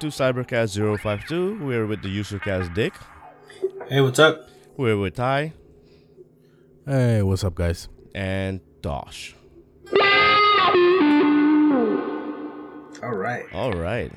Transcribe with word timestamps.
Yo, 0.00 0.08
back 0.08 0.10
to 0.16 0.22
Cybercast 0.22 0.98
052. 1.00 1.64
We're 1.64 1.86
with 1.86 2.02
the 2.02 2.08
Usercast 2.08 2.74
Dick. 2.74 2.94
Hey, 3.88 4.00
what's 4.00 4.18
up? 4.18 4.48
We're 4.76 4.96
with 4.96 5.14
Ty 5.14 5.52
Hey, 6.86 7.22
what's 7.22 7.44
up, 7.44 7.54
guys? 7.54 7.88
and 8.14 8.60
Dosh. 8.80 9.34
All 13.02 13.14
right. 13.14 13.44
All 13.52 13.72
right. 13.72 14.12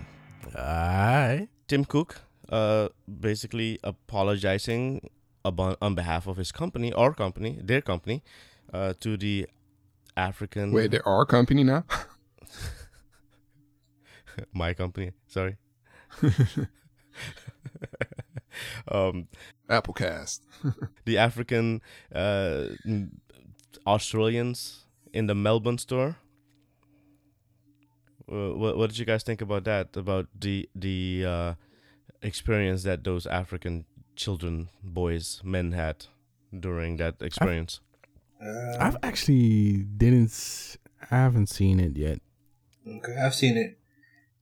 Hi. 0.56 1.48
Tim 1.68 1.86
Cook, 1.86 2.22
uh, 2.50 2.90
basically 3.20 3.80
apologizing 3.84 5.10
about, 5.44 5.78
on 5.82 5.96
behalf 5.96 6.28
of 6.28 6.38
his 6.38 6.52
company, 6.52 6.94
our 6.94 7.14
company, 7.14 7.60
their 7.62 7.82
company, 7.82 8.24
uh, 8.74 8.94
to 9.02 9.18
the 9.18 9.48
African. 10.16 10.72
Wait, 10.72 10.92
there 10.92 11.08
are 11.08 11.26
company 11.26 11.64
now? 11.64 11.84
my 14.54 14.74
company. 14.74 15.12
Sorry. 15.28 15.58
um, 18.88 19.28
Applecast. 19.70 20.42
the 21.06 21.18
African 21.18 21.82
uh, 22.14 22.66
Australians 23.86 24.86
in 25.14 25.28
the 25.28 25.36
Melbourne 25.36 25.78
store. 25.78 26.18
Uh, 28.32 28.54
what, 28.54 28.78
what 28.78 28.90
did 28.90 28.98
you 28.98 29.06
guys 29.06 29.24
think 29.24 29.42
about 29.42 29.64
that? 29.66 29.96
About 29.98 30.28
the 30.40 30.70
the 30.76 31.26
uh, 31.28 31.54
experience 32.22 32.84
that 32.84 33.04
those 33.04 33.28
African 33.28 33.86
children, 34.16 34.70
boys, 34.82 35.42
men 35.44 35.74
had 35.74 36.06
during 36.58 36.98
that 36.98 37.22
experience? 37.22 37.82
Uh, 38.42 38.78
I've 38.80 38.98
actually 39.04 39.84
didn't. 39.98 40.78
I 41.12 41.16
haven't 41.18 41.48
seen 41.48 41.80
it 41.80 41.98
yet. 41.98 42.20
okay, 42.88 43.18
I've 43.18 43.36
seen 43.36 43.58
it, 43.58 43.78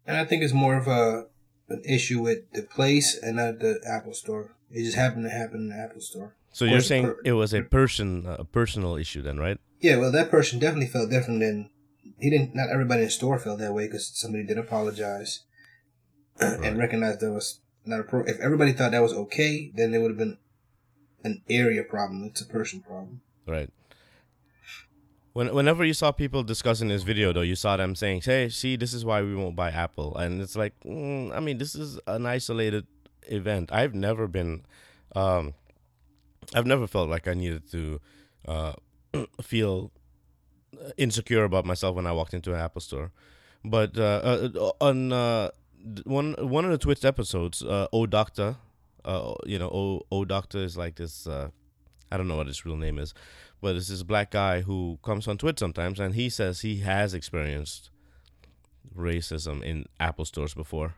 and 0.06 0.18
I 0.18 0.26
think 0.26 0.44
it's 0.44 0.54
more 0.54 0.76
of 0.76 0.88
a 0.88 1.26
an 1.72 1.84
issue 1.86 2.22
with 2.22 2.52
the 2.54 2.64
place 2.64 3.18
and 3.18 3.38
not 3.38 3.60
the 3.60 3.80
Apple 3.88 4.14
Store. 4.14 4.56
It 4.72 4.84
just 4.84 4.98
happened 4.98 5.24
to 5.26 5.30
happen 5.30 5.62
in 5.62 5.70
the 5.70 5.76
Apple 5.76 6.02
Store. 6.02 6.36
So 6.54 6.66
you're 6.66 6.82
saying 6.82 7.06
per- 7.06 7.22
it 7.24 7.34
was 7.34 7.54
a 7.54 7.62
person, 7.62 8.26
a 8.28 8.44
personal 8.44 8.96
issue, 8.98 9.22
then, 9.22 9.38
right? 9.38 9.58
Yeah, 9.80 9.98
well, 9.98 10.12
that 10.12 10.30
person 10.30 10.60
definitely 10.60 10.88
felt 10.88 11.10
different 11.10 11.40
than 11.40 11.70
he 12.20 12.30
didn't. 12.30 12.56
Not 12.56 12.70
everybody 12.70 13.02
in 13.02 13.08
the 13.08 13.12
store 13.12 13.40
felt 13.40 13.60
that 13.60 13.74
way 13.74 13.88
because 13.88 14.08
somebody 14.14 14.46
did 14.46 14.58
apologize 14.58 15.44
and 16.40 16.78
recognize 16.78 17.18
that 17.18 17.32
was 17.32 17.60
not 17.86 18.02
a 18.02 18.04
pro. 18.04 18.22
If 18.22 18.40
everybody 18.40 18.74
thought 18.74 18.92
that 18.92 19.02
was 19.02 19.14
okay, 19.14 19.72
then 19.74 19.94
it 19.94 20.00
would 20.00 20.12
have 20.12 20.18
been 20.18 20.38
an 21.24 21.42
area 21.50 21.84
problem. 21.84 22.24
It's 22.26 22.42
a 22.42 22.46
person 22.46 22.82
problem. 22.82 23.22
Right. 23.48 23.70
When, 25.34 25.54
whenever 25.54 25.86
you 25.86 25.94
saw 25.94 26.12
people 26.12 26.44
discussing 26.44 26.90
this 26.90 27.04
video, 27.04 27.32
though, 27.32 27.42
you 27.42 27.56
saw 27.56 27.78
them 27.78 27.96
saying, 27.96 28.22
"Hey, 28.26 28.50
see, 28.50 28.76
this 28.76 28.94
is 28.94 29.06
why 29.06 29.22
we 29.22 29.34
won't 29.34 29.56
buy 29.56 29.70
Apple," 29.70 30.18
and 30.18 30.42
it's 30.42 30.56
like, 30.56 30.74
mm, 30.86 31.34
I 31.34 31.40
mean, 31.40 31.58
this 31.58 31.74
is 31.74 32.00
an 32.08 32.26
isolated 32.26 32.86
event. 33.28 33.72
I've 33.72 33.96
never 33.96 34.28
been, 34.28 34.66
um, 35.16 35.54
I've 36.54 36.66
never 36.66 36.86
felt 36.86 37.10
like 37.10 37.28
I 37.28 37.34
needed 37.34 37.72
to 37.72 38.02
uh, 38.48 38.74
feel 39.42 39.92
insecure 40.98 41.44
about 41.44 41.66
myself 41.66 41.96
when 41.96 42.08
I 42.08 42.12
walked 42.12 42.34
into 42.34 42.54
an 42.54 42.60
Apple 42.60 42.82
store. 42.82 43.12
But 43.64 43.98
uh, 43.98 44.50
uh, 44.56 44.72
on 44.82 45.14
uh, 45.14 45.52
one 46.04 46.34
one 46.40 46.66
of 46.66 46.72
the 46.72 46.78
Twitch 46.78 47.06
episodes, 47.06 47.62
uh, 47.64 47.88
O 47.94 48.06
Doctor, 48.06 48.56
uh, 49.06 49.34
you 49.46 49.60
know, 49.60 49.70
O 49.70 50.02
O 50.12 50.26
Doctor 50.26 50.60
is 50.60 50.78
like 50.78 50.96
this. 50.96 51.28
Uh, 51.28 51.50
I 52.12 52.18
don't 52.18 52.28
know 52.28 52.36
what 52.36 52.48
his 52.48 52.66
real 52.66 52.76
name 52.76 53.00
is, 53.00 53.14
but 53.62 53.76
it's 53.76 53.88
this 53.88 54.04
black 54.04 54.32
guy 54.32 54.62
who 54.62 54.98
comes 55.04 55.28
on 55.28 55.38
Twitter 55.38 55.60
sometimes, 55.60 56.00
and 56.00 56.16
he 56.16 56.30
says 56.30 56.62
he 56.62 56.80
has 56.80 57.14
experienced 57.14 57.90
racism 58.98 59.64
in 59.64 59.86
Apple 60.00 60.26
stores 60.26 60.54
before. 60.54 60.96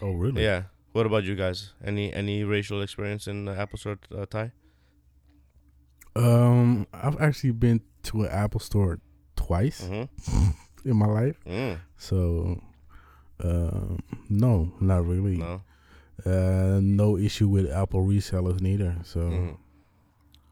Oh, 0.00 0.12
really? 0.12 0.42
Yeah. 0.42 0.64
What 0.92 1.06
about 1.06 1.24
you 1.24 1.36
guys? 1.36 1.72
Any 1.84 2.12
any 2.12 2.42
racial 2.44 2.82
experience 2.82 3.26
in 3.28 3.44
the 3.44 3.52
Apple 3.56 3.78
store, 3.78 3.98
uh, 4.16 4.26
Ty? 4.26 4.52
Um, 6.16 6.86
I've 6.92 7.20
actually 7.20 7.52
been 7.52 7.80
to 8.04 8.22
an 8.22 8.30
Apple 8.30 8.60
store 8.60 8.98
twice 9.36 9.82
Mm-hmm. 9.82 10.50
in 10.88 10.96
my 10.96 11.06
life, 11.06 11.36
Mm, 11.46 11.78
so 11.96 12.60
um, 13.44 13.98
no, 14.28 14.72
not 14.80 15.06
really. 15.06 15.36
no. 15.36 15.62
Uh, 16.26 16.80
no 16.82 17.16
issue 17.16 17.48
with 17.48 17.70
Apple 17.70 18.04
resellers 18.04 18.60
neither. 18.60 18.96
So, 19.04 19.20
Mhm. 19.20 19.56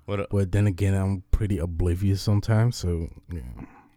What 0.08 0.20
a- 0.20 0.26
but 0.30 0.52
then 0.52 0.66
again, 0.66 0.94
I'm 0.94 1.22
pretty 1.30 1.58
oblivious 1.58 2.22
sometimes. 2.22 2.76
So, 2.76 3.08
yeah, 3.30 3.42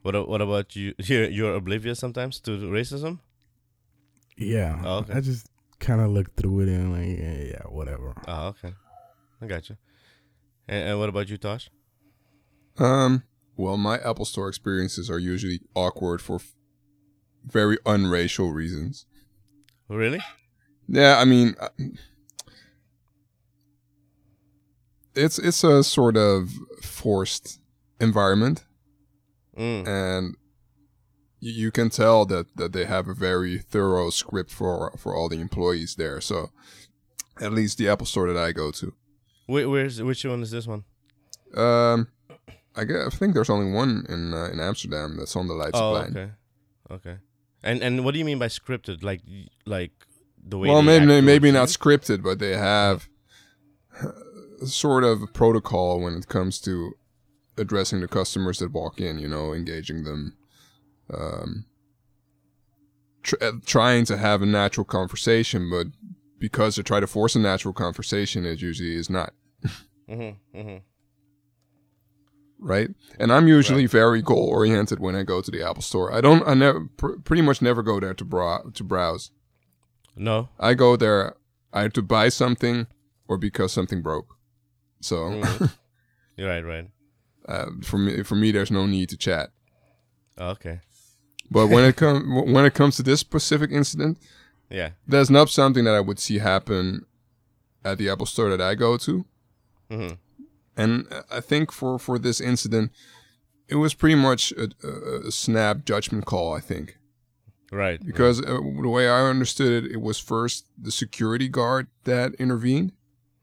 what 0.02 0.14
a- 0.14 0.24
what 0.26 0.42
about 0.42 0.76
you? 0.76 0.94
You're, 1.00 1.30
you're 1.30 1.56
oblivious 1.56 2.00
sometimes 2.00 2.42
to 2.42 2.52
racism. 2.52 3.20
yeah. 4.38 4.82
Oh, 4.84 4.98
okay. 5.00 5.14
I 5.14 5.22
just 5.22 5.48
kind 5.80 6.02
of 6.02 6.12
look 6.12 6.36
through 6.36 6.62
it 6.62 6.68
and 6.70 6.92
like, 6.92 7.18
yeah, 7.18 7.44
yeah, 7.54 7.64
whatever. 7.70 8.14
Oh, 8.28 8.48
okay. 8.48 8.74
I 9.42 9.48
got 9.48 9.70
you. 9.70 9.78
And, 10.68 10.90
and 10.90 11.00
what 11.00 11.08
about 11.08 11.30
you, 11.30 11.38
Tosh? 11.38 11.70
Um, 12.78 13.24
well, 13.56 13.78
my 13.78 13.98
Apple 14.00 14.26
Store 14.26 14.50
experiences 14.50 15.10
are 15.10 15.18
usually 15.20 15.62
awkward 15.76 16.22
for 16.22 16.36
f- 16.36 16.56
very 17.46 17.78
unracial 17.86 18.54
reasons. 18.54 19.06
Really? 19.88 20.20
Yeah, 20.90 21.20
I 21.20 21.26
mean, 21.26 21.56
uh, 21.60 21.70
it's 25.16 25.40
it's 25.40 25.64
a 25.64 25.84
sort 25.84 26.18
of 26.18 26.52
forced 26.82 27.60
environment, 28.00 28.66
Mm. 29.58 29.86
and 29.88 30.36
you, 31.40 31.52
you 31.52 31.72
can 31.72 31.90
tell 31.90 32.26
that, 32.26 32.56
that 32.56 32.72
they 32.72 32.86
have 32.86 33.08
a 33.10 33.14
very 33.14 33.58
thorough 33.58 34.10
script 34.10 34.52
for 34.52 34.92
for 34.98 35.16
all 35.16 35.28
the 35.30 35.40
employees 35.42 35.96
there. 35.96 36.22
So, 36.22 36.52
at 37.42 37.52
least 37.52 37.78
the 37.78 37.90
Apple 37.90 38.06
Store 38.06 38.32
that 38.32 38.40
I 38.40 38.52
go 38.54 38.72
to. 38.72 38.94
Wait, 39.48 39.66
where's 39.66 40.02
which 40.02 40.24
one 40.24 40.42
is 40.42 40.52
this 40.52 40.68
one? 40.68 40.84
Um, 41.56 42.08
I 42.76 42.86
guess, 42.86 43.08
I 43.08 43.10
think 43.10 43.34
there's 43.34 43.50
only 43.50 43.72
one 43.72 44.06
in 44.08 44.34
uh, 44.34 44.50
in 44.54 44.60
Amsterdam 44.60 45.18
that's 45.18 45.36
on 45.36 45.48
the 45.48 45.54
lights 45.54 45.72
Oh, 45.78 45.96
okay, 45.96 46.32
okay. 46.90 47.18
And 47.64 47.84
and 47.84 48.06
what 48.06 48.14
do 48.14 48.20
you 48.20 48.26
mean 48.26 48.40
by 48.40 48.48
scripted? 48.48 49.04
Like 49.04 49.22
like 49.66 49.92
the 50.42 50.58
way? 50.58 50.70
Well, 50.70 50.82
maybe 50.82 51.22
maybe 51.22 51.52
not 51.52 51.68
scripted, 51.68 52.24
but 52.24 52.40
they 52.40 52.56
have 52.56 53.10
sort 54.66 55.04
of 55.04 55.34
protocol 55.34 56.02
when 56.02 56.16
it 56.16 56.28
comes 56.28 56.60
to 56.62 56.94
addressing 57.58 58.02
the 58.02 58.08
customers 58.08 58.60
that 58.60 58.72
walk 58.72 59.00
in. 59.00 59.20
You 59.20 59.28
know, 59.28 59.54
engaging 59.54 60.04
them, 60.04 60.38
um, 61.14 61.66
tr- 63.24 63.36
uh, 63.42 63.52
trying 63.66 64.06
to 64.06 64.18
have 64.18 64.42
a 64.42 64.46
natural 64.46 64.86
conversation, 64.86 65.70
but 65.70 65.88
because 66.40 66.76
to 66.76 66.84
try 66.84 67.00
to 67.00 67.08
force 67.08 67.36
a 67.36 67.40
natural 67.40 67.74
conversation, 67.74 68.46
it 68.46 68.62
usually 68.62 68.96
is 68.96 69.10
not. 69.10 69.34
Mm-hmm, 70.10 70.58
mm-hmm. 70.58 70.78
right? 72.60 72.90
And 73.20 73.32
I'm 73.32 73.48
usually 73.48 73.86
very 73.86 74.22
goal 74.22 74.50
oriented 74.50 75.00
when 75.00 75.16
I 75.16 75.24
go 75.24 75.42
to 75.42 75.52
the 75.52 75.66
Apple 75.66 75.84
Store. 75.84 76.14
I 76.14 76.20
don't. 76.20 76.46
I 76.46 76.54
never. 76.54 76.88
Pr- 76.98 77.20
pretty 77.24 77.42
much 77.42 77.62
never 77.62 77.82
go 77.82 78.00
there 78.00 78.14
to 78.16 78.26
brow 78.26 78.64
to 78.74 78.84
browse. 78.84 79.32
No. 80.16 80.50
I 80.60 80.74
go 80.74 80.96
there 80.96 81.36
either 81.74 81.90
to 81.90 82.02
buy 82.02 82.30
something 82.30 82.88
or 83.28 83.38
because 83.38 83.72
something 83.72 84.02
broke. 84.02 84.36
So. 85.02 85.42
You're 86.38 86.50
right, 86.50 86.66
right. 86.66 86.90
uh, 87.48 87.68
for 87.84 87.98
me, 87.98 88.24
for 88.24 88.36
me, 88.36 88.52
there's 88.52 88.72
no 88.72 88.86
need 88.86 89.10
to 89.10 89.18
chat. 89.18 89.50
Oh, 90.38 90.50
okay. 90.50 90.80
But 91.50 91.68
when 91.68 91.84
it 91.84 91.96
comes 91.98 92.24
when 92.52 92.66
it 92.66 92.74
comes 92.74 92.96
to 92.98 93.04
this 93.04 93.20
specific 93.20 93.72
incident, 93.72 94.18
Yeah. 94.70 94.92
that's 95.08 95.30
not 95.30 95.50
something 95.50 95.84
that 95.84 95.94
I 95.96 96.00
would 96.00 96.20
see 96.20 96.38
happen 96.40 97.06
at 97.84 97.98
the 97.98 98.10
Apple 98.10 98.26
Store 98.26 98.50
that 98.50 98.62
I 98.62 98.76
go 98.76 98.98
to. 98.98 99.26
Mm-hmm. 99.90 100.14
And 100.78 101.08
I 101.30 101.42
think 101.42 101.72
for 101.72 102.00
for 102.00 102.18
this 102.18 102.40
incident, 102.40 102.92
it 103.68 103.76
was 103.76 103.94
pretty 103.94 104.16
much 104.16 104.54
a, 104.54 104.70
a, 105.28 105.32
snap 105.32 105.84
judgment 105.86 106.26
call. 106.26 106.54
I 106.54 106.62
think. 106.62 106.98
Right. 107.74 108.06
because 108.06 108.42
uh, 108.42 108.60
the 108.82 108.90
way 108.90 109.08
I 109.10 109.22
understood 109.30 109.86
it, 109.86 109.92
it 109.94 110.02
was 110.02 110.20
first 110.20 110.66
the 110.78 110.92
security 110.92 111.48
guard 111.48 111.88
that 112.04 112.34
intervened, 112.36 112.92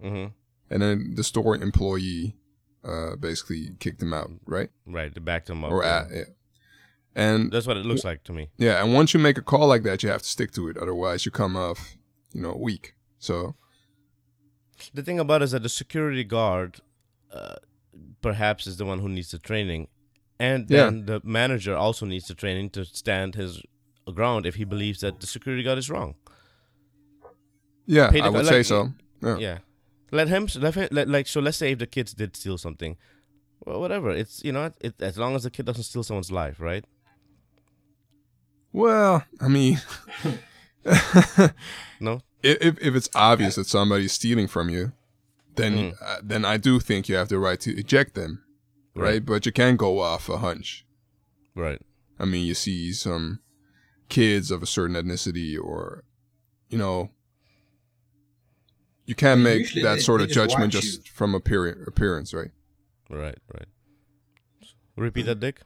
Mm-hmm. 0.03 0.33
And 0.71 0.83
then 0.83 1.15
the 1.17 1.25
store 1.25 1.57
employee 1.57 2.37
uh, 2.85 3.17
basically 3.17 3.71
kicked 3.81 4.01
him 4.03 4.13
out, 4.15 4.31
right? 4.47 4.71
Right. 4.87 5.13
They 5.15 5.21
backed 5.21 5.51
him 5.51 5.65
up. 5.65 5.71
Or 5.73 5.83
yeah. 5.83 5.99
at, 6.01 6.11
yeah. 6.17 6.23
And 7.15 7.51
That's 7.51 7.67
what 7.67 7.77
it 7.77 7.85
looks 7.85 8.05
like 8.05 8.23
to 8.25 8.33
me. 8.33 8.51
yeah, 8.59 8.83
and 8.85 8.95
once 8.95 9.13
you 9.13 9.19
make 9.21 9.37
a 9.39 9.43
call 9.43 9.67
like 9.67 9.83
that, 9.83 10.03
you 10.05 10.09
have 10.09 10.23
to 10.23 10.29
stick 10.29 10.53
to 10.53 10.69
it. 10.69 10.77
Otherwise, 10.77 11.27
you 11.27 11.33
come 11.33 11.57
off, 11.57 11.97
you 12.33 12.41
know, 12.43 12.55
weak. 12.57 12.95
So 13.19 13.57
The 14.95 15.03
thing 15.03 15.19
about 15.19 15.43
it 15.43 15.47
is 15.47 15.51
that 15.51 15.65
the 15.65 15.69
security 15.69 16.23
guard, 16.23 16.77
uh, 17.33 17.57
perhaps, 18.23 18.67
is 18.69 18.77
the 18.77 18.85
one 18.85 19.01
who 19.01 19.09
needs 19.09 19.33
the 19.33 19.39
training, 19.39 19.89
and 20.39 20.71
Yeah. 20.71 20.85
then 20.85 21.07
the 21.07 21.21
manager 21.25 21.75
also 21.77 22.07
needs 22.07 22.29
the 22.29 22.35
training 22.35 22.71
to 22.71 22.85
stand 22.85 23.35
his 23.35 23.63
ground 24.15 24.47
if 24.47 24.55
he 24.55 24.65
believes 24.65 25.01
that 25.01 25.19
the 25.21 25.27
security 25.27 25.65
guard 25.65 25.79
is 25.79 25.91
wrong. 25.91 26.15
yeah, 27.87 28.11
I 28.23 28.29
would 28.29 28.45
guy- 28.45 28.51
say 28.51 28.63
so. 28.63 28.93
Yeah. 29.23 29.39
Yeah. 29.39 29.59
Let 30.11 30.29
him. 30.29 30.49
Let 30.57 30.75
him. 30.75 30.89
Let, 30.91 31.09
like 31.09 31.27
so. 31.29 31.41
Let's 31.41 31.57
say 31.59 31.73
if 31.73 31.79
the 31.79 31.87
kids 31.87 32.13
did 32.15 32.37
steal 32.37 32.59
something, 32.59 32.97
well, 33.65 33.81
whatever. 33.81 34.11
It's 34.11 34.43
you 34.45 34.53
know, 34.53 34.73
it, 34.81 34.95
as 35.01 35.19
long 35.19 35.35
as 35.37 35.43
the 35.45 35.51
kid 35.51 35.67
doesn't 35.67 35.83
steal 35.85 36.03
someone's 36.03 36.33
life, 36.33 36.61
right? 36.61 36.85
Well, 38.73 39.25
I 39.41 39.49
mean, 39.49 39.81
No. 42.01 42.23
if 42.43 42.79
if 42.81 42.95
it's 42.95 43.09
obvious 43.15 43.57
that 43.57 43.67
somebody's 43.67 44.13
stealing 44.13 44.47
from 44.49 44.69
you, 44.69 44.93
then 45.57 45.75
Mm. 45.75 45.95
uh, 46.03 46.21
then 46.23 46.45
I 46.45 46.57
do 46.57 46.79
think 46.81 47.09
you 47.09 47.17
have 47.17 47.29
the 47.29 47.39
right 47.39 47.61
to 47.61 47.77
eject 47.77 48.15
them, 48.15 48.45
right? 48.95 49.05
Right. 49.13 49.25
But 49.27 49.47
you 49.47 49.53
can't 49.53 49.79
go 49.79 50.01
off 50.01 50.29
a 50.29 50.39
hunch. 50.39 50.85
Right. 51.55 51.81
I 52.19 52.25
mean, 52.25 52.47
you 52.47 52.55
see 52.55 52.93
some 52.93 53.41
kids 54.09 54.51
of 54.51 54.63
a 54.63 54.67
certain 54.67 54.97
ethnicity, 54.97 55.59
or 55.59 56.05
you 56.69 56.79
know, 56.79 57.11
you 59.09 59.15
can't 59.15 59.41
make 59.41 59.61
Usually 59.61 59.83
that 59.83 59.95
they- 59.97 60.01
sort 60.01 60.19
they 60.21 60.25
of 60.25 60.31
just 60.31 60.51
judgment 60.51 60.73
just 60.73 61.07
you. 61.07 61.13
from 61.13 61.35
appear- 61.35 61.85
appearance, 61.87 62.33
right? 62.35 62.51
Right. 63.11 63.39
Right. 63.55 63.69
Repeat 64.97 65.27
that, 65.27 65.41
Dick. 65.41 65.61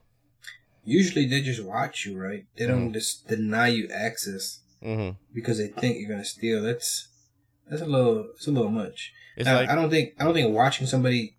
Usually 0.84 1.26
they 1.26 1.40
just 1.42 1.62
watch 1.64 2.04
you, 2.06 2.18
right? 2.18 2.44
They 2.56 2.66
don't 2.66 2.92
just 2.92 3.28
deny 3.28 3.68
you 3.68 3.88
access 3.92 4.60
Mm-hmm. 4.82 5.10
because 5.32 5.58
they 5.58 5.68
think 5.68 5.98
you're 5.98 6.10
gonna 6.10 6.24
steal. 6.24 6.60
That's 6.62 7.08
that's 7.70 7.82
a 7.82 7.86
little 7.86 8.30
it's 8.34 8.48
a 8.48 8.50
little 8.50 8.70
much. 8.70 9.12
It's 9.36 9.46
Now, 9.46 9.54
like 9.56 9.68
I 9.70 9.74
don't 9.76 9.90
think 9.90 10.14
I 10.18 10.24
don't 10.24 10.34
think 10.34 10.52
watching 10.54 10.86
somebody 10.88 11.36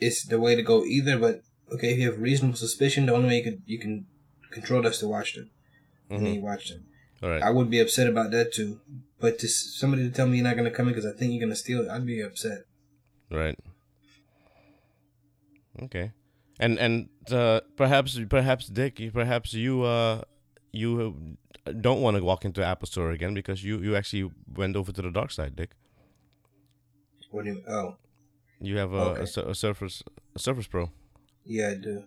is 0.00 0.24
the 0.24 0.40
way 0.40 0.54
to 0.54 0.62
go 0.62 0.82
either. 0.84 1.18
But 1.18 1.42
okay, 1.72 1.92
if 1.92 1.98
you 1.98 2.10
have 2.10 2.18
reasonable 2.20 2.56
suspicion, 2.56 3.04
the 3.06 3.12
only 3.14 3.28
way 3.28 3.36
you 3.38 3.42
can 3.44 3.62
you 3.66 3.78
can 3.78 4.06
control 4.50 4.80
that's 4.82 4.98
to 5.00 5.06
watch 5.08 5.34
them. 5.34 5.50
And 6.08 6.24
then 6.24 6.32
Mhm. 6.32 6.36
you 6.36 6.40
watch 6.40 6.70
them. 6.70 6.84
All 7.22 7.30
right. 7.30 7.42
I 7.42 7.50
would 7.50 7.70
be 7.70 7.80
upset 7.80 8.06
about 8.08 8.30
that 8.32 8.52
too. 8.52 8.80
But 9.18 9.38
to 9.40 9.48
somebody 9.48 10.02
to 10.08 10.14
tell 10.14 10.26
me 10.26 10.36
you're 10.36 10.44
not 10.44 10.56
gonna 10.56 10.70
come 10.70 10.88
in 10.88 10.94
because 10.94 11.06
I 11.10 11.16
think 11.16 11.32
you're 11.32 11.40
gonna 11.40 11.56
steal 11.56 11.82
it, 11.82 11.88
I'd 11.88 12.04
be 12.06 12.20
upset. 12.20 12.64
Right. 13.30 13.58
Okay. 15.82 16.12
And 16.58 16.78
and 16.78 17.08
uh, 17.30 17.60
perhaps 17.76 18.18
perhaps 18.28 18.66
Dick, 18.66 18.98
you- 19.00 19.10
perhaps 19.12 19.52
you 19.54 19.82
uh 19.82 20.22
you 20.72 21.36
don't 21.80 22.00
want 22.00 22.16
to 22.16 22.22
walk 22.24 22.44
into 22.44 22.64
Apple 22.64 22.86
Store 22.86 23.10
again 23.10 23.34
because 23.34 23.62
you 23.64 23.78
you 23.80 23.96
actually 23.96 24.30
went 24.54 24.76
over 24.76 24.92
to 24.92 25.02
the 25.02 25.10
dark 25.10 25.30
side, 25.30 25.56
Dick. 25.56 25.70
What 27.30 27.44
do 27.44 27.50
you? 27.52 27.62
Oh, 27.68 27.96
You 28.60 28.78
have 28.78 28.92
a, 28.92 28.96
Okay. 28.96 29.26
a, 29.36 29.50
a 29.50 29.54
Surface 29.54 30.02
a 30.34 30.38
Surface 30.38 30.66
Pro. 30.66 30.90
yeah, 31.44 31.70
I 31.70 31.74
do. 31.74 32.04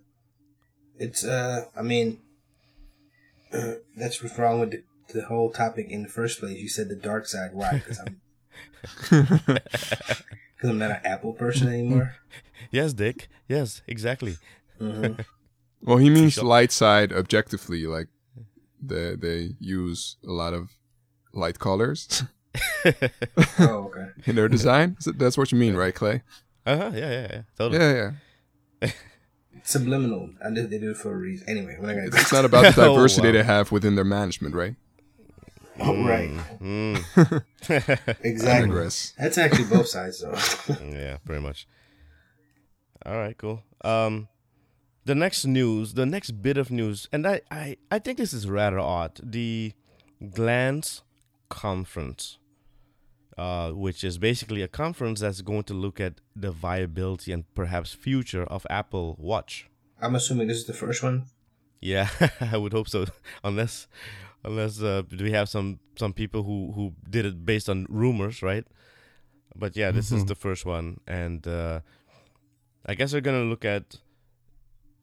It's 0.97 1.23
uh, 1.23 1.65
I 1.75 1.81
mean, 1.83 2.19
that's 3.95 4.21
what's 4.23 4.37
wrong 4.39 4.59
with 4.61 4.71
the, 4.71 4.83
the 5.13 5.25
whole 5.25 5.51
topic 5.51 5.87
in 5.89 6.03
the 6.03 6.09
first 6.09 6.39
place. 6.39 6.57
You 6.57 6.69
said 6.69 6.89
the 6.89 6.95
dark 6.95 7.25
side. 7.27 7.51
Why? 7.53 7.73
Because 7.73 7.99
I'm 7.99 8.21
because 9.09 10.69
I'm 10.69 10.77
not 10.77 10.91
an 10.91 11.01
Apple 11.05 11.33
person 11.33 11.67
anymore. 11.67 12.15
Yes, 12.71 12.93
Dick. 12.93 13.29
Yes, 13.47 13.81
exactly. 13.87 14.35
hmm 14.77 15.13
Well, 15.81 15.97
he 15.97 16.09
means 16.09 16.37
light 16.43 16.71
side 16.73 17.11
objectively, 17.13 17.85
like 17.87 18.07
they 18.81 19.15
they 19.15 19.51
use 19.59 20.17
a 20.27 20.31
lot 20.31 20.53
of 20.53 20.69
light 21.33 21.57
colors 21.57 22.23
Oh, 23.59 23.89
okay. 23.89 24.07
in 24.25 24.35
their 24.35 24.49
design. 24.49 24.97
Is 24.99 25.07
it- 25.07 25.17
That's 25.17 25.37
what 25.37 25.51
you 25.53 25.57
mean, 25.57 25.75
right, 25.75 25.95
Clay? 25.95 26.21
Uh 26.65 26.77
huh. 26.77 26.91
Yeah, 26.93 27.09
yeah, 27.11 27.27
yeah. 27.31 27.41
Totally. 27.57 27.79
Yeah, 27.79 28.11
yeah. 28.81 28.91
Subliminal. 29.63 30.29
I 30.45 30.49
did. 30.53 30.69
They 30.69 30.79
do 30.79 30.91
it 30.91 30.97
for 30.97 31.13
a 31.13 31.17
reason. 31.17 31.47
Anyway, 31.49 31.77
we're 31.79 31.87
not 31.87 31.95
gonna. 31.95 32.21
It's 32.21 32.31
not 32.33 32.45
about 32.45 32.75
the 32.75 32.85
Oh, 32.85 32.95
diversity 32.95 33.27
wow. 33.29 33.33
they 33.33 33.43
have 33.43 33.71
within 33.71 33.95
their 33.95 34.05
management, 34.05 34.53
right? 34.55 34.75
Oh, 35.81 36.03
right. 36.03 36.29
Mm. 36.59 37.41
I 37.67 38.15
Exactly. 38.23 38.89
That's 39.17 39.37
actually 39.37 39.65
both 39.65 39.87
sides, 39.87 40.21
though. 40.21 40.75
yeah, 40.85 41.17
pretty 41.25 41.41
much. 41.41 41.67
All 43.05 43.15
right, 43.15 43.37
cool. 43.37 43.63
Um, 43.81 44.27
the 45.05 45.15
next 45.15 45.45
news, 45.45 45.93
the 45.93 46.05
next 46.05 46.31
bit 46.41 46.57
of 46.57 46.69
news, 46.69 47.07
and 47.11 47.25
I, 47.25 47.41
I, 47.49 47.77
I 47.89 47.99
think 47.99 48.17
this 48.17 48.33
is 48.33 48.47
rather 48.49 48.79
odd. 48.79 49.19
The 49.23 49.73
Glance 50.33 51.01
Conference, 51.49 52.37
uh, 53.37 53.71
which 53.71 54.03
is 54.03 54.17
basically 54.17 54.61
a 54.61 54.67
conference 54.67 55.21
that's 55.21 55.41
going 55.41 55.63
to 55.63 55.73
look 55.73 55.99
at 55.99 56.15
the 56.35 56.51
viability 56.51 57.31
and 57.31 57.45
perhaps 57.55 57.93
future 57.93 58.43
of 58.43 58.67
Apple 58.69 59.15
Watch. 59.17 59.69
I'm 60.01 60.15
assuming 60.15 60.47
this 60.47 60.57
is 60.57 60.65
the 60.65 60.73
first 60.73 61.01
one. 61.01 61.25
Yeah, 61.81 62.09
I 62.41 62.57
would 62.57 62.73
hope 62.73 62.89
so. 62.89 63.05
unless, 63.43 63.87
unless 64.43 64.81
uh, 64.81 65.03
we 65.19 65.31
have 65.31 65.49
some 65.49 65.79
some 65.97 66.13
people 66.13 66.43
who 66.43 66.71
who 66.73 66.93
did 67.09 67.25
it 67.25 67.45
based 67.45 67.69
on 67.69 67.85
rumors, 67.89 68.41
right? 68.41 68.65
But 69.55 69.75
yeah, 69.75 69.91
this 69.91 70.11
is 70.11 70.23
Mhm. 70.23 70.27
the 70.27 70.35
first 70.35 70.65
one, 70.65 70.99
and 71.07 71.45
uh, 71.47 71.79
I 72.85 72.95
guess 72.95 73.13
we're 73.13 73.21
gonna 73.21 73.43
look 73.49 73.65
at 73.65 73.97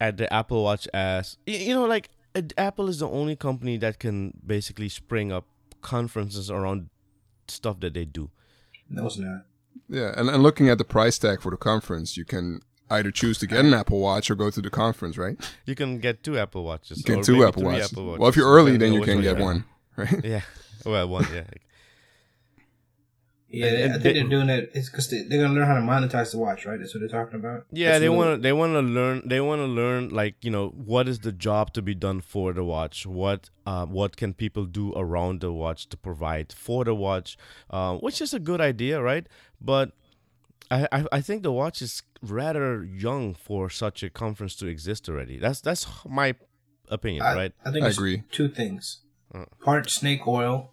at 0.00 0.16
the 0.16 0.32
Apple 0.32 0.62
Watch 0.64 0.88
as 0.94 1.36
you 1.46 1.74
know, 1.74 1.86
like 1.86 2.10
uh, 2.34 2.42
Apple 2.56 2.88
is 2.88 2.98
the 3.00 3.08
only 3.08 3.36
company 3.36 3.76
that 3.78 3.98
can 3.98 4.32
basically 4.46 4.88
spring 4.88 5.32
up 5.32 5.46
conferences 5.82 6.50
around 6.50 6.88
stuff 7.48 7.80
that 7.80 7.94
they 7.94 8.04
do. 8.04 8.30
No, 8.88 9.06
it's 9.06 9.18
not. 9.18 9.44
Yeah, 9.88 10.12
and, 10.16 10.28
and 10.28 10.42
looking 10.42 10.68
at 10.68 10.78
the 10.78 10.84
price 10.84 11.18
tag 11.18 11.40
for 11.40 11.50
the 11.50 11.56
conference, 11.56 12.16
you 12.16 12.24
can 12.24 12.60
either 12.90 13.10
choose 13.10 13.38
to 13.38 13.46
get 13.46 13.64
an 13.64 13.74
Apple 13.74 14.00
Watch 14.00 14.30
or 14.30 14.34
go 14.34 14.50
to 14.50 14.60
the 14.60 14.70
conference, 14.70 15.16
right? 15.18 15.36
You 15.64 15.74
can 15.74 15.98
get 15.98 16.22
two 16.22 16.38
Apple 16.38 16.64
Watches. 16.64 16.98
You 16.98 17.04
get 17.04 17.18
or 17.18 17.22
two 17.22 17.32
maybe 17.34 17.44
Apple 17.44 17.62
Watches. 17.64 17.92
Apple 17.92 18.16
Well, 18.18 18.28
if 18.28 18.36
you're 18.36 18.50
early, 18.50 18.76
then 18.76 18.92
you 18.92 19.02
can 19.02 19.20
get 19.22 19.38
one, 19.38 19.64
right? 19.96 20.24
Yeah, 20.24 20.42
well, 20.84 21.08
one. 21.08 21.26
Yeah. 21.32 21.44
Yeah, 23.48 23.66
And- 23.66 23.76
they- 23.76 23.82
and 23.84 23.90
I 23.90 23.94
think 23.94 24.02
they- 24.02 24.12
they, 24.14 24.20
are 24.20 24.28
doing 24.28 24.46
that. 24.48 24.70
It's 24.74 24.90
because 24.90 25.08
they, 25.08 25.22
they're 25.22 25.40
gonna 25.40 25.54
learn 25.54 25.66
how 25.66 25.74
to 25.74 25.80
monetize 25.80 26.32
the 26.32 26.38
watch, 26.38 26.66
right? 26.66 26.78
That's 26.80 26.92
what 26.94 27.00
they're 27.00 27.08
talking 27.08 27.38
about. 27.38 27.64
Yeah, 27.70 27.90
That's 27.90 28.00
they 28.00 28.08
want 28.08 28.36
to. 28.38 28.42
They 28.42 28.52
want 28.52 28.72
to 28.72 28.80
learn. 28.80 29.22
They 29.24 29.40
want 29.40 29.60
to 29.60 29.66
learn, 29.66 30.08
like 30.08 30.34
you 30.44 30.50
know, 30.50 30.70
what 30.70 31.06
is 31.08 31.20
the 31.20 31.30
job 31.30 31.72
to 31.74 31.80
be 31.80 31.94
done 31.94 32.20
for 32.20 32.52
the 32.52 32.64
watch? 32.64 33.06
What, 33.06 33.50
uh, 33.64 33.86
what 33.86 34.16
can 34.16 34.34
people 34.34 34.64
do 34.64 34.92
around 34.94 35.42
the 35.42 35.52
watch 35.52 35.88
to 35.90 35.96
provide 35.96 36.52
for 36.52 36.84
the 36.84 36.94
watch? 36.94 37.38
Uh, 37.70 37.96
which 37.98 38.20
is 38.20 38.34
a 38.34 38.40
good 38.40 38.60
idea, 38.60 39.00
right? 39.00 39.26
But 39.60 39.92
I, 40.70 40.88
I, 40.90 41.04
I 41.12 41.20
think 41.20 41.42
the 41.42 41.52
watch 41.52 41.80
is 41.80 42.02
rather 42.22 42.84
young 42.84 43.34
for 43.34 43.70
such 43.70 44.02
a 44.02 44.10
conference 44.10 44.56
to 44.56 44.66
exist 44.66 45.08
already. 45.08 45.38
That's 45.38 45.60
that's 45.60 45.86
my 46.06 46.34
opinion, 46.88 47.24
I, 47.24 47.34
right? 47.34 47.52
I 47.64 47.70
think 47.70 47.84
I 47.84 47.88
it's 47.88 47.98
agree. 47.98 48.24
two 48.32 48.48
things: 48.48 49.02
Uh. 49.34 49.44
part 49.64 49.90
snake 49.90 50.26
oil, 50.26 50.72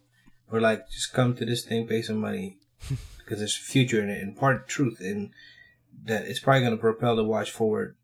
or 0.52 0.60
like 0.60 0.90
just 0.90 1.14
come 1.14 1.36
to 1.36 1.46
this 1.46 1.64
thing, 1.64 1.88
pay 1.88 2.02
some 2.02 2.18
money 2.18 2.58
because 3.18 3.40
there's 3.40 3.56
future 3.56 4.02
in 4.02 4.10
it, 4.10 4.22
and 4.22 4.38
part 4.38 4.68
truth 4.68 5.00
in 5.00 5.32
that 6.06 6.26
it's 6.26 6.40
probably 6.40 6.64
gonna 6.64 6.78
propel 6.78 7.16
the 7.16 7.24
watch 7.24 7.52
forward. 7.52 7.96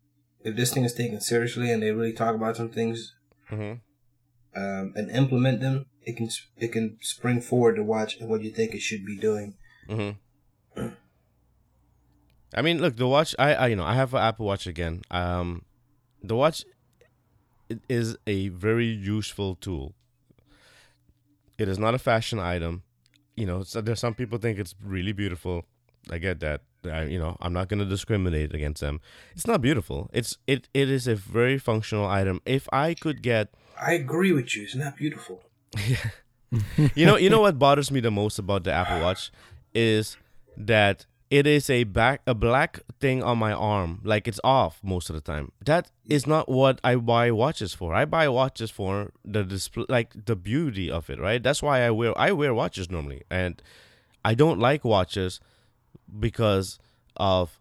If 0.42 0.56
this 0.56 0.72
thing 0.72 0.84
is 0.84 0.94
taken 0.94 1.20
seriously 1.20 1.70
and 1.70 1.82
they 1.82 1.90
really 1.90 2.14
talk 2.14 2.34
about 2.34 2.56
some 2.56 2.70
things 2.70 3.14
hmm 3.48 3.74
um, 4.54 4.92
and 4.96 5.10
implement 5.10 5.60
them, 5.60 5.86
it 6.02 6.16
can 6.16 6.28
it 6.56 6.68
can 6.68 6.98
spring 7.00 7.40
forward 7.40 7.76
the 7.76 7.82
watch 7.82 8.18
and 8.18 8.28
what 8.28 8.42
you 8.42 8.50
think 8.50 8.74
it 8.74 8.80
should 8.80 9.04
be 9.04 9.18
doing. 9.18 9.54
hmm 9.88 10.10
I 12.54 12.62
mean, 12.62 12.80
look, 12.80 12.96
the 12.96 13.06
watch. 13.06 13.34
I, 13.38 13.54
I, 13.54 13.66
you 13.68 13.76
know, 13.76 13.84
I 13.84 13.94
have 13.94 14.14
an 14.14 14.20
Apple 14.20 14.46
Watch 14.46 14.66
again. 14.66 15.02
Um, 15.10 15.62
the 16.22 16.36
watch 16.36 16.64
is 17.88 18.16
a 18.26 18.48
very 18.48 18.86
useful 18.86 19.54
tool. 19.54 19.94
It 21.58 21.68
is 21.68 21.78
not 21.78 21.94
a 21.94 21.98
fashion 21.98 22.38
item. 22.38 22.82
You 23.36 23.46
know, 23.46 23.62
so 23.62 23.80
there's 23.80 24.00
some 24.00 24.14
people 24.14 24.38
think 24.38 24.58
it's 24.58 24.74
really 24.84 25.12
beautiful. 25.12 25.64
I 26.10 26.18
get 26.18 26.40
that. 26.40 26.62
I, 26.84 27.04
you 27.04 27.18
know, 27.18 27.36
I'm 27.40 27.52
not 27.52 27.68
gonna 27.68 27.84
discriminate 27.84 28.54
against 28.54 28.80
them. 28.80 29.00
It's 29.34 29.46
not 29.46 29.60
beautiful. 29.60 30.10
It's 30.12 30.38
it 30.46 30.68
it 30.74 30.90
is 30.90 31.06
a 31.06 31.14
very 31.14 31.58
functional 31.58 32.06
item. 32.06 32.40
If 32.44 32.68
I 32.72 32.94
could 32.94 33.22
get 33.22 33.54
I 33.80 33.92
agree 33.92 34.32
with 34.32 34.54
you. 34.56 34.64
It's 34.64 34.74
not 34.74 34.96
beautiful. 34.96 35.42
Yeah. 35.86 35.96
you 36.94 37.06
know, 37.06 37.16
you 37.16 37.30
know 37.30 37.40
what 37.40 37.58
bothers 37.58 37.90
me 37.92 38.00
the 38.00 38.10
most 38.10 38.38
about 38.38 38.64
the 38.64 38.72
Apple 38.72 39.00
Watch 39.00 39.30
is 39.72 40.16
that 40.56 41.06
it 41.30 41.46
is 41.46 41.70
a 41.70 41.84
back 41.84 42.22
a 42.26 42.34
black 42.34 42.80
thing 42.98 43.22
on 43.22 43.38
my 43.38 43.52
arm, 43.52 44.00
like 44.02 44.26
it's 44.26 44.40
off 44.42 44.80
most 44.82 45.08
of 45.08 45.14
the 45.14 45.20
time. 45.20 45.52
That 45.64 45.90
is 46.04 46.26
not 46.26 46.48
what 46.48 46.80
I 46.82 46.96
buy 46.96 47.30
watches 47.30 47.72
for. 47.72 47.94
I 47.94 48.04
buy 48.04 48.28
watches 48.28 48.70
for 48.70 49.12
the 49.24 49.44
display, 49.44 49.86
like 49.88 50.26
the 50.26 50.34
beauty 50.34 50.90
of 50.90 51.08
it, 51.08 51.20
right? 51.20 51.40
That's 51.40 51.62
why 51.62 51.82
I 51.82 51.90
wear 51.90 52.18
I 52.18 52.32
wear 52.32 52.52
watches 52.52 52.90
normally, 52.90 53.22
and 53.30 53.62
I 54.24 54.34
don't 54.34 54.58
like 54.58 54.84
watches 54.84 55.40
because 56.18 56.80
of 57.16 57.60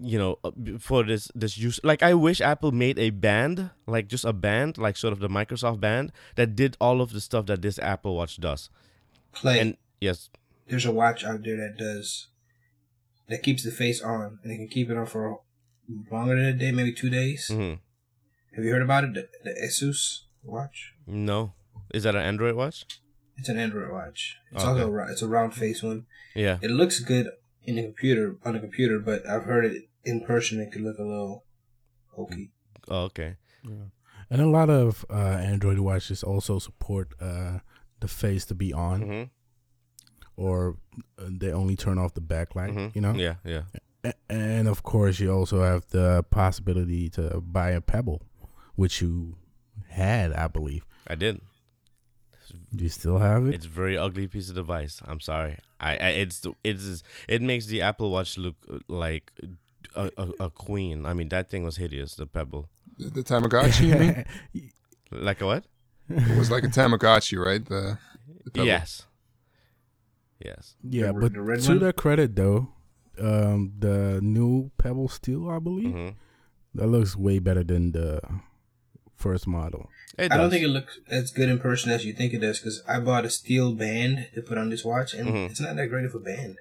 you 0.00 0.16
know 0.16 0.38
uh, 0.44 0.52
for 0.78 1.02
this 1.02 1.30
this 1.34 1.58
use 1.58 1.80
like 1.82 2.02
i 2.02 2.14
wish 2.14 2.40
apple 2.40 2.72
made 2.72 2.98
a 2.98 3.10
band 3.10 3.70
like 3.86 4.06
just 4.06 4.24
a 4.24 4.32
band 4.32 4.78
like 4.78 4.96
sort 4.96 5.12
of 5.12 5.18
the 5.18 5.28
microsoft 5.28 5.80
band 5.80 6.12
that 6.36 6.54
did 6.54 6.76
all 6.80 7.00
of 7.02 7.12
the 7.12 7.20
stuff 7.20 7.46
that 7.46 7.60
this 7.60 7.78
apple 7.80 8.16
watch 8.16 8.38
does 8.38 8.70
Play. 9.32 9.58
and 9.58 9.76
yes 10.00 10.30
there's 10.68 10.86
a 10.86 10.92
watch 10.92 11.24
out 11.24 11.42
there 11.42 11.56
that 11.56 11.76
does 11.76 12.28
that 13.28 13.42
keeps 13.42 13.62
the 13.64 13.70
face 13.70 14.02
on 14.02 14.38
and 14.42 14.52
it 14.52 14.56
can 14.56 14.68
keep 14.68 14.90
it 14.90 14.96
on 14.96 15.06
for 15.06 15.40
longer 16.10 16.36
than 16.36 16.44
a 16.46 16.52
day, 16.52 16.72
maybe 16.72 16.92
two 16.92 17.10
days. 17.10 17.48
hmm 17.48 17.74
Have 18.54 18.64
you 18.64 18.70
heard 18.72 18.82
about 18.82 19.04
it? 19.04 19.14
The, 19.14 19.28
the 19.44 19.50
Asus 19.66 20.22
watch. 20.42 20.94
no 21.06 21.52
is 21.92 22.02
that 22.04 22.14
an 22.14 22.22
android 22.22 22.54
watch 22.54 22.84
It's 23.36 23.48
an 23.48 23.58
Android 23.58 23.90
watch. 23.90 24.36
It's 24.52 24.62
Okay. 24.64 24.82
also 24.82 24.92
a, 24.94 25.10
it's 25.12 25.22
a 25.22 25.28
round 25.28 25.54
face 25.54 25.82
one. 25.82 26.06
yeah 26.34 26.58
It 26.62 26.70
looks 26.70 27.00
good 27.00 27.26
in 27.64 27.76
the 27.76 27.82
computer 27.82 28.36
on 28.44 28.54
the 28.54 28.60
computer, 28.60 28.98
but 28.98 29.26
I've 29.26 29.44
heard 29.44 29.64
it 29.64 29.88
in 30.04 30.20
person. 30.24 30.60
It 30.60 30.70
could 30.72 30.82
look 30.82 30.98
a 30.98 31.02
little 31.02 31.44
hokey. 32.16 32.50
oh, 32.88 33.04
okay 33.10 33.36
And 34.30 34.40
a 34.40 34.46
lot 34.58 34.70
of 34.70 35.04
uh, 35.10 35.14
Android 35.52 35.78
watches 35.78 36.22
also 36.22 36.58
support 36.58 37.12
uh, 37.20 37.58
the 38.00 38.08
face 38.08 38.44
to 38.46 38.54
be 38.54 38.72
on, 38.72 39.02
hmm 39.02 39.22
or 40.36 40.76
uh, 41.18 41.24
they 41.28 41.52
only 41.52 41.76
turn 41.76 41.98
off 41.98 42.14
the 42.14 42.20
backlight. 42.20 42.72
hmm 42.72 42.88
You 42.94 43.00
know. 43.00 43.14
Yeah, 43.14 43.34
yeah. 43.44 43.62
And 44.28 44.68
of 44.68 44.82
course, 44.82 45.18
you 45.18 45.32
also 45.32 45.62
have 45.62 45.86
the 45.88 46.24
possibility 46.30 47.08
to 47.10 47.40
buy 47.40 47.70
a 47.70 47.80
Pebble, 47.80 48.20
which 48.74 49.00
you 49.00 49.36
had, 49.88 50.32
I 50.32 50.48
believe. 50.48 50.84
I 51.06 51.14
did. 51.14 51.40
Do 52.74 52.84
you 52.84 52.90
still 52.90 53.18
have 53.18 53.46
it? 53.46 53.54
It's 53.54 53.64
a 53.66 53.68
very 53.68 53.96
ugly 53.96 54.26
piece 54.26 54.48
of 54.50 54.56
device. 54.56 55.00
I'm 55.06 55.20
sorry. 55.20 55.58
I, 55.80 55.92
I 55.96 56.08
it's 56.10 56.46
it's 56.62 57.02
it 57.28 57.40
makes 57.40 57.66
the 57.66 57.80
Apple 57.82 58.10
Watch 58.10 58.36
look 58.36 58.56
uh, 58.70 58.78
like 58.88 59.32
a, 59.96 60.10
a, 60.18 60.28
a 60.40 60.50
queen. 60.50 61.06
I 61.06 61.14
mean, 61.14 61.28
that 61.30 61.48
thing 61.50 61.64
was 61.64 61.76
hideous. 61.76 62.16
The 62.16 62.26
Pebble, 62.26 62.68
The, 62.98 63.10
the 63.10 63.22
Tamagotchi, 63.22 63.88
you 63.88 63.94
mean? 63.96 64.70
like 65.10 65.40
a 65.40 65.46
what? 65.46 65.64
It 66.10 66.36
was 66.36 66.50
like 66.50 66.64
a 66.64 66.68
Tamagotchi, 66.68 67.42
right? 67.42 67.64
The, 67.64 67.98
the 68.44 68.50
Pebble. 68.50 68.66
Yes. 68.66 69.06
Yes. 70.44 70.76
yeah, 70.82 71.06
The- 71.12 71.12
but 71.20 71.32
the 71.32 71.40
red 71.42 71.60
to 71.62 71.70
one? 71.70 71.78
their 71.80 71.92
credit, 71.92 72.36
though, 72.36 72.68
um, 73.18 73.72
the 73.78 74.20
new 74.22 74.70
Pebble 74.78 75.08
Steel, 75.08 75.48
I 75.48 75.58
believe, 75.58 75.92
hmm 75.92 76.08
that 76.76 76.88
looks 76.88 77.14
way 77.14 77.38
better 77.38 77.62
than 77.62 77.92
the 77.92 78.20
first 79.14 79.46
model. 79.46 79.88
It 80.18 80.32
I 80.32 80.36
don't 80.36 80.50
think 80.50 80.64
it 80.64 80.68
looks 80.68 80.98
as 81.08 81.30
good 81.30 81.48
in 81.48 81.60
person 81.60 81.92
as 81.92 82.04
you 82.04 82.12
think 82.12 82.32
it 82.34 82.40
does 82.40 82.58
because 82.58 82.82
I 82.88 82.98
bought 82.98 83.24
a 83.24 83.30
steel 83.30 83.72
band 83.74 84.26
to 84.34 84.42
put 84.42 84.58
on 84.58 84.70
this 84.70 84.84
watch 84.84 85.14
and 85.14 85.28
Mhm. 85.28 85.50
it's 85.50 85.60
not 85.60 85.76
that 85.76 85.86
great 85.86 86.04
of 86.04 86.16
a 86.16 86.18
band. 86.18 86.56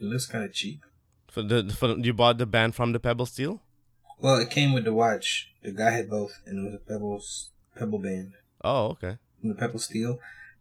It 0.00 0.04
looks 0.04 0.26
kind 0.26 0.44
of 0.44 0.52
cheap. 0.52 0.84
for 1.28 1.42
the 1.42 1.72
for 1.78 1.96
you 1.98 2.12
bought 2.12 2.38
the 2.38 2.46
band 2.46 2.74
from 2.74 2.90
the 2.92 2.98
Pebble 2.98 3.26
Steel. 3.26 3.62
Well, 4.18 4.36
it 4.38 4.50
came 4.50 4.72
with 4.72 4.82
the 4.84 4.92
watch. 4.92 5.52
The 5.62 5.70
guy 5.70 5.90
had 5.92 6.10
both, 6.10 6.40
and 6.44 6.58
it 6.58 6.62
was 6.64 6.74
a 6.74 6.78
Pebbles 6.78 7.50
Pebble 7.76 8.00
band 8.00 8.32
Oh, 8.64 8.86
okay. 8.98 9.18
from 9.38 9.50
the 9.50 9.54
Pebble 9.54 9.78
Steel, 9.78 10.18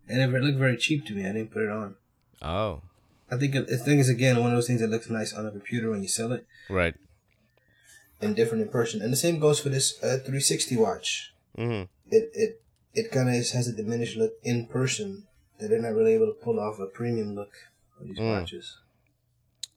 and 0.10 0.22
it 0.22 0.42
looked 0.42 0.58
very 0.58 0.78
cheap 0.78 1.06
to 1.08 1.14
me. 1.14 1.22
I 1.24 1.34
didn't 1.34 1.52
put 1.52 1.64
it 1.64 1.70
on. 1.70 1.96
Oh, 2.42 2.82
I 3.32 3.38
think 3.38 3.54
the 3.54 3.78
thing 3.78 4.00
is 4.00 4.10
again 4.10 4.40
one 4.40 4.52
of 4.52 4.58
those 4.58 4.68
things 4.68 4.82
that 4.82 4.90
looks 4.90 5.10
nice 5.10 5.34
on 5.34 5.46
a 5.46 5.52
computer 5.52 5.90
when 5.90 6.02
you 6.02 6.08
sell 6.08 6.32
it, 6.32 6.46
right. 6.70 6.96
and 8.22 8.36
different 8.36 8.64
in 8.64 8.70
person. 8.70 9.02
And 9.02 9.12
the 9.12 9.18
same 9.18 9.40
goes 9.40 9.60
for 9.60 9.70
this 9.70 9.98
uh, 10.04 10.18
360 10.20 10.78
watch. 10.78 11.34
Mm-hmm. 11.58 11.84
It 12.12 12.30
it 12.34 12.62
it 12.94 13.12
kind 13.12 13.28
of 13.30 13.36
has 13.36 13.68
a 13.68 13.74
diminished 13.74 14.18
look 14.18 14.34
in 14.44 14.66
person 14.68 15.28
that 15.60 15.70
they're 15.70 15.82
not 15.82 15.94
really 15.94 16.14
able 16.14 16.28
to 16.28 16.34
pull 16.34 16.60
off 16.60 16.80
a 16.80 16.86
premium 16.86 17.36
look 17.36 17.52
on 18.00 18.08
these 18.08 18.18
Mm. 18.18 18.40
watches. 18.40 18.78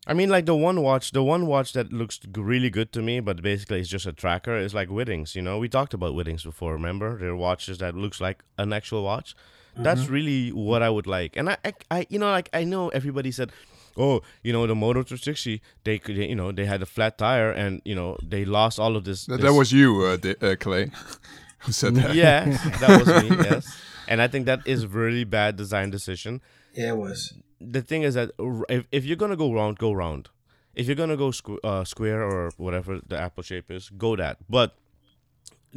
I 0.06 0.14
mean, 0.14 0.30
like 0.30 0.46
the 0.46 0.56
one 0.56 0.80
watch, 0.82 1.10
the 1.12 1.22
one 1.22 1.46
watch 1.46 1.75
that 1.75 1.92
looks 1.92 2.20
really 2.34 2.70
good 2.70 2.90
to 2.92 3.02
me, 3.02 3.20
but 3.20 3.42
basically 3.42 3.80
it's 3.80 3.88
just 3.88 4.06
a 4.06 4.12
tracker. 4.12 4.56
Is 4.56 4.75
like 4.75 4.88
Withings. 4.88 5.34
You 5.34 5.42
know, 5.42 5.58
we 5.58 5.68
talked 5.68 5.92
about 5.94 6.14
Withings 6.14 6.42
before. 6.44 6.72
Remember, 6.72 7.18
they're 7.18 7.37
watches 7.37 7.78
that 7.78 7.94
looks 7.94 8.20
like 8.20 8.42
an 8.58 8.72
actual 8.72 9.04
watch. 9.04 9.34
That's 9.76 10.08
really 10.08 10.50
what 10.50 10.82
I 10.82 10.90
would 10.90 11.06
like. 11.06 11.36
And 11.36 11.50
I, 11.50 11.56
I, 11.64 11.72
I, 11.90 12.06
you 12.08 12.18
know, 12.18 12.30
like 12.30 12.48
I 12.52 12.64
know 12.64 12.88
everybody 12.90 13.30
said, 13.30 13.50
oh, 13.96 14.20
you 14.42 14.52
know, 14.52 14.66
the 14.66 14.74
Moto 14.74 15.02
360, 15.02 15.60
they 15.84 15.98
could, 15.98 16.16
you 16.16 16.34
know, 16.34 16.52
they 16.52 16.64
had 16.66 16.82
a 16.82 16.86
flat 16.86 17.18
tire, 17.18 17.50
and 17.50 17.80
you 17.84 17.94
know, 17.94 18.16
they 18.22 18.44
lost 18.44 18.78
all 18.78 18.96
of 18.96 19.04
this. 19.04 19.26
That, 19.26 19.36
this 19.40 19.44
that 19.50 19.54
was 19.56 19.72
you, 19.72 20.02
uh, 20.04 20.16
D- 20.16 20.36
uh, 20.40 20.56
Clay, 20.58 20.90
who 21.60 21.72
said 21.72 21.94
that. 21.96 22.14
yeah, 22.14 22.44
that 22.80 23.04
was 23.04 23.08
me. 23.24 23.36
Yes, 23.50 23.76
and 24.08 24.20
I 24.22 24.28
think 24.28 24.46
that 24.46 24.60
is 24.66 24.86
really 24.86 25.24
bad 25.24 25.56
design 25.56 25.90
decision. 25.90 26.40
Yeah, 26.74 26.90
it 26.90 26.96
was. 26.96 27.34
the 27.60 27.82
thing 27.82 28.02
is 28.02 28.14
that 28.14 28.30
if, 28.68 28.84
if 28.92 29.04
you're 29.04 29.16
gonna 29.16 29.36
go 29.36 29.52
round, 29.52 29.78
go 29.78 29.92
round. 29.92 30.28
If 30.74 30.86
you're 30.86 30.96
gonna 30.96 31.16
go 31.16 31.30
squ- 31.30 31.58
uh, 31.64 31.84
square 31.84 32.22
or 32.22 32.52
whatever 32.56 33.00
the 33.06 33.18
apple 33.18 33.42
shape 33.42 33.70
is, 33.70 33.90
go 33.90 34.14
that. 34.16 34.38
But 34.48 34.76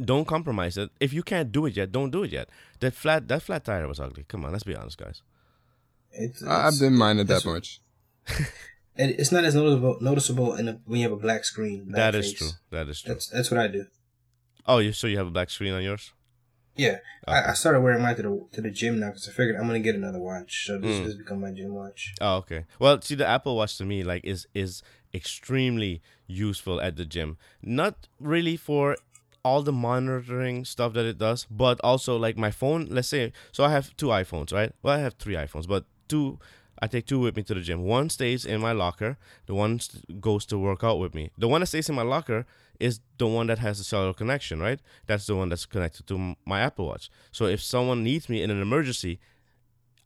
don't 0.02 0.26
compromise 0.26 0.76
it. 0.76 0.90
If 1.00 1.12
you 1.12 1.22
can't 1.22 1.52
do 1.52 1.66
it 1.66 1.76
yet, 1.76 1.92
don't 1.92 2.10
do 2.10 2.22
it 2.24 2.32
yet. 2.32 2.48
That 2.80 2.94
flat 2.94 3.28
that 3.28 3.42
flat 3.42 3.64
tire 3.64 3.86
was 3.88 4.00
ugly. 4.00 4.24
Come 4.28 4.44
on, 4.44 4.52
let's 4.52 4.64
be 4.64 4.74
honest, 4.76 4.98
guys. 4.98 5.22
It's, 6.12 6.42
I, 6.44 6.64
I 6.64 6.68
it's, 6.68 6.78
didn't 6.78 6.98
mind 6.98 7.20
it 7.20 7.26
that 7.28 7.44
much. 7.44 7.80
and 8.96 9.10
it's 9.10 9.32
not 9.32 9.44
as 9.44 9.54
noticeable 9.54 9.98
noticeable 10.00 10.54
in 10.54 10.68
a, 10.68 10.72
when 10.86 11.00
you 11.00 11.04
have 11.08 11.12
a 11.12 11.20
black 11.20 11.44
screen. 11.44 11.84
black 11.84 11.96
That 11.96 12.14
is 12.14 12.30
face. 12.30 12.38
true. 12.38 12.50
That 12.70 12.88
is 12.88 13.00
true. 13.00 13.12
That's 13.14 13.28
that's 13.28 13.50
what 13.50 13.60
I 13.60 13.68
do. 13.68 13.86
Oh, 14.66 14.78
you 14.78 14.92
so 14.92 15.06
you 15.06 15.18
have 15.18 15.26
a 15.26 15.30
black 15.30 15.50
screen 15.50 15.72
on 15.74 15.82
yours? 15.82 16.12
Yeah, 16.76 16.98
I, 17.28 17.50
I 17.50 17.52
started 17.52 17.80
wearing 17.82 18.02
mine 18.02 18.16
to 18.16 18.22
the 18.22 18.46
to 18.52 18.60
the 18.60 18.70
gym 18.70 18.98
now 18.98 19.08
because 19.08 19.28
I 19.28 19.32
figured 19.32 19.56
I'm 19.56 19.66
gonna 19.66 19.78
get 19.80 19.94
another 19.94 20.18
watch. 20.18 20.66
So 20.66 20.78
this 20.78 20.98
Mm. 20.98 21.04
has 21.04 21.14
become 21.14 21.40
my 21.40 21.52
gym 21.52 21.72
watch. 21.74 22.14
Oh, 22.20 22.36
okay. 22.38 22.64
Well, 22.80 23.00
see, 23.00 23.14
the 23.14 23.26
Apple 23.26 23.56
Watch 23.56 23.78
to 23.78 23.84
me 23.84 24.02
like 24.02 24.24
is 24.24 24.46
is 24.54 24.82
extremely 25.12 26.02
useful 26.26 26.80
at 26.80 26.96
the 26.96 27.04
gym. 27.04 27.36
Not 27.62 28.08
really 28.18 28.56
for 28.56 28.96
all 29.44 29.62
the 29.62 29.72
monitoring 29.72 30.64
stuff 30.64 30.94
that 30.94 31.04
it 31.04 31.18
does, 31.18 31.46
but 31.50 31.80
also 31.84 32.16
like 32.16 32.36
my 32.36 32.50
phone. 32.50 32.86
Let's 32.90 33.08
say, 33.08 33.32
so 33.52 33.64
I 33.64 33.70
have 33.70 33.96
two 33.96 34.06
iPhones, 34.06 34.52
right? 34.52 34.72
Well, 34.82 34.96
I 34.96 35.00
have 35.00 35.14
three 35.14 35.34
iPhones, 35.34 35.68
but 35.68 35.84
two. 36.08 36.38
I 36.82 36.88
take 36.88 37.06
two 37.06 37.20
with 37.20 37.36
me 37.36 37.44
to 37.44 37.54
the 37.54 37.60
gym. 37.60 37.84
One 37.84 38.10
stays 38.10 38.44
in 38.44 38.60
my 38.60 38.72
locker. 38.72 39.16
The 39.46 39.54
one 39.54 39.80
goes 40.20 40.44
to 40.46 40.58
work 40.58 40.82
out 40.82 40.98
with 40.98 41.14
me. 41.14 41.30
The 41.38 41.46
one 41.46 41.60
that 41.60 41.66
stays 41.66 41.88
in 41.88 41.94
my 41.94 42.02
locker 42.02 42.46
is 42.80 43.00
the 43.18 43.28
one 43.28 43.46
that 43.46 43.60
has 43.60 43.78
a 43.78 43.84
cellular 43.84 44.12
connection, 44.12 44.60
right? 44.60 44.80
That's 45.06 45.26
the 45.26 45.36
one 45.36 45.50
that's 45.50 45.66
connected 45.66 46.06
to 46.08 46.34
my 46.44 46.60
Apple 46.60 46.86
Watch. 46.86 47.10
So 47.30 47.46
if 47.46 47.62
someone 47.62 48.02
needs 48.02 48.28
me 48.28 48.42
in 48.42 48.50
an 48.50 48.60
emergency, 48.60 49.20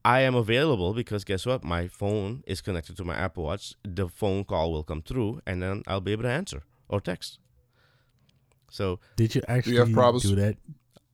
I 0.04 0.21
am 0.21 0.35
available 0.35 0.92
because 0.92 1.25
guess 1.25 1.47
what? 1.47 1.64
My 1.64 1.88
phone 1.88 2.45
is 2.47 2.61
connected 2.61 2.97
to 2.99 3.04
my 3.04 3.16
Apple 3.16 3.45
Watch. 3.45 3.75
The 3.83 4.09
phone 4.09 4.45
call 4.45 4.71
will 4.71 4.85
come 4.85 5.02
through, 5.02 5.40
and 5.47 5.62
then 5.62 5.83
I'll 5.87 6.02
be 6.02 6.12
able 6.12 6.25
to 6.25 6.30
answer 6.30 6.64
or 6.88 7.00
text. 7.00 7.38
So 8.71 9.01
Did 9.17 9.35
you 9.35 9.43
actually 9.49 9.77
have 9.77 9.93
problems- 9.93 10.25
do 10.25 10.35
that? 10.37 10.57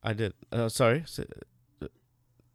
I 0.02 0.12
did. 0.12 0.34
Uh, 0.52 0.68
sorry. 0.68 1.02
Say, 1.06 1.24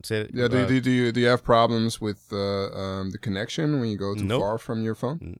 say 0.04 0.22
it. 0.22 0.32
Yeah, 0.34 0.48
do, 0.48 0.58
uh, 0.60 0.68
do, 0.68 0.80
do, 0.82 0.92
you, 0.92 1.12
do 1.12 1.20
you 1.20 1.28
have 1.28 1.44
problems 1.44 2.00
with 2.00 2.28
uh, 2.32 2.38
um, 2.74 3.12
the 3.12 3.18
connection 3.18 3.80
when 3.80 3.90
you 3.90 3.98
go 3.98 4.14
too 4.16 4.24
Nope. 4.24 4.42
far 4.42 4.58
from 4.58 4.84
your 4.84 4.96
phone? 4.96 5.40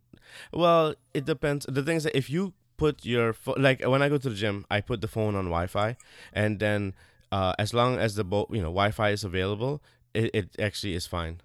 Well, 0.54 0.96
it 1.14 1.26
depends. 1.26 1.66
The 1.70 1.84
thing 1.84 1.98
is 1.98 2.04
that 2.04 2.18
if 2.18 2.30
you 2.30 2.54
put 2.78 3.06
your 3.06 3.34
pho- 3.34 3.56
like 3.58 3.84
when 3.86 4.02
I 4.02 4.10
go 4.10 4.18
to 4.18 4.30
the 4.30 4.36
gym, 4.36 4.66
I 4.72 4.82
put 4.82 5.02
the 5.02 5.08
phone 5.08 5.36
on 5.36 5.46
Wi-Fi, 5.46 5.98
and 6.34 6.60
then 6.60 6.94
uh, 7.32 7.54
as 7.60 7.74
long 7.74 7.98
as 8.00 8.16
the 8.16 8.24
bo- 8.24 8.48
you 8.50 8.62
know 8.62 8.70
Wi-Fi 8.74 9.10
is 9.12 9.24
available, 9.24 9.82
it, 10.14 10.32
it 10.34 10.56
actually 10.60 10.94
is 10.96 11.06
fine. 11.06 11.42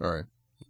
All 0.00 0.10
right. 0.10 0.24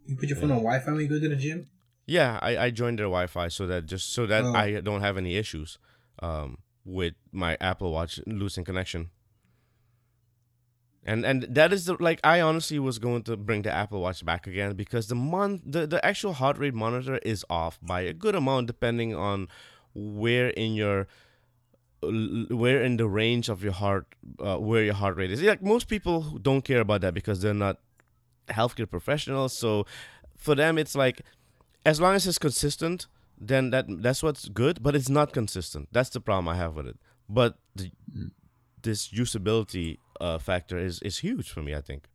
You 0.06 0.16
put 0.16 0.28
your 0.28 0.38
phone 0.38 0.50
on 0.50 0.58
Wi-Fi 0.58 0.90
when 0.92 1.00
you 1.00 1.08
go 1.08 1.20
to 1.20 1.28
the 1.28 1.36
gym. 1.36 1.66
Yeah, 2.10 2.40
I, 2.42 2.58
I 2.58 2.70
joined 2.70 2.98
their 2.98 3.06
Wi-Fi 3.06 3.46
so 3.46 3.68
that 3.68 3.86
just 3.86 4.12
so 4.12 4.26
that 4.26 4.42
Oh. 4.44 4.52
I 4.52 4.80
don't 4.80 5.00
have 5.00 5.16
any 5.16 5.36
issues 5.36 5.78
um, 6.20 6.58
with 6.84 7.14
my 7.30 7.56
Apple 7.60 7.92
Watch 7.92 8.18
losing 8.26 8.64
connection. 8.64 9.10
And 11.04 11.24
and 11.24 11.42
that 11.48 11.72
is 11.72 11.84
the 11.84 11.94
like 12.00 12.18
I 12.24 12.40
honestly 12.40 12.80
was 12.80 12.98
going 12.98 13.22
to 13.28 13.36
bring 13.36 13.62
the 13.62 13.70
Apple 13.72 14.00
Watch 14.00 14.24
back 14.24 14.48
again 14.48 14.74
because 14.74 15.06
the 15.06 15.14
mon 15.14 15.62
the, 15.64 15.86
the 15.86 16.04
actual 16.04 16.32
heart 16.32 16.58
rate 16.58 16.74
monitor 16.74 17.18
is 17.18 17.44
off 17.48 17.78
by 17.80 18.00
a 18.00 18.12
good 18.12 18.34
amount 18.34 18.66
depending 18.66 19.14
on 19.14 19.46
where 19.94 20.48
in 20.48 20.74
your 20.74 21.06
where 22.02 22.82
in 22.82 22.96
the 22.96 23.06
range 23.06 23.48
of 23.48 23.62
your 23.62 23.72
heart 23.84 24.06
uh, 24.40 24.56
where 24.56 24.82
your 24.82 24.94
heart 24.94 25.16
rate 25.16 25.30
is. 25.30 25.40
Like 25.40 25.62
most 25.62 25.86
people 25.86 26.22
don't 26.42 26.62
care 26.62 26.80
about 26.80 27.02
that 27.02 27.14
because 27.14 27.40
they're 27.40 27.54
not 27.54 27.78
healthcare 28.48 28.90
professionals. 28.90 29.56
So 29.56 29.86
for 30.36 30.56
them, 30.56 30.76
it's 30.76 30.96
like 30.96 31.22
as 31.84 32.00
long 32.00 32.14
as 32.14 32.26
it's 32.26 32.38
consistent, 32.38 33.06
then 33.38 33.70
that 33.70 33.86
that's 34.02 34.22
what's 34.22 34.48
good. 34.48 34.82
But 34.82 34.94
it's 34.94 35.08
not 35.08 35.32
consistent. 35.32 35.88
That's 35.92 36.10
the 36.10 36.20
problem 36.20 36.48
I 36.48 36.56
have 36.56 36.74
with 36.76 36.86
it. 36.86 36.98
But 37.28 37.58
the, 37.74 37.90
this 38.82 39.08
usability 39.08 39.98
uh, 40.20 40.38
factor 40.38 40.78
is 40.78 41.00
is 41.02 41.18
huge 41.18 41.50
for 41.50 41.62
me. 41.62 41.74
I 41.74 41.80
think 41.80 42.08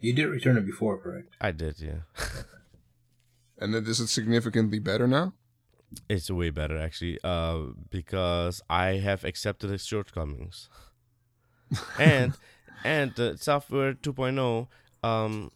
You 0.00 0.12
did 0.12 0.26
return 0.26 0.56
it 0.56 0.64
before, 0.66 0.96
correct? 0.98 1.34
I 1.40 1.50
did. 1.52 1.80
Yeah, 1.80 2.00
And 3.58 3.74
then 3.74 3.84
this 3.84 4.00
is 4.00 4.06
it 4.06 4.08
significantly 4.08 4.78
better 4.78 5.06
now? 5.06 5.34
it's 6.08 6.30
way 6.30 6.50
better 6.50 6.78
actually. 6.78 7.18
Uh, 7.24 7.72
because 7.90 8.62
I 8.70 8.98
have 9.02 9.24
accepted 9.24 9.70
its 9.72 9.84
shortcomings, 9.84 10.68
and 11.98 12.34
and 12.84 13.12
the 13.16 13.36
software 13.36 13.94
2.0. 13.94 14.68
Um, 15.02 15.50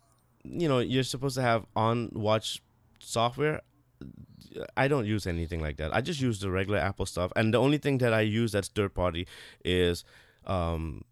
you 0.45 0.69
know, 0.69 0.79
you're 0.79 1.03
supposed 1.03 1.37
to 1.37 1.43
have 1.43 1.67
on 1.75 2.11
watch 2.13 2.63
software. 3.01 3.63
I 4.77 4.89
don't 4.89 5.07
use 5.07 5.27
anything 5.27 5.61
like 5.61 5.79
that. 5.79 5.95
I 5.95 6.01
just 6.01 6.21
use 6.21 6.39
the 6.41 6.51
regular 6.51 6.79
Apple 6.79 7.07
stuff, 7.07 7.33
and 7.35 7.53
the 7.53 7.59
only 7.59 7.79
thing 7.79 7.99
that 7.99 8.13
I 8.13 8.21
use 8.21 8.53
that's 8.53 8.69
third 8.69 8.95
party 8.95 9.27
is 9.65 10.05
um, 10.47 11.03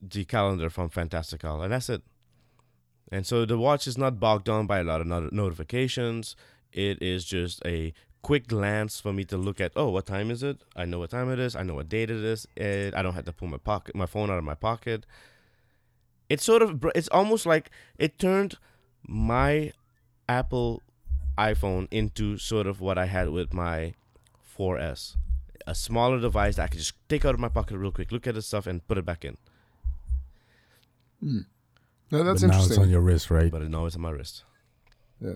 the 0.00 0.24
calendar 0.24 0.68
from 0.68 0.88
Fantastical, 0.88 1.62
and 1.62 1.72
that's 1.72 1.88
it. 1.88 2.02
And 3.10 3.26
so 3.26 3.44
the 3.44 3.58
watch 3.58 3.86
is 3.86 3.98
not 3.98 4.18
bogged 4.18 4.46
down 4.46 4.66
by 4.66 4.80
a 4.80 4.84
lot 4.84 5.00
of 5.00 5.06
not- 5.06 5.32
notifications. 5.32 6.34
It 6.72 7.00
is 7.02 7.24
just 7.24 7.64
a 7.66 7.92
quick 8.22 8.46
glance 8.46 9.00
for 9.00 9.12
me 9.12 9.24
to 9.24 9.36
look 9.36 9.60
at. 9.60 9.72
Oh, 9.76 9.90
what 9.90 10.06
time 10.06 10.30
is 10.30 10.42
it? 10.42 10.62
I 10.74 10.86
know 10.86 10.98
what 10.98 11.10
time 11.10 11.30
it 11.30 11.38
is. 11.38 11.54
I 11.54 11.62
know 11.62 11.74
what 11.74 11.88
date 11.90 12.10
it 12.10 12.24
is. 12.24 12.46
And 12.56 12.94
I 12.94 13.02
don't 13.02 13.14
have 13.14 13.26
to 13.26 13.32
pull 13.32 13.48
my 13.48 13.58
pocket, 13.58 13.94
my 13.94 14.06
phone 14.06 14.30
out 14.30 14.38
of 14.38 14.44
my 14.44 14.54
pocket. 14.54 15.04
It's 16.32 16.44
sort 16.44 16.62
of 16.62 16.82
it's 16.94 17.08
almost 17.08 17.44
like 17.44 17.70
it 17.98 18.18
turned 18.18 18.56
my 19.06 19.72
Apple 20.26 20.82
iPhone 21.36 21.88
into 21.90 22.38
sort 22.38 22.66
of 22.66 22.80
what 22.80 22.96
I 22.96 23.04
had 23.04 23.28
with 23.28 23.52
my 23.52 23.92
4S. 24.58 25.16
a 25.66 25.74
smaller 25.74 26.18
device 26.18 26.56
that 26.56 26.62
I 26.62 26.68
could 26.68 26.78
just 26.78 26.94
take 27.06 27.26
out 27.26 27.34
of 27.34 27.40
my 27.40 27.50
pocket 27.50 27.76
real 27.76 27.92
quick, 27.92 28.10
look 28.10 28.26
at 28.26 28.34
the 28.34 28.40
stuff, 28.40 28.66
and 28.66 28.86
put 28.88 28.96
it 28.96 29.04
back 29.04 29.26
in. 29.26 29.36
Hmm. 31.20 31.40
No, 32.10 32.24
that's 32.24 32.40
but 32.40 32.48
now 32.48 32.64
it's 32.64 32.78
on 32.78 32.88
your 32.88 33.02
wrist, 33.02 33.30
right? 33.30 33.50
But 33.50 33.68
now 33.68 33.84
it's 33.84 33.96
on 33.96 34.00
my 34.00 34.10
wrist. 34.10 34.44
Yeah. 35.20 35.34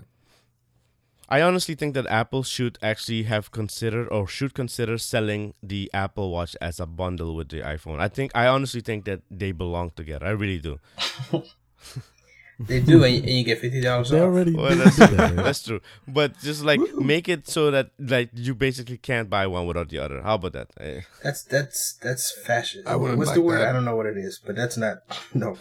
I 1.29 1.41
honestly 1.41 1.75
think 1.75 1.93
that 1.95 2.07
Apple 2.07 2.43
should 2.43 2.77
actually 2.81 3.23
have 3.23 3.51
considered 3.51 4.07
or 4.09 4.27
should 4.27 4.53
consider 4.53 4.97
selling 4.97 5.53
the 5.61 5.89
Apple 5.93 6.31
Watch 6.31 6.55
as 6.61 6.79
a 6.79 6.85
bundle 6.85 7.35
with 7.35 7.49
the 7.49 7.59
iPhone. 7.61 7.99
I 7.99 8.07
think 8.07 8.31
I 8.33 8.47
honestly 8.47 8.81
think 8.81 9.05
that 9.05 9.21
they 9.29 9.51
belong 9.51 9.91
together. 9.95 10.25
I 10.25 10.29
really 10.31 10.59
do. 10.59 10.79
They 12.59 12.79
do, 12.79 13.03
and, 13.03 13.13
and 13.17 13.29
you 13.29 13.43
get 13.43 13.59
fifty 13.59 13.81
dollars 13.81 14.09
They 14.09 14.17
off. 14.19 14.23
already 14.23 14.55
Well, 14.55 14.75
that's, 14.75 14.95
that, 14.97 15.35
that's 15.35 15.61
true. 15.63 15.79
But 16.07 16.39
just 16.39 16.63
like 16.65 16.79
make 16.95 17.29
it 17.29 17.47
so 17.47 17.69
that 17.69 17.91
like 17.99 18.31
you 18.33 18.55
basically 18.55 18.97
can't 18.97 19.29
buy 19.29 19.45
one 19.45 19.67
without 19.67 19.89
the 19.89 19.99
other. 19.99 20.23
How 20.23 20.35
about 20.35 20.53
that? 20.53 20.69
Eh, 20.79 21.01
That's 21.23 21.43
that's 21.43 21.93
that's 22.01 22.31
fashion. 22.31 22.81
I 22.87 22.95
wouldn't 22.95 23.19
What's 23.19 23.27
like 23.29 23.35
the 23.35 23.41
word? 23.43 23.59
that. 23.59 23.67
I 23.69 23.73
don't 23.73 23.85
know 23.85 23.95
what 23.95 24.07
it 24.07 24.17
is, 24.17 24.41
but 24.43 24.55
that's 24.55 24.75
not 24.75 25.03
no. 25.35 25.55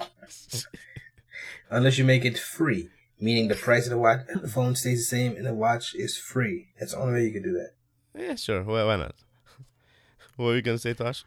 Unless 1.69 1.99
you 1.99 2.05
make 2.07 2.25
it 2.25 2.39
free, 2.39 2.89
meaning 3.21 3.49
the 3.49 3.55
price 3.55 3.85
of 3.85 3.91
the 3.91 3.99
watch, 3.99 4.21
the 4.43 4.49
phone 4.49 4.75
stays 4.75 4.99
the 4.99 5.17
same, 5.17 5.37
and 5.37 5.47
the 5.47 5.55
watch 5.55 5.95
is 5.95 6.17
free. 6.17 6.69
That's 6.79 6.93
the 6.93 6.99
only 6.99 7.15
way 7.15 7.25
you 7.25 7.33
can 7.33 7.43
do 7.43 7.53
that. 7.53 7.73
Yeah, 8.19 8.35
sure. 8.35 8.63
Why, 8.63 8.85
why 8.85 8.97
not? 8.97 9.15
What 10.37 10.47
were 10.47 10.57
you 10.57 10.63
gonna 10.63 10.79
say, 10.79 10.93
Tosh? 10.93 11.25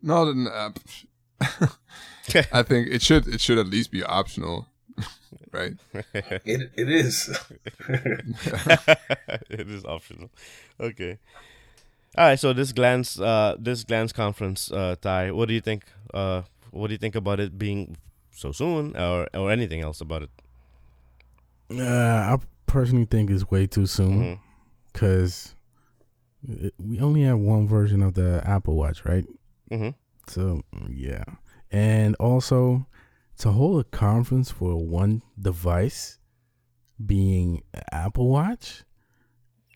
No, 0.00 0.24
then, 0.24 0.48
uh, 0.48 0.70
I 2.52 2.62
think 2.62 2.88
it 2.88 3.02
should 3.02 3.28
it 3.28 3.40
should 3.40 3.58
at 3.58 3.66
least 3.66 3.90
be 3.90 4.02
optional, 4.02 4.66
right? 5.52 5.74
It 6.44 6.70
it 6.76 6.88
is. 6.88 7.28
it 7.88 9.68
is 9.68 9.84
optional. 9.84 10.30
Okay. 10.80 11.18
All 12.16 12.26
right. 12.26 12.38
So 12.38 12.52
this 12.52 12.72
glance, 12.72 13.18
uh, 13.20 13.56
this 13.58 13.84
glance 13.84 14.12
conference, 14.12 14.70
uh, 14.70 14.96
Ty. 15.00 15.32
What 15.32 15.48
do 15.48 15.54
you 15.54 15.60
think? 15.60 15.84
Uh, 16.14 16.42
what 16.70 16.88
do 16.88 16.94
you 16.94 16.98
think 16.98 17.14
about 17.14 17.40
it 17.40 17.58
being 17.58 17.96
so 18.30 18.52
soon, 18.52 18.96
or 18.96 19.28
or 19.34 19.50
anything 19.50 19.80
else 19.82 20.00
about 20.00 20.22
it? 20.22 20.30
Uh, 21.78 22.36
I 22.36 22.38
personally 22.66 23.04
think 23.04 23.30
it's 23.30 23.50
way 23.50 23.66
too 23.66 23.86
soon 23.86 24.40
because 24.92 25.54
we 26.78 27.00
only 27.00 27.22
have 27.22 27.38
one 27.38 27.66
version 27.66 28.02
of 28.02 28.14
the 28.14 28.42
Apple 28.44 28.76
Watch, 28.76 29.04
right? 29.04 29.24
Mm-hmm. 29.70 29.90
So 30.28 30.62
yeah, 30.88 31.24
and 31.70 32.14
also 32.16 32.86
to 33.38 33.50
hold 33.50 33.80
a 33.80 33.84
conference 33.84 34.50
for 34.50 34.76
one 34.76 35.22
device, 35.40 36.18
being 37.04 37.62
Apple 37.90 38.28
Watch, 38.28 38.84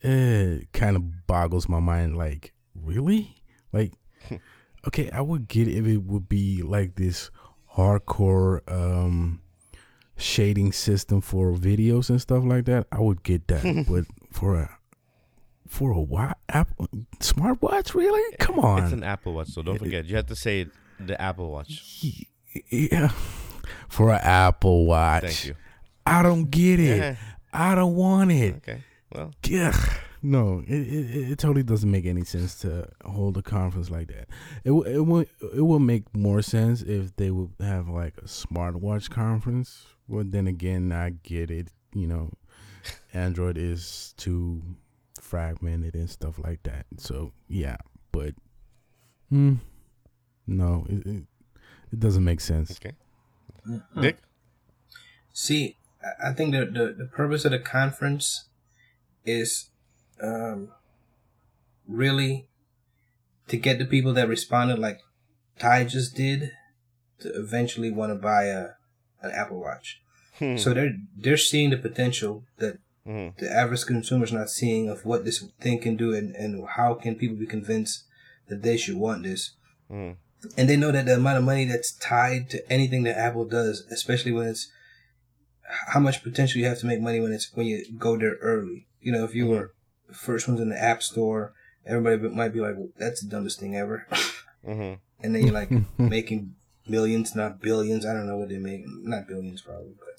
it 0.01 0.71
kind 0.73 0.95
of 0.95 1.27
boggles 1.27 1.67
my 1.67 1.79
mind. 1.79 2.17
Like, 2.17 2.53
really? 2.75 3.35
Like, 3.73 3.93
okay, 4.87 5.09
I 5.11 5.21
would 5.21 5.47
get 5.47 5.67
it 5.67 5.77
if 5.77 5.85
it 5.85 6.03
would 6.03 6.29
be 6.29 6.61
like 6.61 6.95
this 6.95 7.31
hardcore 7.75 8.61
um 8.71 9.41
shading 10.17 10.71
system 10.73 11.21
for 11.21 11.53
videos 11.53 12.09
and 12.09 12.19
stuff 12.21 12.43
like 12.43 12.65
that. 12.65 12.87
I 12.91 12.99
would 12.99 13.23
get 13.23 13.47
that, 13.47 13.85
but 13.89 14.05
for 14.35 14.55
a 14.59 14.77
for 15.67 15.91
a 15.91 15.99
what 15.99 16.37
Apple 16.49 16.87
smartwatch, 17.19 17.93
really? 17.93 18.35
Come 18.37 18.59
on. 18.59 18.83
It's 18.83 18.93
an 18.93 19.03
Apple 19.03 19.33
Watch, 19.33 19.49
so 19.49 19.61
don't 19.61 19.77
forget. 19.79 20.05
You 20.05 20.15
have 20.15 20.27
to 20.27 20.35
say 20.35 20.67
the 20.99 21.19
Apple 21.21 21.51
Watch. 21.51 22.15
Yeah, 22.69 23.11
for 23.89 24.11
an 24.11 24.21
Apple 24.23 24.85
Watch. 24.85 25.23
Thank 25.23 25.45
you. 25.45 25.55
I 26.05 26.23
don't 26.23 26.49
get 26.49 26.79
it. 26.79 27.17
I 27.53 27.75
don't 27.75 27.95
want 27.95 28.31
it. 28.31 28.55
Okay. 28.55 28.83
Well, 29.11 29.33
Ugh. 29.53 29.89
No, 30.29 30.61
it, 30.67 30.73
it 30.75 31.31
it 31.31 31.39
totally 31.39 31.63
doesn't 31.63 31.89
make 31.89 32.05
any 32.05 32.25
sense 32.25 32.59
to 32.59 32.89
hold 33.05 33.37
a 33.37 33.41
conference 33.41 33.89
like 33.89 34.07
that. 34.09 34.27
It 34.65 34.69
w- 34.69 34.83
it 34.85 34.99
will 35.05 35.25
it 35.55 35.61
will 35.61 35.79
make 35.79 36.03
more 36.15 36.41
sense 36.41 36.81
if 36.81 37.15
they 37.15 37.31
would 37.31 37.51
have 37.61 37.87
like 37.87 38.17
a 38.17 38.23
smartwatch 38.25 39.09
conference. 39.09 39.85
But 40.09 40.31
then 40.31 40.45
again, 40.47 40.91
I 40.91 41.11
get 41.23 41.49
it. 41.49 41.69
You 41.93 42.07
know, 42.07 42.31
Android 43.13 43.57
is 43.57 44.13
too 44.17 44.61
fragmented 45.21 45.95
and 45.95 46.09
stuff 46.09 46.39
like 46.39 46.61
that. 46.63 46.85
So 46.97 47.31
yeah, 47.47 47.77
but 48.11 48.33
hmm, 49.29 49.55
no, 50.45 50.85
it, 50.89 51.05
it 51.05 51.23
it 51.93 51.99
doesn't 52.01 52.25
make 52.25 52.41
sense. 52.41 52.71
okay. 52.71 52.95
Hmm. 53.65 54.01
Dick. 54.01 54.17
See, 55.31 55.77
I- 56.03 56.29
I 56.31 56.33
think 56.33 56.51
the, 56.51 56.65
the 56.65 56.93
the 56.97 57.05
purpose 57.05 57.45
of 57.45 57.51
the 57.51 57.59
conference 57.59 58.49
is 59.25 59.69
um 60.21 60.69
really 61.87 62.47
to 63.47 63.57
get 63.57 63.79
the 63.79 63.85
people 63.85 64.13
that 64.13 64.27
responded 64.27 64.79
like 64.79 64.99
Ty 65.59 65.85
just 65.85 66.15
did 66.15 66.51
to 67.19 67.29
eventually 67.29 67.91
want 67.91 68.11
to 68.11 68.15
buy 68.15 68.45
a 68.45 68.69
an 69.21 69.31
Apple 69.31 69.59
Watch. 69.59 70.01
Hmm. 70.37 70.57
So 70.57 70.73
they're 70.73 70.95
they're 71.15 71.37
seeing 71.37 71.69
the 71.71 71.77
potential 71.77 72.43
that 72.57 72.77
Mhm. 73.07 73.37
the 73.37 73.49
average 73.49 73.85
consumer's 73.85 74.33
not 74.33 74.49
seeing 74.49 74.89
of 74.89 75.05
what 75.05 75.23
this 75.23 75.41
thing 75.61 75.79
can 75.79 75.95
do 75.95 76.13
and, 76.13 76.35
and 76.35 76.67
how 76.75 76.93
can 76.93 77.15
people 77.15 77.37
be 77.37 77.45
convinced 77.45 78.03
that 78.49 78.61
they 78.63 78.75
should 78.75 78.97
want 78.97 79.23
this. 79.23 79.55
Mhm. 79.89 80.17
And 80.57 80.69
they 80.69 80.75
know 80.75 80.91
that 80.91 81.05
the 81.05 81.15
amount 81.15 81.37
of 81.37 81.43
money 81.45 81.63
that's 81.65 81.93
tied 81.93 82.49
to 82.51 82.71
anything 82.71 83.03
that 83.03 83.17
Apple 83.17 83.45
does, 83.45 83.85
especially 83.89 84.33
when 84.33 84.47
it's 84.47 84.69
how 85.87 85.99
much 86.01 86.21
potential 86.23 86.59
you 86.59 86.67
have 86.67 86.79
to 86.79 86.85
make 86.85 86.99
money 87.01 87.19
when 87.21 87.31
it's 87.31 87.51
when 87.53 87.65
you 87.65 87.85
go 87.97 88.17
there 88.17 88.35
early. 88.41 88.87
You 89.01 89.11
know, 89.13 89.23
if 89.23 89.33
you 89.33 89.47
were 89.47 89.71
the 90.07 90.13
first 90.13 90.47
ones 90.47 90.59
in 90.59 90.69
the 90.69 90.81
App 90.81 91.03
Store, 91.03 91.53
everybody 91.85 92.33
might 92.35 92.53
be 92.53 92.59
like, 92.61 92.75
well, 92.77 92.89
"That's 92.97 93.21
the 93.21 93.29
dumbest 93.29 93.59
thing 93.59 93.75
ever," 93.75 94.05
Mhm. 94.65 94.99
and 95.21 95.35
then 95.35 95.43
you're 95.43 95.53
like 95.53 95.69
making 95.97 96.55
millions, 96.87 97.35
not 97.35 97.61
billions. 97.61 98.05
I 98.05 98.13
don't 98.13 98.27
know 98.27 98.37
what 98.37 98.49
they 98.49 98.57
make, 98.57 98.83
not 98.85 99.27
billions 99.27 99.61
probably, 99.61 99.93
but 99.99 100.15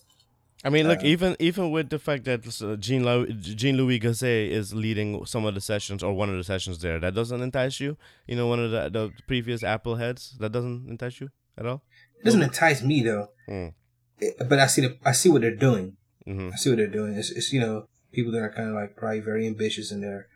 I 0.64 0.70
mean, 0.70 0.88
look, 0.88 1.00
Uh, 1.00 1.06
even 1.14 1.36
even 1.38 1.70
with 1.70 1.88
the 1.88 1.98
fact 1.98 2.24
that 2.24 2.40
uh, 2.62 2.76
Jean 2.76 3.04
Louis, 3.04 3.32
Jean 3.32 3.76
Louis 3.76 4.00
Gassée 4.00 4.50
is 4.50 4.74
leading 4.74 5.24
some 5.24 5.44
of 5.46 5.54
the 5.54 5.60
sessions 5.60 6.02
or 6.02 6.12
one 6.14 6.28
of 6.30 6.36
the 6.36 6.44
sessions 6.44 6.80
there, 6.80 6.98
that 7.00 7.14
doesn't 7.14 7.40
entice 7.40 7.78
you. 7.80 7.96
You 8.26 8.36
know, 8.36 8.46
one 8.48 8.58
of 8.60 8.70
the 8.70 8.88
the 8.90 9.12
previous 9.26 9.62
Apple 9.62 9.96
heads 9.96 10.36
that 10.40 10.50
doesn't 10.52 10.88
entice 10.88 11.20
you 11.20 11.28
at 11.56 11.64
all. 11.66 11.82
it 12.20 12.24
doesn't 12.24 12.42
entice 12.42 12.82
me 12.82 13.02
though. 13.02 13.28
Mm. 13.48 13.72
It- 14.18 14.36
but 14.48 14.58
I 14.58 14.66
see 14.66 14.82
the 14.82 14.98
I 15.04 15.12
see 15.12 15.28
what 15.28 15.42
they're 15.42 15.54
doing. 15.68 15.96
hmm 16.26 16.50
I 16.52 16.56
see 16.56 16.70
what 16.70 16.76
they're 16.78 16.96
doing. 17.00 17.14
It's, 17.14 17.30
it's 17.30 17.52
you 17.52 17.60
know 17.60 17.86
people 18.18 18.32
that 18.32 18.42
are 18.42 18.50
kind 18.52 18.68
of 18.68 18.74
like 18.74 18.96
probably 18.96 19.20
very 19.20 19.46
ambitious 19.46 19.92
and 19.92 20.02
they're 20.02 20.26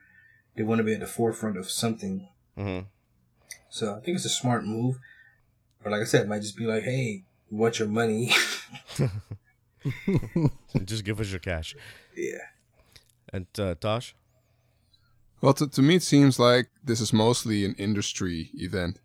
they 0.54 0.62
want 0.62 0.78
to 0.78 0.84
be 0.84 0.92
at 0.94 1.00
the 1.00 1.06
forefront 1.06 1.56
of 1.56 1.68
something. 1.68 2.28
hmm 2.56 2.80
So 3.70 3.96
I 3.96 4.00
think 4.00 4.16
it's 4.16 4.24
a 4.24 4.28
smart 4.28 4.64
move. 4.64 4.98
Or 5.84 5.90
like 5.90 6.02
I 6.02 6.04
said, 6.04 6.22
it 6.22 6.28
might 6.28 6.42
just 6.42 6.56
be 6.56 6.64
like, 6.66 6.84
hey, 6.84 7.24
we 7.50 7.58
want 7.58 7.78
your 7.80 7.88
money? 7.88 8.30
Just 10.84 11.04
give 11.04 11.20
us 11.20 11.30
your 11.30 11.40
cash. 11.40 11.74
yeah. 12.16 12.38
And 13.32 13.46
uh, 13.58 13.74
Tosh. 13.80 14.14
Well, 15.40 15.54
to, 15.54 15.66
to 15.66 15.82
me, 15.82 15.96
it 15.96 16.02
seems 16.04 16.38
like 16.38 16.68
this 16.84 17.00
is 17.00 17.12
mostly 17.12 17.64
an 17.64 17.74
industry 17.78 18.50
event. 18.54 19.00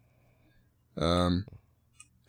Um, 0.97 1.47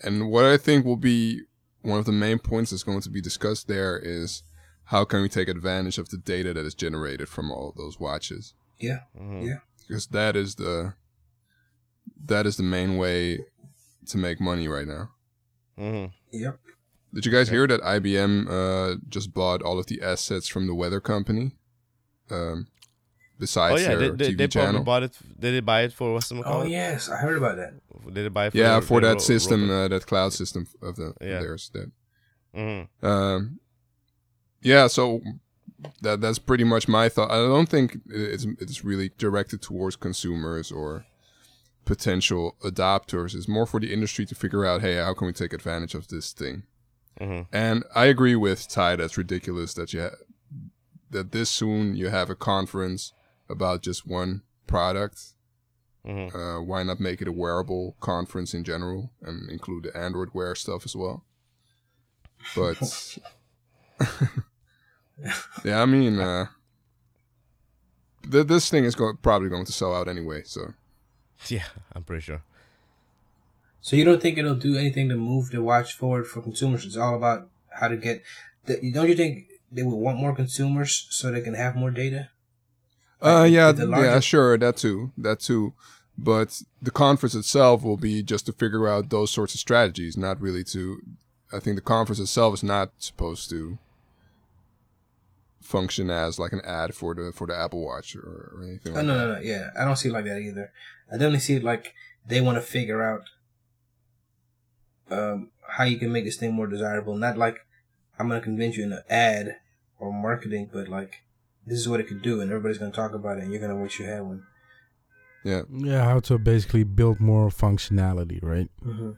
and 0.03 0.31
what 0.31 0.45
I 0.47 0.57
think 0.57 0.87
will 0.87 0.97
be 0.97 1.43
one 1.83 1.99
of 1.99 2.07
the 2.07 2.13
main 2.13 2.39
points 2.39 2.71
that's 2.71 2.85
going 2.85 3.03
to 3.03 3.11
be 3.11 3.21
discussed 3.21 3.69
there 3.69 3.99
is 3.99 4.43
how 4.89 5.05
can 5.05 5.23
we 5.23 5.29
take 5.29 5.49
advantage 5.49 5.99
of 5.99 6.09
the 6.11 6.17
data 6.19 6.53
that 6.55 6.65
is 6.67 6.75
generated 6.75 7.29
from 7.29 7.51
all 7.51 7.73
those 7.77 7.99
watches? 8.01 8.55
Yeah. 8.79 9.01
Mhm. 9.19 9.47
Yeah. 9.47 9.59
Because 9.87 10.07
that 10.09 10.37
is 10.37 10.55
the 10.57 10.95
that 12.27 12.47
is 12.47 12.57
the 12.57 12.63
main 12.63 12.97
way 12.97 13.39
to 14.07 14.19
make 14.19 14.41
money 14.41 14.69
right 14.69 14.87
now. 14.87 15.11
Mm-hmm. 15.79 16.13
Yep. 16.33 16.59
Did 17.15 17.27
you 17.27 17.33
guys 17.33 17.49
hear 17.49 17.67
that 17.67 17.81
IBM 17.81 18.49
uh, 18.51 18.97
just 19.09 19.33
bought 19.33 19.63
all 19.63 19.79
of 19.79 19.87
the 19.87 20.03
assets 20.03 20.47
from 20.49 20.67
the 20.67 20.75
weather 20.75 21.01
company? 21.01 21.53
Um, 22.31 22.67
Oh 22.69 23.41
besides 23.41 23.83
yeah, 23.83 23.95
they, 23.95 24.09
their 24.09 24.13
they, 24.17 24.33
TV 24.33 24.39
they 24.39 24.49
channel. 24.49 24.83
bought 24.83 25.05
it. 25.05 25.17
Did 25.39 25.53
they 25.55 25.61
buy 25.61 25.83
it 25.83 25.93
for 25.93 26.13
what's 26.15 26.29
the 26.29 26.43
Oh 26.45 26.65
yes, 26.65 27.09
I 27.09 27.19
heard 27.19 27.39
about 27.39 27.57
that. 27.57 27.73
Did 28.13 28.25
they 28.25 28.29
buy 28.29 28.47
it 28.47 28.51
for 28.51 28.59
yeah, 28.59 28.73
their- 28.73 28.83
for 28.83 29.01
their 29.01 29.11
that 29.11 29.15
ro- 29.15 29.21
system, 29.21 29.71
uh, 29.71 29.87
that 29.89 30.07
cloud 30.07 30.33
system 30.33 30.67
of 30.83 30.97
the 30.97 31.15
Yeah. 31.21 31.41
theirs. 31.41 31.71
That, 31.73 31.91
Mm-hmm. 32.57 33.07
um, 33.07 33.61
yeah, 34.63 34.87
so 34.87 35.21
that 36.03 36.21
that's 36.21 36.39
pretty 36.39 36.65
much 36.65 36.89
my 36.89 37.09
thought. 37.09 37.31
I 37.31 37.37
don't 37.37 37.69
think 37.69 37.99
it's 38.09 38.45
it's 38.61 38.85
really 38.85 39.11
directed 39.19 39.63
towards 39.63 39.97
consumers 39.97 40.73
or 40.73 41.05
potential 41.85 42.57
adopters. 42.63 43.35
It's 43.35 43.49
more 43.49 43.67
for 43.67 43.81
the 43.81 43.93
industry 43.93 44.27
to 44.27 44.35
figure 44.35 44.65
out, 44.67 44.81
hey, 44.83 44.97
how 44.97 45.15
can 45.15 45.27
we 45.27 45.33
take 45.33 45.53
advantage 45.53 45.95
of 45.95 46.09
this 46.09 46.33
thing? 46.33 46.65
Mhm. 47.21 47.47
And 47.53 47.85
I 47.95 48.07
agree 48.07 48.37
with 48.37 48.69
Ty. 48.69 48.97
That's 48.97 49.17
ridiculous 49.17 49.75
that 49.75 49.93
you 49.93 50.03
ha- 50.03 50.17
that 51.11 51.33
this 51.33 51.49
soon 51.51 51.97
you 51.97 52.09
have 52.09 52.29
a 52.31 52.35
conference 52.37 53.13
about 53.49 53.83
just 53.83 54.07
one 54.07 54.43
product. 54.67 55.19
Mhm. 56.07 56.35
Uh, 56.35 56.63
why 56.63 56.83
not 56.83 57.01
make 57.01 57.21
it 57.23 57.29
a 57.29 57.33
wearable 57.33 57.97
conference 58.01 58.53
in 58.55 58.63
general 58.65 59.11
and 59.23 59.51
include 59.51 59.85
the 59.85 59.97
Android 59.97 60.29
Wear 60.35 60.55
stuff 60.55 60.85
as 60.85 60.95
well? 60.95 61.25
But 62.55 62.79
yeah, 65.65 65.83
I 65.83 65.87
mean, 65.87 66.19
uh, 66.19 66.47
th- 68.31 68.47
this 68.47 68.71
thing 68.71 68.85
is 68.85 68.95
go- 68.95 69.15
probably 69.21 69.49
going 69.49 69.65
to 69.67 69.73
sell 69.73 69.95
out 69.95 70.09
anyway. 70.09 70.43
So 70.45 70.75
Yeah, 71.49 71.65
I'm 71.95 72.03
pretty 72.05 72.23
sure. 72.23 72.43
So 73.81 73.97
you 73.97 74.05
don't 74.05 74.21
think 74.21 74.39
it'll 74.39 74.55
do 74.55 74.77
anything 74.77 75.09
to 75.09 75.17
move 75.17 75.51
the 75.51 75.63
watch 75.63 75.95
forward 75.95 76.27
for 76.27 76.43
consumers? 76.43 76.85
It's 76.85 76.97
all 76.97 77.15
about 77.17 77.49
how 77.71 77.89
to 77.89 77.97
get. 77.97 78.23
The, 78.67 78.91
don't 78.93 79.09
you 79.09 79.15
think 79.15 79.47
they 79.73 79.83
would 79.83 79.95
want 79.97 80.19
more 80.19 80.35
consumers 80.35 81.07
so 81.11 81.31
they 81.31 81.41
can 81.41 81.55
have 81.55 81.77
more 81.77 81.91
data? 81.91 82.31
Uh, 83.21 83.47
yeah, 83.51 83.71
larger- 83.71 84.05
yeah, 84.05 84.21
sure, 84.21 84.57
that 84.59 84.77
too, 84.77 85.13
that 85.19 85.41
too. 85.41 85.73
But 86.17 86.63
the 86.83 86.91
conference 86.91 87.35
itself 87.37 87.83
will 87.85 87.97
be 87.97 88.23
just 88.25 88.47
to 88.47 88.53
figure 88.53 88.89
out 88.89 89.11
those 89.11 89.31
sorts 89.31 89.55
of 89.55 89.61
strategies, 89.61 90.17
not 90.17 90.41
really 90.41 90.65
to. 90.65 91.01
I 91.53 91.61
think 91.61 91.77
the 91.77 91.81
conference 91.83 92.19
itself 92.19 92.55
is 92.55 92.63
not 92.63 92.91
supposed 92.99 93.49
to 93.51 93.79
function 95.69 96.09
as 96.11 96.39
like 96.39 96.53
an 96.53 96.63
ad 96.65 96.95
for 96.95 97.15
the 97.15 97.31
for 97.35 97.47
the 97.47 97.55
Apple 97.65 97.85
Watch 97.85 98.17
or, 98.17 98.53
or 98.57 98.63
anything. 98.67 98.93
Oh 98.93 98.97
Like 98.97 99.07
no, 99.07 99.19
that. 99.19 99.27
no, 99.27 99.35
no. 99.35 99.41
Yeah, 99.41 99.69
I 99.79 99.85
don't 99.85 99.97
see 99.97 100.09
it 100.09 100.13
like 100.13 100.25
that 100.25 100.39
either. 100.41 100.73
I 101.11 101.15
definitely 101.15 101.41
see 101.41 101.57
it 101.57 101.65
like 101.65 101.95
they 102.27 102.41
want 102.41 102.57
to 102.57 102.63
figure 102.63 103.03
out 103.03 103.23
um, 105.11 105.51
how 105.69 105.85
you 105.85 105.99
can 105.99 106.13
make 106.13 106.25
this 106.25 106.37
thing 106.37 106.53
more 106.55 106.67
desirable. 106.67 107.17
Not 107.17 107.37
like 107.39 107.59
I'm 108.19 108.29
gonna 108.29 108.41
convince 108.41 108.77
you 108.77 108.85
in 108.85 108.93
an 108.93 109.03
ad 109.11 109.57
or 109.99 110.13
marketing, 110.13 110.71
but 110.73 110.89
like 110.89 111.23
this 111.67 111.79
is 111.79 111.89
what 111.89 112.01
it 112.01 112.09
could 112.09 112.23
do, 112.23 112.41
and 112.41 112.51
everybody's 112.51 112.79
gonna 112.79 112.91
talk 112.93 113.13
about 113.13 113.39
it, 113.39 113.45
and 113.45 113.53
you're 113.53 113.61
gonna 113.61 113.77
wish 113.77 113.99
you 114.01 114.07
had 114.07 114.23
one. 114.23 114.45
Yeah, 115.45 115.63
Yeah, 115.71 116.05
how 116.05 116.21
to 116.21 116.39
basically 116.39 116.83
build 116.85 117.21
more 117.21 117.49
functionality, 117.49 118.43
right? 118.43 118.69
Mm-hmm. 118.85 119.13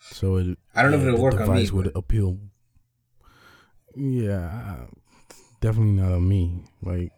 So 0.00 0.36
it, 0.36 0.58
I 0.74 0.82
don't 0.82 0.90
know 0.90 0.96
if 0.98 1.04
it'll 1.04 1.16
the 1.16 1.22
work 1.22 1.34
on 1.34 1.40
me, 1.40 1.46
device 1.46 1.72
would 1.72 1.92
but- 1.92 1.96
appeal. 1.98 2.38
Yeah, 3.94 4.46
uh, 4.80 4.86
definitely 5.62 5.92
not 5.92 6.12
on 6.12 6.28
me. 6.28 6.64
Like, 6.82 7.12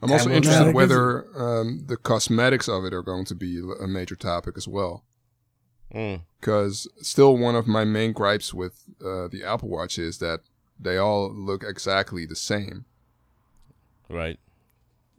I'm 0.00 0.12
also 0.12 0.30
interested 0.30 0.64
tell. 0.64 0.72
whether 0.72 1.26
um, 1.36 1.84
the 1.86 1.96
cosmetics 1.96 2.68
of 2.68 2.84
it 2.84 2.94
are 2.94 3.02
going 3.02 3.24
to 3.24 3.34
be 3.34 3.60
a 3.80 3.88
major 3.88 4.14
topic 4.14 4.54
as 4.56 4.68
well. 4.68 5.02
Mm. 5.92 6.20
Because 6.38 6.86
still, 6.98 7.36
one 7.36 7.56
of 7.56 7.66
my 7.66 7.84
main 7.84 8.12
gripes 8.12 8.54
with 8.54 8.84
uh, 9.00 9.26
the 9.28 9.42
Apple 9.44 9.70
Watch 9.70 9.98
is 9.98 10.18
that 10.18 10.40
they 10.78 10.98
all 10.98 11.32
look 11.32 11.64
exactly 11.64 12.26
the 12.26 12.36
same. 12.36 12.84
Right. 14.08 14.38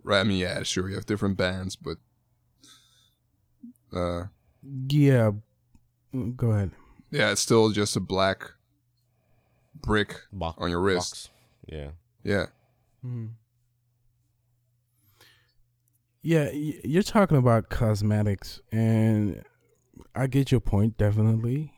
Right? 0.03 0.21
I 0.21 0.23
mean, 0.23 0.37
yeah, 0.37 0.63
sure, 0.63 0.87
you 0.87 0.95
have 0.95 1.07
different 1.07 1.35
bands, 1.35 1.75
but 1.75 1.97
uh, 3.91 4.25
yeah, 4.87 5.31
mm, 6.13 6.35
go 6.35 6.51
ahead. 6.51 6.71
yeah, 7.09 7.31
it's 7.31 7.41
still 7.41 7.71
just 7.71 7.95
a 7.95 7.99
black 7.99 8.51
brick 9.75 10.15
Box 10.31 10.57
on 10.61 10.69
your 10.69 10.79
wrist. 10.79 11.11
Box. 11.11 11.29
Yeah. 11.71 11.91
Yeah, 12.23 12.47
Mhm. 13.05 13.29
Yeah, 16.21 16.49
you're 16.51 17.03
talking 17.03 17.37
about 17.37 17.69
cosmetics, 17.69 18.59
and 18.73 19.41
I 20.13 20.27
get 20.27 20.51
your 20.51 20.59
point 20.59 20.97
definitely, 20.97 21.71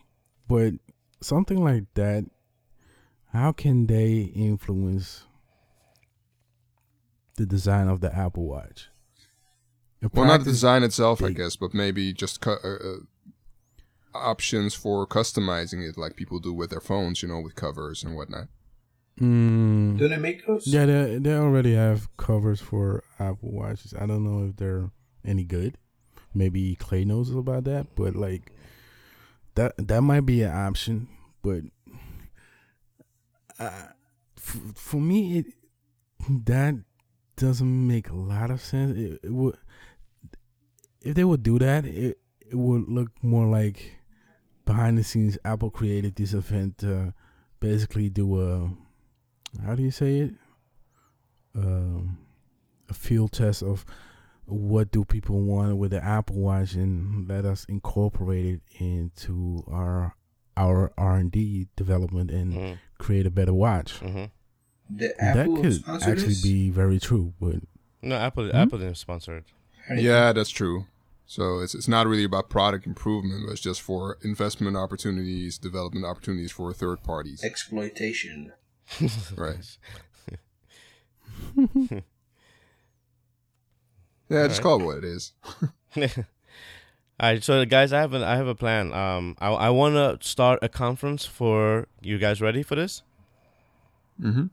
but 0.47 0.73
something 1.21 1.63
like 1.63 1.93
that, 1.93 2.25
how 3.34 3.51
can 3.51 3.86
they 3.86 4.21
influence 4.21 5.27
the 7.38 7.45
design 7.45 7.88
of 7.88 8.01
the 8.01 8.13
Apple 8.15 8.45
Watch? 8.45 8.89
A 10.01 10.10
well, 10.12 10.25
not 10.25 10.39
the 10.39 10.45
design 10.45 10.82
itself, 10.82 11.21
I 11.21 11.30
guess, 11.32 11.56
but 11.56 11.75
maybe 11.75 12.12
just 12.12 12.41
cu- 12.41 12.49
uh, 12.63 12.77
uh, 12.84 12.97
options 14.15 14.73
for 14.73 15.06
customizing 15.06 15.88
it, 15.88 15.97
like 15.97 16.15
people 16.15 16.39
do 16.39 16.51
with 16.51 16.71
their 16.71 16.82
phones, 16.82 17.21
you 17.21 17.27
know, 17.30 17.39
with 17.39 17.54
covers 17.56 18.04
and 18.04 18.15
whatnot. 18.15 18.47
Mm. 19.21 19.99
Do 19.99 20.07
they 20.07 20.17
make 20.17 20.45
those? 20.47 20.65
Yeah, 20.65 20.86
they 20.86 21.19
they 21.19 21.36
already 21.36 21.75
have 21.75 22.15
covers 22.17 22.60
for 22.60 23.03
Apple 23.19 23.51
Watches. 23.51 23.93
I 23.93 24.07
don't 24.07 24.23
know 24.23 24.47
if 24.49 24.55
they're 24.55 24.89
any 25.23 25.43
good. 25.43 25.77
Maybe 26.34 26.75
Clay 26.75 27.05
knows 27.05 27.29
about 27.29 27.65
that, 27.65 27.95
but 27.95 28.15
like 28.15 28.51
that 29.55 29.73
that 29.77 30.01
might 30.01 30.25
be 30.25 30.41
an 30.41 30.51
option. 30.51 31.07
But 31.43 31.63
uh, 33.60 33.88
f- 34.38 34.73
for 34.73 34.99
me, 34.99 35.38
it 35.39 35.45
that 36.45 36.75
doesn't 37.36 37.88
make 37.88 38.10
a 38.10 38.15
lot 38.15 38.49
of 38.49 38.60
sense. 38.62 38.97
It, 38.97 39.19
it 39.23 39.31
would 39.31 39.57
if 41.01 41.15
they 41.15 41.23
would 41.23 41.43
do 41.43 41.60
that, 41.60 41.86
it 41.86 42.17
it 42.39 42.55
would 42.55 42.89
look 42.89 43.12
more 43.21 43.45
like 43.45 43.97
behind 44.65 44.97
the 44.97 45.03
scenes. 45.03 45.38
Apple 45.45 45.69
created 45.69 46.15
this 46.15 46.34
event 46.34 46.79
to 46.79 47.13
basically 47.60 48.10
do 48.10 48.41
a 48.41 48.71
how 49.65 49.75
do 49.75 49.83
you 49.83 49.91
say 49.91 50.17
it? 50.19 50.33
Um, 51.55 52.17
a 52.89 52.93
field 52.93 53.31
test 53.33 53.61
of 53.63 53.85
what 54.45 54.91
do 54.91 55.03
people 55.05 55.41
want 55.41 55.77
with 55.77 55.91
the 55.91 56.03
Apple 56.03 56.37
Watch, 56.37 56.73
and 56.73 57.27
let 57.27 57.45
us 57.45 57.65
incorporate 57.65 58.45
it 58.45 58.61
into 58.79 59.63
our 59.69 60.15
our 60.57 60.91
R 60.97 61.15
and 61.17 61.31
D 61.31 61.67
development 61.75 62.29
and 62.31 62.53
Mm. 62.53 62.77
create 62.97 63.25
a 63.25 63.31
better 63.31 63.53
watch. 63.53 63.99
hmm 63.99 64.25
The 64.89 65.13
Apple 65.21 65.55
that 65.55 65.61
could 65.85 66.03
actually 66.03 66.27
this? 66.27 66.41
be 66.43 66.69
very 66.69 66.99
true, 66.99 67.33
but 67.39 67.55
No, 68.01 68.15
Apple. 68.15 68.49
Hmm? 68.49 68.55
Apple 68.55 68.79
didn't 68.79 68.97
sponsor 68.97 69.37
it. 69.37 69.45
How 69.87 69.95
do 69.95 70.01
you- 70.01 70.09
Yeah, 70.09 70.33
that's 70.33 70.49
true. 70.49 70.85
So 71.25 71.59
it's 71.59 71.73
it's 71.73 71.87
not 71.87 72.07
really 72.07 72.25
about 72.25 72.49
product 72.49 72.85
improvement, 72.85 73.45
but 73.45 73.53
it's 73.53 73.61
just 73.61 73.81
for 73.81 74.17
investment 74.21 74.75
opportunities, 74.75 75.57
development 75.57 76.05
opportunities 76.05 76.51
for 76.51 76.73
third 76.73 77.03
parties. 77.03 77.41
exploitation. 77.43 78.51
Right. 79.36 79.77
Yeah, 84.30 84.47
just 84.47 84.62
call 84.62 84.82
it 84.82 84.86
what 84.86 84.97
it 84.99 85.04
is. 85.04 85.34
All 85.97 86.06
right, 87.21 87.43
so 87.43 87.65
guys, 87.65 87.91
I 87.91 87.99
have 87.99 88.13
a 88.13 88.25
I 88.25 88.38
have 88.38 88.47
a 88.47 88.56
plan. 88.56 88.93
Um, 88.93 89.36
I 89.39 89.49
I 89.49 89.69
want 89.71 89.95
to 89.95 90.25
start 90.25 90.60
a 90.62 90.69
conference 90.69 91.25
for 91.25 91.88
you 92.01 92.17
guys. 92.17 92.39
Ready 92.41 92.63
for 92.63 92.75
this? 92.75 93.04
Mm-hmm. 94.21 94.45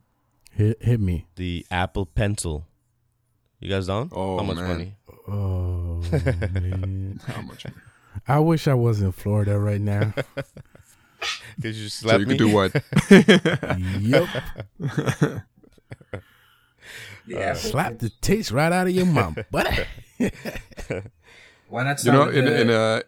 hit 0.52 0.82
hit 0.82 0.98
me. 1.00 1.26
The 1.36 1.64
Apple 1.70 2.06
Pencil. 2.06 2.66
You 3.60 3.70
guys 3.70 3.86
down? 3.86 4.10
Oh, 4.12 4.38
How 4.38 4.42
much 4.44 4.56
man. 4.56 4.68
money? 4.68 4.94
Oh 5.28 6.02
man, 6.12 7.20
How 7.26 7.42
much? 7.42 7.64
I 8.26 8.40
wish 8.40 8.66
I 8.66 8.74
was 8.74 9.00
in 9.00 9.12
Florida 9.12 9.58
right 9.60 9.80
now. 9.80 10.12
Did 11.60 11.74
you 11.74 11.88
so 11.88 12.16
you 12.16 12.26
me? 12.26 12.36
could 12.36 12.38
do 12.38 12.52
what? 12.54 12.74
yep, 14.00 14.28
The 17.26 17.42
Apple 17.42 17.60
slap 17.60 17.98
the 17.98 18.10
taste 18.20 18.50
right 18.50 18.72
out 18.72 18.86
of 18.86 18.94
your 18.94 19.06
mouth, 19.06 19.36
buddy. 19.50 19.84
Why 21.68 21.84
not 21.84 22.02
you 22.04 22.12
know, 22.12 22.28
in 22.28 22.44
the- 22.46 22.60
in 22.60 22.70
uh 22.70 23.00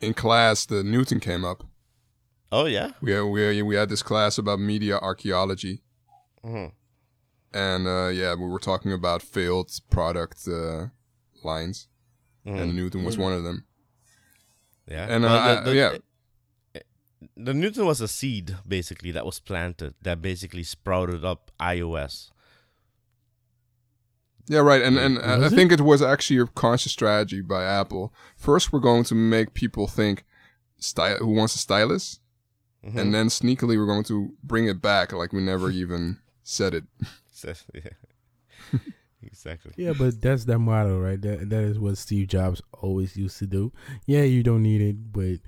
in 0.00 0.14
class, 0.14 0.64
the 0.64 0.82
Newton 0.82 1.20
came 1.20 1.44
up. 1.44 1.64
Oh 2.50 2.64
yeah. 2.64 2.92
We 3.02 3.12
had, 3.12 3.22
we 3.22 3.62
we 3.62 3.74
had 3.74 3.88
this 3.90 4.02
class 4.02 4.38
about 4.38 4.58
media 4.60 4.96
archaeology, 4.98 5.82
Mhm. 6.44 6.72
and 7.52 7.86
uh, 7.86 8.08
yeah, 8.08 8.34
we 8.34 8.46
were 8.48 8.58
talking 8.60 8.92
about 8.92 9.20
failed 9.22 9.70
product 9.90 10.48
uh, 10.48 10.86
lines, 11.44 11.88
Mhm. 12.46 12.60
and 12.62 12.74
Newton 12.76 13.04
was 13.04 13.18
one 13.18 13.34
of 13.34 13.42
them. 13.44 13.66
Yeah. 14.86 15.04
And, 15.10 15.24
uh, 15.26 15.28
Well, 15.28 15.68
I- 15.68 15.72
yeah. 15.72 15.98
The 17.40 17.54
Newton 17.54 17.86
was 17.86 18.00
a 18.00 18.08
seed 18.08 18.56
basically 18.66 19.12
that 19.12 19.24
was 19.24 19.38
planted 19.38 19.94
that 20.02 20.20
basically 20.20 20.64
sprouted 20.64 21.24
up 21.24 21.52
iOS. 21.60 22.30
Yeah, 24.48 24.60
right. 24.60 24.82
And 24.82 24.98
and 24.98 25.18
uh, 25.18 25.22
I 25.42 25.46
it? 25.46 25.50
think 25.50 25.72
it 25.72 25.80
was 25.82 26.02
actually 26.02 26.40
a 26.40 26.46
conscious 26.46 26.92
strategy 26.92 27.40
by 27.42 27.64
Apple. 27.64 28.12
First, 28.36 28.72
we're 28.72 28.80
going 28.80 29.04
to 29.04 29.14
make 29.14 29.54
people 29.54 29.86
think, 29.86 30.24
sty- 30.78 31.14
who 31.16 31.28
wants 31.34 31.54
a 31.54 31.58
stylus, 31.58 32.20
Mhm. 32.84 32.96
and 32.98 33.14
then 33.14 33.26
sneakily 33.28 33.76
we're 33.76 33.86
going 33.86 34.04
to 34.04 34.32
bring 34.42 34.66
it 34.66 34.80
back 34.80 35.12
like 35.12 35.32
we 35.32 35.40
never 35.42 35.70
even 35.82 36.18
said 36.42 36.72
it. 36.74 36.84
So, 37.30 37.52
yeah. 37.74 37.90
exactly. 39.22 39.72
Yeah, 39.76 39.92
but 39.96 40.20
that's 40.20 40.44
their 40.44 40.58
motto, 40.58 40.98
right? 40.98 41.20
That 41.20 41.50
that 41.50 41.62
is 41.64 41.78
what 41.78 41.98
Steve 41.98 42.28
Jobs 42.28 42.62
always 42.72 43.16
used 43.16 43.38
to 43.40 43.46
do. 43.46 43.72
Yeah, 44.06 44.22
you 44.22 44.42
don't 44.42 44.62
need 44.62 44.80
it, 44.80 45.12
but 45.12 45.38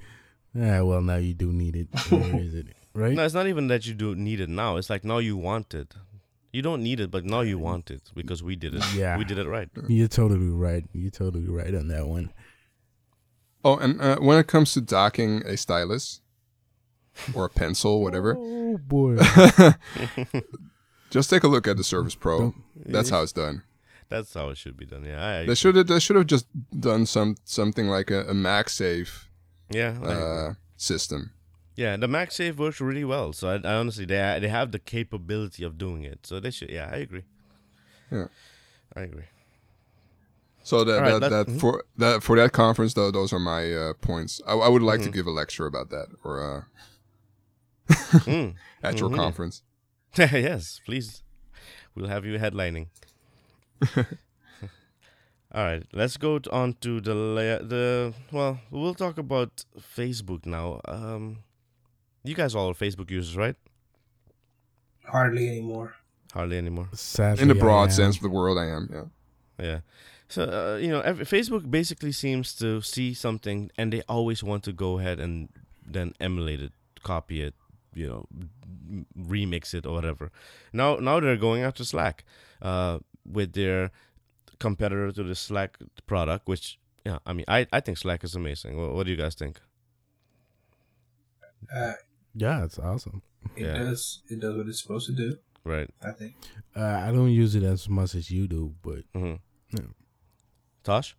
ah, 0.56 0.82
well, 0.84 1.00
now 1.02 1.16
you 1.16 1.34
do 1.34 1.52
need 1.52 1.76
it. 1.76 1.88
Where 2.10 2.40
is 2.40 2.54
it? 2.54 2.68
Right? 2.94 3.12
No, 3.14 3.24
it's 3.24 3.34
not 3.34 3.46
even 3.46 3.68
that 3.68 3.86
you 3.86 3.94
do 3.94 4.14
need 4.14 4.40
it 4.40 4.48
now. 4.48 4.76
It's 4.76 4.90
like 4.90 5.04
now 5.04 5.18
you 5.18 5.36
want 5.36 5.74
it. 5.74 5.94
You 6.52 6.62
don't 6.62 6.82
need 6.82 6.98
it, 6.98 7.10
but 7.12 7.24
now 7.24 7.42
you 7.42 7.58
want 7.58 7.90
it 7.92 8.10
because 8.14 8.42
we 8.42 8.56
did 8.56 8.74
it. 8.74 8.82
Yeah. 8.94 9.16
We 9.16 9.24
did 9.24 9.38
it 9.38 9.46
right. 9.46 9.68
You're 9.88 10.08
totally 10.08 10.48
right. 10.48 10.84
You're 10.92 11.12
totally 11.12 11.46
right 11.48 11.72
on 11.74 11.86
that 11.88 12.08
one. 12.08 12.32
Oh, 13.64 13.76
and 13.76 14.00
uh, 14.00 14.16
when 14.18 14.38
it 14.38 14.48
comes 14.48 14.72
to 14.74 14.80
docking 14.80 15.42
a 15.46 15.56
stylus 15.56 16.20
or 17.34 17.44
a 17.44 17.48
pencil, 17.50 18.02
whatever, 18.02 18.34
Oh 18.38 18.78
boy. 18.78 19.18
just 21.10 21.30
take 21.30 21.42
a 21.44 21.48
look 21.48 21.68
at 21.68 21.76
the 21.76 21.84
Surface 21.84 22.14
Pro. 22.14 22.38
Don't- 22.38 22.54
That's 22.92 23.10
how 23.10 23.22
it's 23.22 23.32
done. 23.32 23.62
That's 24.08 24.34
how 24.34 24.48
it 24.48 24.56
should 24.58 24.76
be 24.76 24.86
done. 24.86 25.04
Yeah. 25.04 25.24
I, 25.24 25.46
They 25.46 25.54
should 25.54 25.76
have 25.76 25.86
they 25.86 26.00
should 26.00 26.16
have 26.16 26.26
just 26.26 26.46
done 26.78 27.06
some 27.06 27.36
something 27.44 27.86
like 27.86 28.10
a, 28.10 28.22
a 28.22 28.32
MagSafe 28.34 29.26
yeah. 29.70 29.98
I- 30.02 30.06
uh, 30.06 30.54
system. 30.76 31.32
yeah. 31.76 31.96
The 31.96 32.06
MagSafe 32.06 32.56
works 32.56 32.80
really 32.80 33.04
well. 33.04 33.32
So 33.32 33.48
I, 33.48 33.54
I 33.68 33.74
honestly, 33.76 34.04
they 34.06 34.38
they 34.40 34.48
have 34.48 34.70
the 34.72 34.78
capability 34.78 35.64
of 35.64 35.76
doing 35.78 36.04
it. 36.04 36.26
So 36.26 36.40
they 36.40 36.50
should. 36.50 36.70
Yeah, 36.70 36.88
I 36.92 36.96
agree. 36.96 37.24
Yeah. 38.10 38.26
I 38.96 39.00
agree. 39.02 39.28
So 40.62 40.84
that 40.84 41.00
right, 41.00 41.18
that, 41.20 41.30
that 41.30 41.46
mhm. 41.46 41.58
for 41.60 41.84
that 41.96 42.22
for 42.22 42.36
that 42.36 42.52
conference 42.52 42.94
though, 42.94 43.10
those 43.10 43.32
are 43.32 43.38
my 43.40 43.72
uh, 43.72 43.92
points. 44.00 44.40
I, 44.46 44.52
I 44.54 44.68
would 44.68 44.82
like 44.82 45.00
Mm-hmm. 45.00 45.10
to 45.12 45.16
give 45.16 45.26
a 45.26 45.30
lecture 45.30 45.66
about 45.66 45.90
that 45.90 46.08
or 46.24 46.40
uh, 46.42 46.62
Mm. 48.26 48.54
at 48.82 48.98
your 49.00 49.10
Mhm. 49.10 49.16
conference. 49.16 49.62
yes, 50.18 50.80
please. 50.84 51.22
We'll 51.94 52.08
have 52.08 52.24
you 52.26 52.38
headlining. 52.38 52.86
All 55.52 55.64
right, 55.64 55.82
let's 55.92 56.16
go 56.16 56.38
on 56.52 56.74
to 56.80 57.00
the 57.00 57.14
la- 57.14 57.66
the 57.66 58.14
well. 58.30 58.60
We'll 58.70 58.94
talk 58.94 59.18
about 59.18 59.64
Facebook 59.96 60.46
now. 60.46 60.80
Um, 60.86 61.38
you 62.22 62.34
guys 62.34 62.54
all 62.54 62.70
are 62.70 62.74
Facebook 62.74 63.10
users, 63.10 63.36
right? 63.36 63.56
Hardly 65.04 65.48
anymore. 65.48 65.94
Hardly 66.32 66.56
anymore. 66.56 66.88
Sadly, 66.92 67.42
In 67.42 67.48
the 67.48 67.56
broad 67.56 67.92
sense 67.92 68.16
of 68.16 68.22
the 68.22 68.28
world, 68.28 68.58
I 68.58 68.66
am. 68.66 68.88
Yeah. 68.92 69.64
Yeah. 69.64 69.80
So 70.28 70.44
uh, 70.44 70.76
you 70.76 70.88
know, 70.88 71.00
every, 71.00 71.24
Facebook 71.24 71.68
basically 71.68 72.12
seems 72.12 72.54
to 72.56 72.80
see 72.80 73.12
something, 73.14 73.70
and 73.76 73.92
they 73.92 74.02
always 74.08 74.44
want 74.44 74.62
to 74.64 74.72
go 74.72 75.00
ahead 75.00 75.18
and 75.18 75.48
then 75.84 76.14
emulate 76.20 76.60
it, 76.62 76.72
copy 77.02 77.42
it, 77.42 77.54
you 77.92 78.06
know, 78.06 78.26
remix 79.18 79.74
it 79.74 79.84
or 79.84 79.92
whatever. 79.92 80.30
Now, 80.72 80.96
now 80.96 81.18
they're 81.18 81.36
going 81.36 81.64
after 81.64 81.84
Slack, 81.84 82.24
uh, 82.62 83.00
with 83.26 83.54
their 83.54 83.90
competitor 84.60 85.10
to 85.10 85.22
the 85.24 85.34
Slack 85.34 85.76
product, 86.06 86.46
which 86.46 86.78
yeah, 87.04 87.18
I 87.26 87.32
mean, 87.32 87.44
I 87.48 87.66
I 87.72 87.80
think 87.80 87.98
Slack 87.98 88.22
is 88.24 88.34
amazing. 88.36 88.76
What, 88.76 88.92
what 88.94 89.04
do 89.06 89.10
you 89.10 89.16
guys 89.16 89.34
think? 89.34 89.60
Uh, 91.74 91.92
Yeah, 92.34 92.64
it's 92.64 92.78
awesome. 92.78 93.22
it 93.56 93.64
Yeah. 93.66 93.74
does. 93.78 94.22
It 94.28 94.40
does 94.40 94.56
what 94.56 94.66
it's 94.68 94.80
supposed 94.82 95.06
to 95.06 95.12
do. 95.12 95.38
Right. 95.64 95.90
I 96.02 96.12
think. 96.12 96.34
Uh, 96.76 96.80
I 97.06 97.10
don't 97.12 97.30
use 97.30 97.54
it 97.54 97.62
as 97.62 97.88
much 97.88 98.14
as 98.14 98.30
you 98.30 98.46
do, 98.48 98.74
but 98.82 99.04
hmm 99.14 99.34
Yeah. 99.72 99.90
Tosh. 100.84 101.16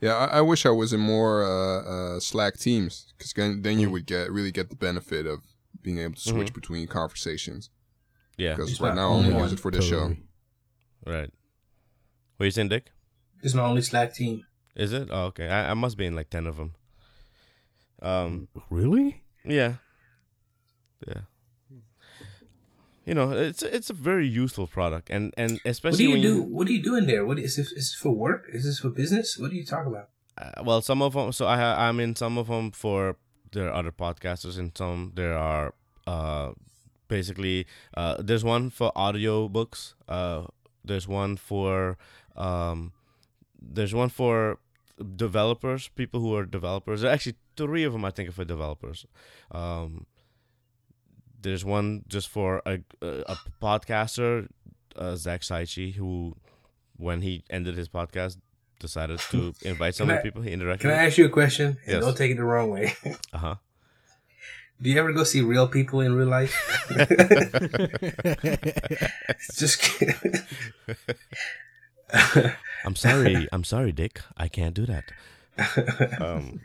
Yeah, 0.00 0.14
I, 0.16 0.38
I 0.38 0.40
wish 0.40 0.64
I 0.64 0.70
was 0.70 0.92
in 0.92 1.00
more 1.00 1.44
uh, 1.44 2.16
uh, 2.16 2.20
Slack 2.20 2.56
teams 2.58 3.12
because 3.16 3.32
then, 3.34 3.62
then 3.62 3.78
you 3.78 3.88
Mm. 3.88 3.92
would 3.92 4.06
get 4.06 4.30
really 4.32 4.50
get 4.50 4.70
the 4.70 4.76
benefit 4.76 5.26
of 5.26 5.40
being 5.82 5.98
able 5.98 6.14
to 6.14 6.20
switch 6.20 6.52
between 6.54 6.86
conversations. 6.86 7.70
Yeah. 8.38 8.54
Because 8.54 8.80
right 8.80 8.94
now 8.94 9.08
I 9.10 9.14
only 9.14 9.28
only 9.30 9.42
use 9.42 9.52
it 9.52 9.60
for 9.60 9.70
this 9.70 9.84
show. 9.86 10.16
Right. 11.06 11.30
What 12.40 12.46
you 12.46 12.52
saying, 12.52 12.70
Dick? 12.70 12.86
It's 13.40 13.48
is 13.48 13.54
my 13.54 13.64
only 13.64 13.82
Slack 13.82 14.14
team. 14.14 14.46
Is 14.74 14.94
it? 14.94 15.08
Oh, 15.10 15.24
okay. 15.24 15.48
I, 15.48 15.72
I 15.72 15.74
must 15.74 15.98
be 15.98 16.06
in 16.06 16.16
like 16.16 16.30
ten 16.30 16.46
of 16.46 16.56
them. 16.56 16.72
Um. 18.00 18.48
Really? 18.70 19.24
Yeah. 19.44 19.74
Yeah. 21.06 21.20
You 23.04 23.12
know, 23.12 23.32
it's 23.32 23.62
it's 23.62 23.90
a 23.90 23.92
very 23.92 24.26
useful 24.26 24.66
product, 24.66 25.10
and 25.10 25.34
and 25.36 25.60
especially 25.66 25.66
What 25.66 25.68
do 25.68 25.70
especially 25.70 26.04
you 26.04 26.10
when 26.12 26.22
do? 26.22 26.42
What 26.56 26.68
are 26.68 26.72
you 26.72 26.82
doing 26.82 27.04
there? 27.04 27.26
What 27.26 27.38
is 27.38 27.56
this? 27.56 27.72
Is 27.72 27.90
this 27.90 27.94
for 27.94 28.12
work? 28.12 28.46
Is 28.50 28.64
this 28.64 28.78
for 28.78 28.88
business? 28.88 29.36
What 29.36 29.50
do 29.50 29.56
you 29.56 29.66
talk 29.66 29.84
about? 29.84 30.08
uh, 30.38 30.62
well, 30.64 30.80
some 30.80 31.02
of 31.02 31.12
them. 31.12 31.32
So 31.32 31.44
I 31.44 31.88
I'm 31.88 32.00
in 32.00 32.16
some 32.16 32.38
of 32.38 32.46
them 32.46 32.70
for 32.70 33.16
there 33.52 33.68
are 33.68 33.74
other 33.74 33.92
podcasters, 33.92 34.58
and 34.58 34.72
some 34.74 35.12
there 35.14 35.36
are 35.36 35.74
uh 36.06 36.52
basically 37.06 37.66
uh 37.92 38.22
there's 38.22 38.44
one 38.44 38.70
for 38.70 38.92
audio 38.96 39.46
books. 39.46 39.94
Uh, 40.08 40.46
there's 40.82 41.06
one 41.06 41.36
for 41.36 41.98
um, 42.40 42.92
there's 43.60 43.94
one 43.94 44.08
for 44.08 44.58
developers, 45.16 45.88
people 45.88 46.20
who 46.20 46.34
are 46.36 46.44
developers. 46.46 47.00
There 47.02 47.10
are 47.10 47.14
actually 47.14 47.36
three 47.56 47.84
of 47.84 47.92
them, 47.92 48.04
I 48.04 48.10
think, 48.10 48.28
are 48.28 48.32
for 48.32 48.44
developers. 48.44 49.06
Um, 49.50 50.06
there's 51.42 51.64
one 51.64 52.04
just 52.08 52.28
for 52.28 52.62
a 52.66 52.80
a, 53.02 53.06
a 53.32 53.36
podcaster, 53.62 54.48
uh, 54.96 55.16
Zach 55.16 55.40
Saichi, 55.42 55.94
who 55.94 56.36
when 56.96 57.22
he 57.22 57.44
ended 57.50 57.76
his 57.76 57.88
podcast 57.88 58.36
decided 58.78 59.18
to 59.30 59.54
invite 59.62 59.94
some 59.94 60.08
of 60.10 60.14
I- 60.14 60.16
the 60.18 60.22
people 60.22 60.42
he 60.42 60.50
interacted 60.50 60.80
Can 60.80 60.90
I 60.90 61.06
ask 61.06 61.18
you 61.18 61.26
a 61.26 61.30
question? 61.30 61.76
And 61.86 62.00
don't 62.00 62.16
take 62.16 62.30
it 62.32 62.36
the 62.36 62.44
wrong 62.44 62.70
way. 62.70 62.94
Uh 63.32 63.38
huh. 63.38 63.54
do 64.82 64.90
you 64.90 64.98
ever 64.98 65.12
go 65.12 65.24
see 65.24 65.40
real 65.42 65.68
people 65.68 66.00
in 66.00 66.14
real 66.14 66.28
life? 66.28 66.54
Just 69.54 69.80
kidding. 69.80 70.14
I'm 72.84 72.96
sorry. 72.96 73.48
I'm 73.52 73.64
sorry, 73.64 73.92
Dick. 73.92 74.20
I 74.36 74.48
can't 74.48 74.74
do 74.74 74.86
that. 74.86 75.04
Um, 76.20 76.60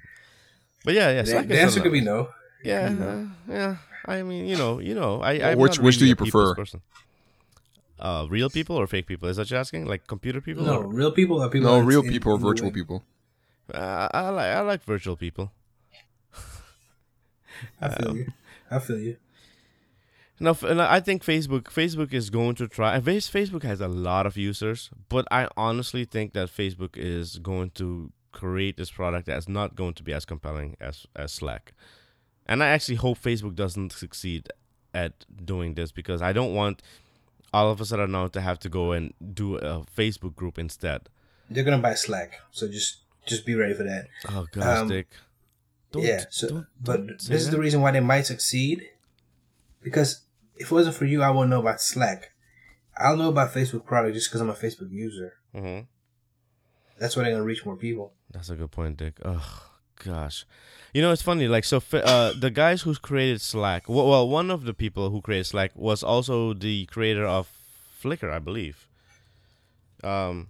but 0.83 0.93
yeah, 0.93 1.09
yeah. 1.11 1.21
the, 1.23 1.47
the 1.47 1.59
answer 1.59 1.81
could 1.81 1.91
be 1.91 2.01
no. 2.01 2.29
Yeah, 2.63 2.95
uh, 2.99 3.25
yeah. 3.51 3.75
I 4.05 4.23
mean, 4.23 4.45
you 4.47 4.55
know, 4.57 4.79
you 4.79 4.93
know. 4.95 5.21
I, 5.21 5.51
I'm 5.51 5.57
Which- 5.59 5.77
not 5.77 5.83
which 5.85 5.97
do 5.97 6.05
you 6.05 6.15
prefer? 6.15 6.55
Person. 6.55 6.81
Uh, 7.99 8.27
real 8.29 8.49
people 8.49 8.75
or 8.75 8.87
fake 8.87 9.07
people? 9.07 9.29
Is 9.29 9.37
that 9.37 9.49
you're 9.49 9.59
asking? 9.59 9.85
Like 9.85 10.05
computer 10.07 10.41
people? 10.41 10.63
No, 10.65 10.79
Or, 10.79 10.87
real 10.87 11.11
people 11.11 11.41
are 11.41 11.49
people. 11.49 11.69
No, 11.69 11.79
real 11.79 12.01
in- 12.03 12.09
people 12.11 12.33
or 12.33 12.37
virtual 12.39 12.69
the- 12.69 12.73
people. 12.75 13.03
uh, 13.73 14.07
I 14.13 14.29
like 14.29 14.45
I 14.55 14.61
like 14.61 14.83
virtual 14.83 15.15
people. 15.15 15.51
I 17.81 17.89
feel 17.89 18.15
you. 18.17 18.27
I 18.69 18.79
feel 18.79 18.99
you. 18.99 19.17
No, 20.39 20.49
f- 20.51 20.63
and 20.63 20.81
I 20.81 20.99
think 20.99 21.23
Facebook 21.23 21.63
Facebook 21.63 22.13
is 22.13 22.29
going 22.29 22.55
to 22.55 22.67
try. 22.67 22.99
Facebook 22.99 23.63
has 23.63 23.79
a 23.81 23.87
lot 23.87 24.25
of 24.25 24.35
users, 24.35 24.89
but 25.09 25.25
I 25.31 25.47
honestly 25.55 26.03
think 26.05 26.33
that 26.33 26.49
Facebook 26.49 26.97
is 26.97 27.37
going 27.39 27.69
to 27.75 28.11
create 28.33 28.75
this 28.75 28.91
product 28.91 29.27
that's 29.27 29.47
not 29.47 29.75
going 29.75 29.93
to 29.93 30.03
be 30.03 30.11
as 30.13 30.25
compelling 30.25 30.75
as 30.81 31.05
as 31.15 31.31
Slack. 31.31 31.73
And 32.45 32.61
I 32.61 32.67
actually 32.67 32.95
hope 32.95 33.17
Facebook 33.19 33.55
doesn't 33.55 33.91
succeed 33.93 34.49
at 34.93 35.25
doing 35.45 35.73
this 35.75 35.91
because 35.93 36.21
I 36.21 36.33
don't 36.33 36.53
want 36.53 36.81
all 37.53 37.71
of 37.71 37.79
a 37.79 37.85
sudden 37.85 38.11
now 38.11 38.27
to 38.27 38.41
have 38.41 38.59
to 38.59 38.69
go 38.69 38.91
and 38.91 39.13
do 39.33 39.55
a 39.55 39.85
Facebook 39.95 40.35
group 40.35 40.59
instead. 40.59 41.07
They're 41.49 41.63
gonna 41.63 41.77
buy 41.81 41.93
Slack, 41.93 42.41
so 42.51 42.67
just 42.67 42.97
just 43.25 43.45
be 43.45 43.55
ready 43.55 43.73
for 43.73 43.83
that. 43.83 44.07
Oh 44.29 44.45
gosh, 44.51 44.79
Um, 44.81 44.87
Dick. 44.89 45.07
Don't, 45.93 46.03
yeah. 46.03 46.25
So, 46.29 46.49
don't- 46.49 46.67
but 46.83 47.07
don't 47.07 47.21
say 47.21 47.33
this 47.33 47.43
is 47.43 47.51
the 47.51 47.59
reason 47.59 47.79
why 47.79 47.91
they 47.91 48.01
might 48.01 48.25
succeed. 48.25 48.89
Because 49.81 50.21
if 50.55 50.71
it 50.71 50.71
wasn't 50.71 50.95
for 50.95 51.05
you, 51.05 51.21
I 51.21 51.29
wouldn't 51.29 51.49
know 51.49 51.59
about 51.59 51.81
Slack. 51.81 52.31
I'll 52.97 53.17
know 53.17 53.29
about 53.29 53.53
Facebook 53.53 53.85
product 53.85 54.13
just 54.15 54.29
because 54.29 54.41
I'm 54.41 54.49
a 54.49 54.53
Facebook 54.53 54.89
user. 54.91 55.33
Mhm. 55.53 55.87
That's 56.97 57.15
why 57.15 57.23
they're 57.23 57.33
gonna 57.33 57.43
reach 57.43 57.65
more 57.65 57.75
people. 57.75 58.13
That's 58.31 58.49
a 58.49 58.55
good 58.55 58.71
point, 58.71 58.97
Dick. 58.97 59.17
Oh 59.25 59.69
gosh, 60.03 60.45
you 60.93 61.01
know 61.01 61.11
it's 61.11 61.21
funny. 61.21 61.47
Like 61.47 61.65
so, 61.65 61.81
uh, 61.93 62.33
the 62.39 62.49
guys 62.49 62.83
who 62.83 62.95
created 62.95 63.41
Slack. 63.41 63.89
Well, 63.89 64.07
well, 64.09 64.27
one 64.29 64.49
of 64.49 64.63
the 64.63 64.73
people 64.73 65.09
who 65.09 65.21
created 65.21 65.45
Slack 65.45 65.71
was 65.75 66.03
also 66.03 66.53
the 66.53 66.85
creator 66.85 67.25
of 67.25 67.49
Flickr, 68.01 68.31
I 68.31 68.39
believe. 68.39 68.87
Um, 70.03 70.49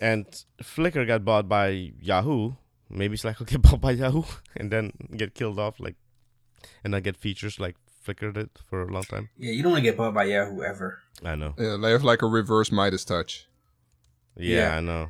and 0.00 0.26
Flickr 0.62 1.06
got 1.06 1.24
bought 1.24 1.48
by 1.48 1.92
Yahoo. 2.00 2.52
Maybe 2.90 3.16
Slack 3.16 3.38
will 3.38 3.46
get 3.46 3.62
bought 3.68 3.80
by 3.80 3.92
Yahoo 3.92 4.24
and 4.56 4.70
then 4.70 4.92
get 5.16 5.34
killed 5.34 5.58
off, 5.58 5.78
like, 5.80 5.96
and 6.84 6.90
not 6.90 7.02
get 7.04 7.16
features 7.16 7.58
like 7.60 7.76
Flickr 8.08 8.36
it 8.36 8.50
for 8.68 8.82
a 8.82 8.86
long 8.92 9.02
time. 9.04 9.28
Yeah, 9.38 9.52
you 9.52 9.62
don't 9.62 9.72
want 9.72 9.84
to 9.84 9.90
get 9.90 9.96
bought 9.98 10.14
by 10.14 10.24
Yahoo 10.24 10.62
ever. 10.62 11.00
I 11.24 11.34
know. 11.34 11.54
Yeah, 11.58 11.76
they 11.80 11.90
have 11.90 12.04
like 12.04 12.22
a 12.22 12.26
reverse 12.26 12.72
Midas 12.72 13.04
touch. 13.04 13.46
Yeah, 14.36 14.56
Yeah. 14.70 14.76
I 14.76 14.80
know. 14.80 15.08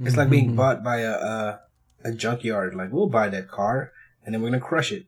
It's 0.00 0.16
like 0.16 0.28
being 0.28 0.56
bought 0.56 0.82
by 0.82 0.98
a, 0.98 1.12
a 1.12 1.60
a 2.04 2.12
junkyard. 2.12 2.74
Like 2.74 2.92
we'll 2.92 3.08
buy 3.08 3.28
that 3.28 3.48
car 3.48 3.92
and 4.24 4.34
then 4.34 4.42
we're 4.42 4.50
gonna 4.50 4.60
crush 4.60 4.92
it. 4.92 5.06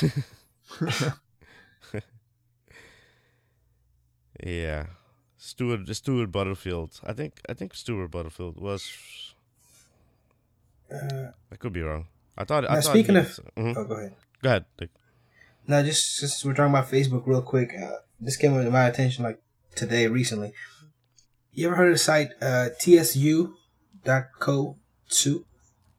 Yeah, 4.44 4.86
Stuart 5.38 5.88
Stuart 5.96 6.30
Butterfield. 6.30 7.00
I 7.04 7.12
think 7.14 7.40
I 7.48 7.54
think 7.54 7.74
Stuart 7.74 8.08
Butterfield 8.10 8.60
was. 8.60 9.32
Uh, 10.92 11.30
I 11.50 11.56
could 11.56 11.72
be 11.72 11.80
wrong. 11.80 12.06
I 12.36 12.44
thought. 12.44 12.64
I 12.64 12.74
Now, 12.74 12.80
thought 12.80 12.90
speaking 12.90 13.14
he 13.14 13.20
of- 13.22 13.26
was- 13.26 13.40
Mhm. 13.56 13.76
oh, 13.76 13.84
go 13.84 13.94
ahead. 13.94 14.14
go 14.42 14.48
ahead. 14.50 14.64
Dick. 14.76 14.90
Now, 15.66 15.82
just 15.82 16.16
since 16.16 16.44
we're 16.44 16.54
talking 16.54 16.70
about 16.72 16.90
Facebook 16.90 17.26
real 17.26 17.42
quick, 17.42 17.72
uh, 17.74 17.96
this 18.20 18.36
came 18.36 18.54
to 18.54 18.70
my 18.70 18.86
attention 18.86 19.24
like 19.24 19.40
today 19.74 20.06
recently. 20.06 20.52
You 21.52 21.66
ever 21.68 21.76
heard 21.76 21.88
of 21.88 21.94
the 21.94 21.98
site 21.98 22.30
uh, 22.40 22.68
tsu.co? 22.78 24.76
Su? 25.08 25.44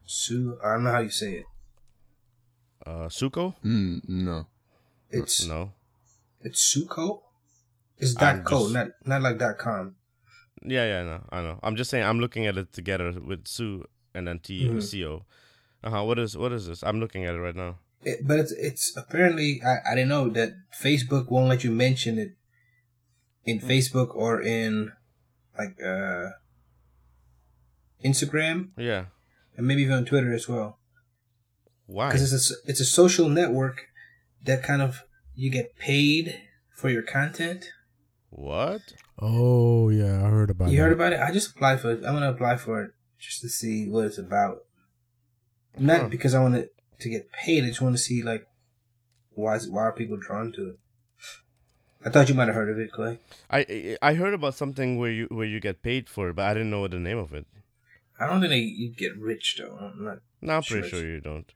Su? 0.05 0.57
I 0.63 0.73
don't 0.73 0.83
know 0.83 0.91
how 0.91 0.99
you 0.99 1.09
say 1.09 1.33
it. 1.33 1.45
Uh, 2.85 3.07
Suko? 3.09 3.55
Mm, 3.65 4.01
no. 4.07 4.47
It's 5.09 5.45
No. 5.45 5.71
it's 6.41 6.61
Suco. 6.73 7.21
It's 7.97 8.15
I'm 8.21 8.37
dot 8.37 8.45
co, 8.45 8.59
just- 8.61 8.73
not 8.73 8.87
not 9.05 9.21
like 9.21 9.37
dot 9.39 9.57
com. 9.57 9.95
Yeah, 10.63 10.85
yeah, 10.85 11.03
no, 11.03 11.23
I 11.29 11.41
know. 11.41 11.59
I'm 11.63 11.75
just 11.75 11.89
saying. 11.89 12.03
I'm 12.05 12.19
looking 12.19 12.45
at 12.45 12.57
it 12.57 12.71
together 12.73 13.11
with 13.19 13.47
Sue 13.47 13.85
and 14.13 14.27
then 14.27 14.39
T 14.39 14.67
Mhm. 14.69 14.81
C 14.83 15.03
O. 15.05 15.25
Uh 15.83 15.89
huh. 15.89 16.03
What 16.03 16.19
is 16.19 16.37
what 16.37 16.51
is 16.53 16.67
this? 16.67 16.83
I'm 16.83 16.99
looking 16.99 17.25
at 17.25 17.35
it 17.35 17.39
right 17.39 17.55
now. 17.55 17.79
It, 18.03 18.25
but 18.27 18.39
it's 18.39 18.51
it's 18.51 18.95
apparently 18.95 19.61
I, 19.65 19.91
I 19.91 19.95
didn't 19.95 20.09
know 20.09 20.29
that 20.29 20.53
Facebook 20.79 21.29
won't 21.31 21.49
let 21.49 21.63
you 21.63 21.71
mention 21.71 22.17
it 22.19 22.31
in 23.43 23.59
Facebook 23.59 24.15
or 24.15 24.41
in 24.41 24.91
like 25.57 25.75
uh 25.83 26.29
Instagram 28.03 28.69
Yeah. 28.77 29.05
and 29.55 29.67
maybe 29.67 29.81
even 29.83 29.95
on 29.95 30.05
Twitter 30.05 30.33
as 30.33 30.47
well. 30.47 30.79
Why? 31.87 32.07
because 32.09 32.21
it's 32.33 32.51
a 32.51 32.53
s- 32.53 32.61
it's 32.65 32.79
a 32.81 32.85
social 32.85 33.29
network 33.29 33.87
that 34.43 34.61
kind 34.61 34.81
of 34.81 35.03
you 35.35 35.49
get 35.49 35.77
paid 35.77 36.41
for 36.75 36.89
your 36.89 37.01
content. 37.01 37.65
What? 38.29 38.81
Oh 39.17 39.87
yeah, 39.89 40.17
I 40.25 40.29
heard 40.29 40.49
about. 40.49 40.67
It. 40.67 40.71
You 40.71 40.77
that. 40.77 40.83
heard 40.83 40.93
about 40.93 41.13
it? 41.13 41.19
I 41.21 41.31
just 41.31 41.51
applied 41.55 41.79
for 41.79 41.91
it. 41.91 41.97
I'm 42.05 42.13
gonna 42.13 42.29
apply 42.31 42.57
for 42.57 42.83
it 42.83 42.91
just 43.17 43.41
to 43.41 43.49
see 43.49 43.87
what 43.87 44.05
it's 44.05 44.17
about. 44.17 44.65
Not 45.79 46.01
Huh. 46.01 46.07
because 46.09 46.33
I 46.35 46.41
want 46.41 46.55
it 46.55 46.73
to 46.99 47.09
get 47.09 47.31
paid. 47.31 47.63
I 47.63 47.67
just 47.67 47.81
want 47.81 47.95
to 47.95 48.01
see 48.01 48.21
like 48.23 48.47
why 49.31 49.55
is, 49.55 49.69
why 49.69 49.83
are 49.83 49.91
people 49.91 50.17
drawn 50.17 50.51
to 50.53 50.69
it. 50.69 50.79
I 52.05 52.09
thought 52.09 52.29
you 52.29 52.35
might 52.35 52.47
have 52.47 52.55
heard 52.55 52.69
of 52.69 52.79
it, 52.79 52.91
Clay. 52.91 53.19
I 53.49 53.97
I- 54.01 54.13
heard 54.13 54.33
about 54.33 54.55
something 54.55 54.97
where 54.97 55.11
you 55.11 55.27
where 55.29 55.45
you 55.47 55.59
get 55.59 55.81
paid 55.81 56.09
for 56.09 56.29
it, 56.29 56.35
but 56.35 56.45
I 56.45 56.53
didn't 56.53 56.69
know 56.69 56.81
what 56.81 56.91
the 56.91 56.99
name 56.99 57.17
of 57.17 57.33
it. 57.33 57.45
I 58.19 58.27
don't 58.27 58.41
think 58.41 58.53
you 58.77 58.89
get 58.89 59.17
rich 59.17 59.57
though. 59.59 59.77
I'm 59.79 60.03
not 60.03 60.19
No, 60.41 60.57
I'm 60.57 60.63
pretty 60.63 60.89
Sure. 60.89 61.05
you 61.05 61.19
don't. 61.19 61.51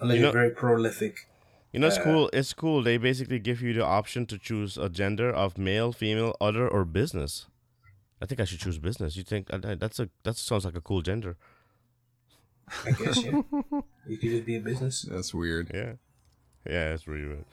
unless 0.00 0.18
You 0.18 0.24
are 0.24 0.26
know- 0.28 0.32
very 0.32 0.50
prolific. 0.50 1.28
You 1.72 1.80
know, 1.80 1.86
it's 1.86 1.96
Uh, 1.98 2.04
cool. 2.04 2.30
It's 2.32 2.52
cool. 2.52 2.82
They 2.82 2.98
basically 2.98 3.38
give 3.38 3.62
you 3.62 3.72
the 3.72 3.84
option 3.84 4.26
to 4.26 4.36
choose 4.38 4.76
a 4.76 4.88
gender 4.90 5.30
of 5.30 5.56
male, 5.56 5.90
female, 5.92 6.36
other, 6.40 6.68
or 6.68 6.84
business. 6.84 7.46
I 8.20 8.26
think 8.26 8.40
I 8.40 8.44
should 8.44 8.60
choose 8.60 8.78
business. 8.78 9.16
You 9.16 9.22
think 9.24 9.48
that's 9.48 9.98
a 9.98 10.10
that 10.24 10.36
sounds 10.36 10.64
like 10.66 10.76
a 10.76 10.80
cool 10.82 11.00
gender? 11.02 11.36
I 12.86 12.90
guess 12.92 13.22
yeah. 13.22 13.42
you 14.06 14.16
could 14.18 14.30
just 14.30 14.46
be 14.46 14.56
a 14.56 14.60
business. 14.60 15.02
That's 15.02 15.32
weird. 15.34 15.70
Yeah, 15.74 15.92
yeah, 16.66 16.90
that's 16.90 17.06
really 17.06 17.26
weird. 17.28 17.44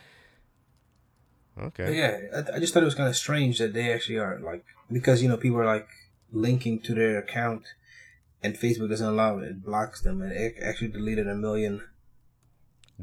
But 1.56 1.66
Okay. 1.66 1.98
yeah, 1.98 2.20
I, 2.54 2.56
I 2.56 2.60
just 2.60 2.74
thought 2.74 2.84
it 2.84 2.86
was 2.86 2.96
kind 2.96 3.10
of 3.10 3.16
strange 3.18 3.58
that 3.60 3.74
they 3.74 3.92
actually 3.92 4.18
are 4.18 4.40
like 4.40 4.64
because 4.92 5.22
you 5.22 5.28
know 5.30 5.36
people 5.38 5.60
are 5.60 5.66
like 5.66 5.88
linking 6.32 6.80
to 6.82 6.94
their 6.94 7.18
account, 7.18 7.64
and 8.42 8.56
Facebook 8.56 8.90
doesn't 8.90 9.08
allow 9.08 9.40
it; 9.40 9.46
it 9.50 9.64
blocks 9.66 10.02
them, 10.02 10.22
and 10.22 10.32
it 10.32 10.56
actually 10.64 10.88
deleted 10.90 11.28
a 11.28 11.36
million 11.36 11.82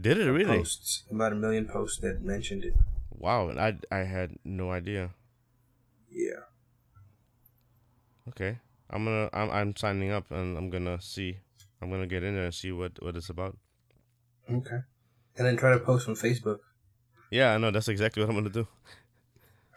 Did 0.01 0.19
it 0.19 0.31
really? 0.33 0.59
posts, 0.59 1.03
about 1.11 1.33
a 1.33 1.37
million 1.37 1.67
posts 1.67 1.99
that 2.01 2.23
mentioned 2.23 2.65
it. 2.65 2.75
Wow, 3.11 3.49
and 3.51 3.61
I 3.61 3.77
I 3.91 4.05
had 4.05 4.39
no 4.45 4.71
idea. 4.71 5.11
Yeah, 6.11 6.49
Okay, 8.29 8.59
I'm 8.89 9.05
gonna 9.05 9.29
I'm 9.35 9.51
I'm 9.51 9.77
signing 9.77 10.11
up 10.13 10.31
and 10.31 10.57
I'm 10.57 10.71
gonna 10.71 11.01
see. 11.01 11.39
I'm 11.81 11.91
gonna 11.91 12.07
get 12.07 12.23
in 12.23 12.35
there 12.35 12.45
and 12.45 12.55
see 12.55 12.73
what 12.73 12.93
what 13.03 13.17
it's 13.17 13.29
about. 13.31 13.57
okay. 14.51 14.81
And 15.39 15.47
then 15.47 15.57
try 15.57 15.73
to 15.73 15.81
post 15.81 16.09
on 16.09 16.15
Facebook. 16.15 16.61
Yeah, 17.31 17.53
I 17.55 17.59
know 17.59 17.71
that's 17.71 17.89
exactly 17.89 18.23
what 18.23 18.31
I'm 18.31 18.37
gonna 18.37 18.49
do. 18.51 18.67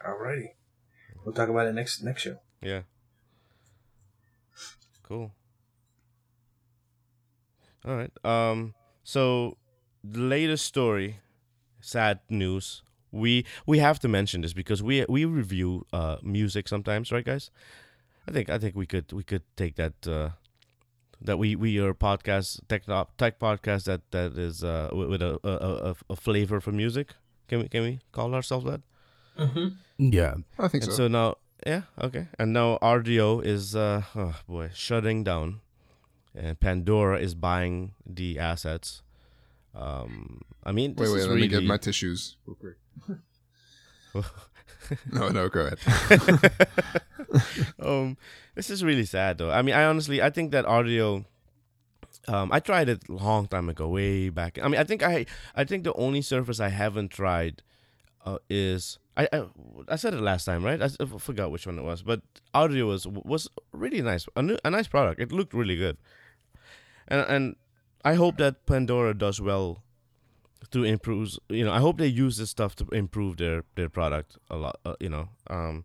Alrighty, 0.06 0.48
we'll 1.24 1.34
talk 1.34 1.48
about 1.50 1.66
it 1.66 1.74
next 1.74 2.02
next 2.02 2.22
show. 2.22 2.36
Yeah. 2.62 2.82
Cool. 5.02 5.32
All 7.84 7.96
right. 7.96 8.12
Um. 8.24 8.74
So 9.02 9.56
the 10.04 10.20
latest 10.20 10.64
story, 10.64 11.20
sad 11.80 12.20
news. 12.28 12.82
We 13.12 13.44
we 13.66 13.78
have 13.78 13.98
to 14.00 14.08
mention 14.08 14.42
this 14.42 14.52
because 14.52 14.82
we 14.82 15.04
we 15.08 15.24
review 15.24 15.86
uh 15.92 16.16
music 16.22 16.68
sometimes, 16.68 17.10
right, 17.10 17.24
guys? 17.24 17.50
I 18.28 18.32
think 18.32 18.48
I 18.48 18.58
think 18.58 18.76
we 18.76 18.86
could 18.86 19.12
we 19.12 19.24
could 19.24 19.42
take 19.56 19.74
that 19.76 20.06
uh 20.06 20.30
that 21.22 21.38
we 21.38 21.54
we 21.56 21.78
are 21.78 21.92
podcast 21.94 22.60
tech 22.68 22.84
tech 23.18 23.38
podcast 23.38 23.84
that 23.84 24.10
that 24.10 24.38
is 24.38 24.64
uh 24.64 24.88
with, 24.92 25.08
with 25.10 25.22
a, 25.22 25.38
a 25.44 25.90
a 25.90 25.96
a 26.10 26.16
flavor 26.16 26.60
for 26.60 26.72
music. 26.72 27.14
Can 27.48 27.60
we 27.60 27.68
can 27.68 27.82
we 27.82 28.00
call 28.12 28.34
ourselves 28.34 28.64
that? 28.66 28.80
Mm-hmm. 29.38 29.68
Yeah, 30.12 30.34
I 30.58 30.68
think 30.68 30.84
And 30.84 30.92
so. 30.92 30.96
so 30.96 31.08
now, 31.08 31.36
yeah, 31.66 31.82
okay. 32.00 32.28
And 32.38 32.52
now 32.52 32.78
Rdio 32.82 33.44
is, 33.44 33.76
uh, 33.76 34.02
oh 34.16 34.34
boy, 34.48 34.70
shutting 34.74 35.24
down, 35.24 35.60
and 36.34 36.58
Pandora 36.58 37.18
is 37.18 37.34
buying 37.34 37.92
the 38.06 38.38
assets. 38.38 39.02
Um, 39.74 40.40
I 40.64 40.72
mean, 40.72 40.94
wait, 40.94 41.04
this 41.04 41.12
wait. 41.12 41.18
is 41.20 41.26
Let 41.26 41.34
really, 41.34 41.40
me 41.42 41.48
get 41.48 41.64
my 41.64 41.76
tissues 41.76 42.36
real 42.46 42.56
quick. 42.56 42.76
no, 45.12 45.28
no, 45.28 45.48
go 45.48 45.68
ahead. 45.68 45.80
um, 47.82 48.16
this 48.54 48.70
is 48.70 48.84
really 48.84 49.04
sad 49.04 49.38
though. 49.38 49.50
I 49.50 49.62
mean, 49.62 49.74
I 49.74 49.84
honestly, 49.84 50.22
I 50.22 50.30
think 50.30 50.52
that 50.52 50.64
Rdio. 50.64 51.24
Um, 52.28 52.52
I 52.52 52.60
tried 52.60 52.90
it 52.90 53.08
a 53.08 53.12
long 53.12 53.46
time 53.46 53.70
ago, 53.70 53.88
way 53.88 54.28
back. 54.28 54.58
I 54.62 54.68
mean, 54.68 54.78
I 54.78 54.84
think 54.84 55.02
I, 55.02 55.24
I 55.54 55.64
think 55.64 55.84
the 55.84 55.94
only 55.94 56.20
surface 56.20 56.60
I 56.60 56.68
haven't 56.68 57.10
tried, 57.10 57.62
uh, 58.26 58.38
is 58.48 58.98
I, 59.16 59.28
I, 59.32 59.44
I 59.88 59.96
said 59.96 60.14
it 60.14 60.20
last 60.20 60.44
time, 60.44 60.62
right? 60.62 60.80
I 60.82 60.88
forgot 61.18 61.50
which 61.50 61.66
one 61.66 61.78
it 61.78 61.82
was, 61.82 62.02
but 62.02 62.20
Rdio 62.54 62.86
was 62.86 63.06
was 63.06 63.48
really 63.72 64.02
nice, 64.02 64.26
a, 64.36 64.42
new, 64.42 64.58
a 64.64 64.70
nice 64.70 64.88
product. 64.88 65.20
It 65.20 65.32
looked 65.32 65.54
really 65.54 65.76
good, 65.76 65.96
and 67.08 67.20
and 67.22 67.56
I 68.04 68.14
hope 68.14 68.36
that 68.38 68.66
Pandora 68.66 69.14
does 69.14 69.40
well 69.40 69.82
to 70.70 70.84
improve. 70.84 71.38
You 71.48 71.64
know, 71.64 71.72
I 71.72 71.78
hope 71.78 71.98
they 71.98 72.06
use 72.06 72.36
this 72.36 72.50
stuff 72.50 72.76
to 72.76 72.86
improve 72.92 73.36
their 73.36 73.64
their 73.74 73.88
product 73.88 74.38
a 74.50 74.56
lot. 74.56 74.78
Uh, 74.84 74.94
you 75.00 75.08
know, 75.08 75.28
um, 75.48 75.84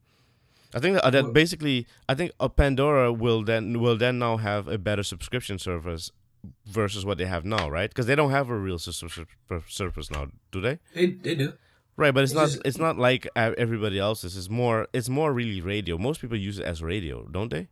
I 0.76 0.80
think 0.80 1.02
that, 1.02 1.10
that 1.12 1.32
basically, 1.34 1.88
I 2.10 2.16
think 2.16 2.32
uh, 2.40 2.50
Pandora 2.50 3.12
will 3.14 3.44
then 3.44 3.80
will 3.80 3.98
then 3.98 4.20
now 4.20 4.36
have 4.38 4.68
a 4.68 4.78
better 4.78 5.04
subscription 5.04 5.58
service 5.58 6.12
versus 6.66 7.06
what 7.06 7.18
they 7.18 7.26
have 7.26 7.46
now, 7.46 7.70
right? 7.70 7.90
Because 7.90 8.06
they 8.08 8.16
don't 8.16 8.32
have 8.32 8.50
a 8.50 8.58
real 8.58 8.78
service 8.78 10.12
now, 10.12 10.28
do 10.52 10.60
they? 10.62 10.80
They 10.94 11.08
they 11.08 11.36
do. 11.36 11.54
Right, 11.98 12.14
but 12.14 12.24
it's 12.24 12.34
It's 12.34 12.36
not. 12.42 12.50
just- 12.50 12.62
It's 12.66 12.78
not 12.78 12.98
like 12.98 13.26
uh, 13.38 13.54
everybody 13.58 13.98
else's. 14.00 14.36
It's 14.36 14.50
more. 14.50 14.88
It's 14.92 15.08
more 15.08 15.32
really 15.34 15.62
radio. 15.62 15.98
Most 15.98 16.20
people 16.20 16.36
use 16.38 16.60
it 16.60 16.66
as 16.66 16.84
radio, 16.84 17.26
don't 17.32 17.50
they? 17.50 17.70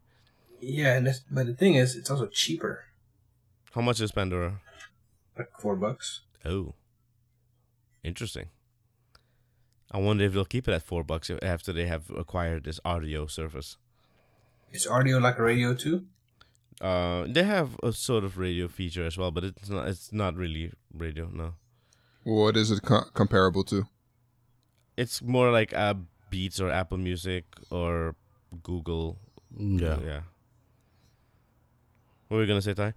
Yeah, 0.61 0.95
and 0.95 1.05
that's, 1.05 1.19
but 1.29 1.45
the 1.45 1.53
thing 1.53 1.75
is, 1.75 1.93
it's 1.97 2.09
also 2.09 2.27
cheaper, 2.27 2.85
How 3.75 3.81
much 3.81 3.99
is 3.99 4.13
Pandora? 4.13 4.61
like 5.37 5.49
four 5.59 5.75
bucks. 5.75 6.21
Oh, 6.45 6.73
interesting. 8.01 8.47
I 9.93 9.99
wonder 9.99 10.23
if 10.25 10.33
they'll 10.33 10.45
keep 10.45 10.67
it 10.67 10.73
at 10.73 10.81
four 10.83 11.03
bucks 11.03 11.29
after 11.41 11.71
they 11.71 11.85
have 11.85 12.09
acquired 12.17 12.63
this 12.63 12.79
Rdio 12.85 13.29
service. 13.29 13.77
Is 14.71 14.87
Rdio 14.87 15.21
like 15.21 15.37
a 15.37 15.43
radio 15.43 15.73
too? 15.75 16.05
Uh, 16.81 17.25
they 17.29 17.43
have 17.43 17.77
a 17.83 17.93
sort 17.93 18.23
of 18.23 18.37
radio 18.39 18.67
feature 18.67 19.05
as 19.05 19.17
well, 19.17 19.29
but 19.31 19.43
it's 19.43 19.69
not. 19.69 19.87
It's 19.87 20.11
not 20.11 20.35
really 20.35 20.71
radio. 20.91 21.29
No, 21.31 21.53
What 22.23 22.57
is 22.57 22.71
it 22.71 22.81
co- 22.81 23.09
comparable 23.13 23.63
to? 23.65 23.85
it's 24.97 25.21
more 25.21 25.51
like 25.51 25.73
uh, 25.73 25.93
Beats 26.29 26.59
or 26.59 26.69
Apple 26.71 26.97
Music 26.97 27.45
or 27.69 28.15
Google. 28.63 29.17
yeah. 29.57 29.97
yeah. 30.03 30.21
What 32.27 32.37
were 32.37 32.41
you 32.43 32.47
gonna 32.47 32.61
say, 32.61 32.73
Ty? 32.73 32.93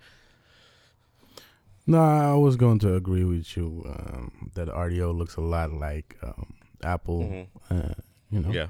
No, 1.87 1.99
I 2.01 2.35
was 2.35 2.57
going 2.57 2.79
to 2.81 2.95
agree 2.97 3.25
with 3.25 3.57
you 3.57 3.85
um, 3.87 4.51
that 4.55 4.69
Rdio 4.69 5.17
looks 5.17 5.37
a 5.37 5.41
lot 5.41 5.73
like 5.73 6.17
um, 6.23 6.55
Apple. 6.83 7.21
Mhm. 7.21 7.47
Uh, 7.71 7.95
you 8.31 8.41
know, 8.41 8.51
Yeah. 8.53 8.69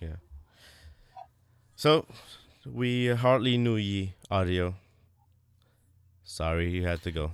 Yeah. 0.00 0.16
So, 1.76 2.06
we 2.66 3.08
hardly 3.08 3.56
knew 3.58 3.76
ye 3.76 4.14
Rdio. 4.30 4.74
Sorry, 6.24 6.70
you 6.70 6.84
had 6.86 7.02
to 7.02 7.12
go. 7.12 7.30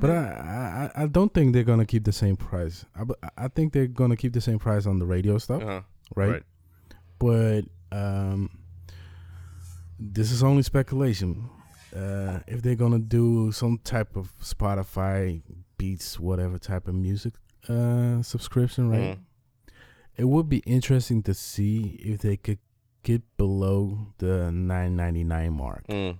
But. 0.00 0.10
I, 0.10 0.90
I 0.96 1.02
I 1.02 1.06
don't 1.06 1.32
think 1.34 1.52
they're 1.52 1.64
gonna 1.64 1.86
keep 1.86 2.04
the 2.04 2.12
same 2.12 2.36
price. 2.36 2.84
I, 2.94 3.02
I 3.36 3.48
think 3.48 3.72
they're 3.72 3.88
gonna 3.88 4.16
keep 4.16 4.32
the 4.32 4.40
same 4.40 4.58
price 4.58 4.86
on 4.86 4.98
the 4.98 5.06
radio 5.06 5.38
stuff, 5.38 5.62
Uh-huh. 5.62 5.80
right? 6.14 6.30
right. 6.30 6.42
But 7.18 7.62
um, 7.90 8.50
this 9.98 10.30
is 10.30 10.42
only 10.42 10.62
speculation. 10.62 11.48
Uh, 11.94 12.40
if 12.46 12.62
they're 12.62 12.76
gonna 12.76 12.98
do 13.00 13.50
some 13.52 13.78
type 13.82 14.14
of 14.16 14.30
Spotify 14.38 15.40
Beats, 15.78 16.18
whatever 16.18 16.58
type 16.58 16.88
of 16.88 16.94
music 16.94 17.34
uh, 17.68 18.22
subscription, 18.22 18.90
right? 18.90 19.18
Mhm. 19.18 19.20
It 20.16 20.24
would 20.24 20.48
be 20.48 20.58
interesting 20.66 21.22
to 21.24 21.34
see 21.34 21.98
if 22.02 22.20
they 22.20 22.36
could 22.36 22.58
get 23.02 23.22
below 23.36 24.12
the 24.18 24.50
nine 24.50 24.96
ninety 24.96 25.24
nine 25.24 25.52
mark, 25.52 25.84
Mm. 25.88 26.18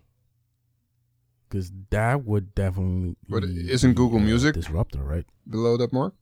because 1.49 1.73
that 1.91 2.25
would 2.25 2.55
definitely. 2.55 3.17
But 3.29 3.45
isn't 3.45 3.91
the, 3.91 3.95
Google 3.95 4.19
Music- 4.21 4.55
disruptor, 4.55 5.03
right? 5.03 5.25
Below 5.49 5.77
that 5.79 5.93
mark? 5.93 6.15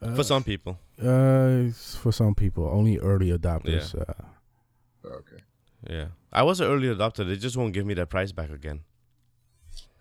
Uh, 0.00 0.14
For 0.14 0.22
some 0.24 0.42
people. 0.44 0.78
Uh, 1.00 1.70
for 2.00 2.12
some 2.12 2.34
people, 2.34 2.66
only 2.72 2.98
early 2.98 3.30
adopters. 3.30 3.94
Uh, 3.94 4.14
Okay. 5.04 5.42
Yeah. 5.88 6.08
I 6.32 6.42
was 6.42 6.60
an 6.60 6.66
early 6.66 6.88
adopter. 6.88 7.26
They 7.26 7.36
just 7.36 7.56
won't 7.56 7.72
give 7.72 7.86
me 7.86 7.94
that 7.94 8.10
price 8.10 8.32
back 8.32 8.50
again. 8.50 8.80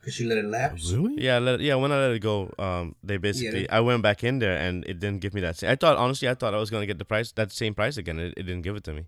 Because 0.08 0.22
you 0.22 0.30
let 0.30 0.38
it 0.38 0.46
lapse. 0.46 0.94
really? 0.94 1.22
Yeah, 1.22 1.38
let, 1.40 1.60
yeah. 1.60 1.76
When 1.76 1.92
I 1.92 1.98
let 2.00 2.12
it 2.12 2.20
go, 2.20 2.50
um, 2.58 2.96
they 3.04 3.18
basically 3.18 3.64
they- 3.64 3.68
I 3.68 3.82
went 3.82 4.02
back 4.02 4.24
in 4.24 4.40
there 4.40 4.56
and 4.56 4.86
it 4.86 5.02
didn't 5.02 5.20
give 5.20 5.34
me 5.34 5.42
that. 5.42 5.58
Same, 5.58 5.70
I 5.70 5.76
thought 5.76 5.98
honestly, 5.98 6.30
I 6.30 6.34
thought 6.34 6.54
I 6.54 6.60
was 6.64 6.70
gonna 6.70 6.86
get 6.86 6.98
the 6.98 7.04
price 7.04 7.34
that 7.34 7.52
same 7.52 7.74
price 7.76 7.98
again. 7.98 8.18
It, 8.18 8.34
it 8.38 8.44
didn't 8.44 8.62
give 8.62 8.78
it 8.78 8.86
to 8.86 8.94
me. 8.94 9.04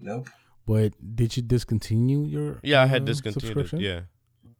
Nope. 0.00 0.28
But 0.64 0.92
did 1.16 1.36
you 1.36 1.42
discontinue 1.42 2.22
your? 2.24 2.60
Yeah, 2.62 2.82
I 2.82 2.86
had 2.86 3.02
uh, 3.02 3.06
discontinued 3.06 3.58
it. 3.58 3.80
Yeah, 3.80 4.00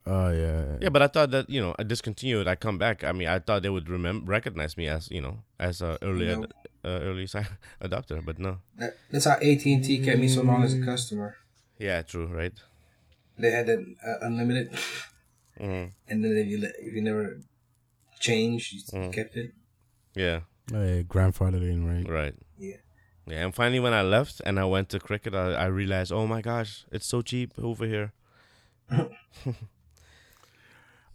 Oh 0.05 0.31
yeah. 0.31 0.79
yeah, 0.81 0.89
but 0.89 1.03
I 1.03 1.07
thought 1.07 1.31
that 1.31 1.49
you 1.49 1.61
know 1.61 1.77
I 1.79 1.85
discontinued. 1.85 2.49
I 2.49 2.57
come 2.57 2.77
back. 2.77 3.05
I 3.05 3.13
mean, 3.13 3.29
I 3.29 3.39
thought 3.39 3.63
they 3.63 3.71
would 3.71 3.89
remember 3.89 4.29
recognize 4.29 4.77
me 4.77 4.89
as 4.89 5.09
you 5.13 5.21
know 5.21 5.45
as 5.61 5.81
a 5.81 5.97
early 6.03 6.29
ad, 6.29 6.43
uh, 6.85 6.89
early 7.07 7.27
si- 7.35 7.53
adopter, 7.81 8.19
but 8.25 8.41
no. 8.41 8.59
That, 8.79 8.97
that's 9.13 9.27
how 9.27 9.35
AT 9.39 9.65
and 9.67 9.85
T 9.85 9.99
kept 10.03 10.19
me 10.19 10.27
so 10.27 10.43
long 10.43 10.65
as 10.65 10.75
a 10.75 10.83
customer. 10.85 11.37
Yeah, 11.79 12.03
true, 12.03 12.27
right? 12.27 12.55
They 13.39 13.51
had 13.53 13.67
that 13.67 13.79
uh, 14.03 14.27
unlimited, 14.27 14.75
hmm 15.59 15.87
and 16.09 16.25
then 16.25 16.37
if 16.37 16.47
you 16.47 16.61
let, 16.61 16.73
if 16.79 16.93
you 16.95 17.03
never 17.03 17.39
changed, 18.21 18.73
you 18.75 18.81
Mm. 18.99 19.13
kept 19.13 19.37
it. 19.37 19.53
Yeah, 20.15 20.41
Uh, 20.73 21.03
grandfathered 21.07 21.63
in, 21.63 21.85
right? 21.87 22.09
Right. 22.09 22.35
Yeah. 22.59 22.77
Yeah, 23.27 23.45
and 23.45 23.55
finally 23.55 23.81
when 23.81 23.93
I 23.93 24.03
left 24.03 24.41
and 24.47 24.59
I 24.59 24.65
went 24.65 24.89
to 24.91 24.99
cricket, 25.01 25.35
I, 25.35 25.53
I 25.53 25.67
realized, 25.67 26.13
oh 26.13 26.27
my 26.27 26.41
gosh, 26.41 26.85
it's 26.93 27.07
so 27.07 27.23
cheap 27.23 27.53
over 27.59 27.87
here. 27.87 28.13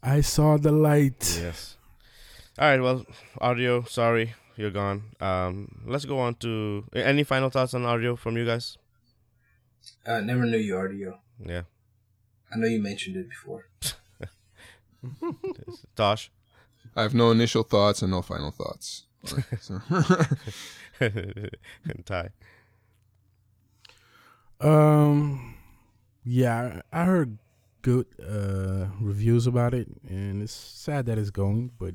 I 0.03 0.21
saw 0.21 0.57
the 0.57 0.71
light. 0.71 1.39
Yes. 1.41 1.77
All 2.59 2.67
right. 2.69 2.81
Well, 2.81 3.05
Rdio. 3.39 3.87
Sorry, 3.87 4.33
you're 4.57 4.71
gone. 4.71 5.03
Um, 5.21 5.83
let's 5.85 6.05
go 6.05 6.19
on 6.19 6.35
to 6.35 6.83
any 6.93 7.23
final 7.23 7.49
thoughts 7.49 7.73
on 7.73 7.83
Rdio 7.83 8.17
from 8.17 8.35
you 8.37 8.45
guys. 8.45 8.77
I 10.05 10.13
uh, 10.15 10.21
never 10.21 10.45
knew 10.45 10.57
you 10.57 10.73
Rdio. 10.75 11.17
Yeah. 11.43 11.63
I 12.53 12.57
know 12.57 12.67
you 12.67 12.81
mentioned 12.81 13.15
it 13.15 13.29
before. 13.29 13.67
Tosh. 15.95 16.31
I 16.95 17.01
have 17.03 17.13
no 17.13 17.31
initial 17.31 17.63
thoughts 17.63 18.01
and 18.01 18.11
no 18.11 18.21
final 18.21 18.51
thoughts. 18.51 19.05
So. 19.59 19.79
Ty. 22.05 22.29
Um, 24.59 25.55
yeah, 26.23 26.81
I 26.91 27.05
heard 27.05 27.37
good 27.81 28.05
uh 28.21 28.87
reviews 28.99 29.47
about 29.47 29.73
it, 29.73 29.87
and 30.07 30.41
it's 30.43 30.53
sad 30.53 31.05
that 31.07 31.17
it's 31.17 31.29
going, 31.31 31.71
but 31.79 31.93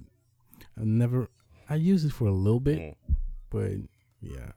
I 0.78 0.84
never. 0.84 1.28
I 1.68 1.74
used 1.76 2.06
it 2.06 2.12
for 2.12 2.26
a 2.26 2.32
little 2.32 2.60
bit, 2.60 2.78
Mm, 2.78 2.94
but 3.50 3.72
yeah, 4.20 4.52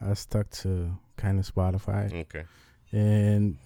I 0.00 0.14
stuck 0.14 0.50
to 0.62 0.96
kind 1.16 1.38
of 1.38 1.46
Spotify, 1.54 2.12
Okay. 2.22 2.44
and 2.92 3.56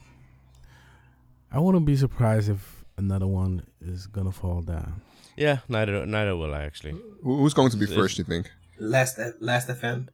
I 1.53 1.59
wouldn't 1.59 1.85
be 1.87 1.97
surprised 1.97 2.49
if 2.49 2.76
another 2.97 3.27
one 3.27 3.63
is 3.81 4.07
gonna 4.07 4.33
fall 4.33 4.63
down. 4.63 5.01
Yeah. 5.37 5.59
Neither. 5.69 6.07
Neither 6.07 6.37
will 6.37 6.55
I 6.55 6.63
actually. 6.63 6.95
Who's 7.23 7.55
going 7.55 7.71
to 7.71 7.77
be 7.77 7.85
Is- 7.85 7.95
first? 7.95 8.19
You 8.19 8.25
think? 8.25 8.51
Last 8.79 9.19
Last 9.41 9.69
FM. 9.69 10.09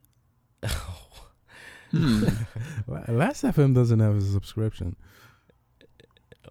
Hmm. 1.90 2.24
Last 3.08 3.44
FM 3.44 3.74
doesn't 3.74 4.00
have 4.00 4.16
a 4.16 4.20
subscription. 4.20 4.96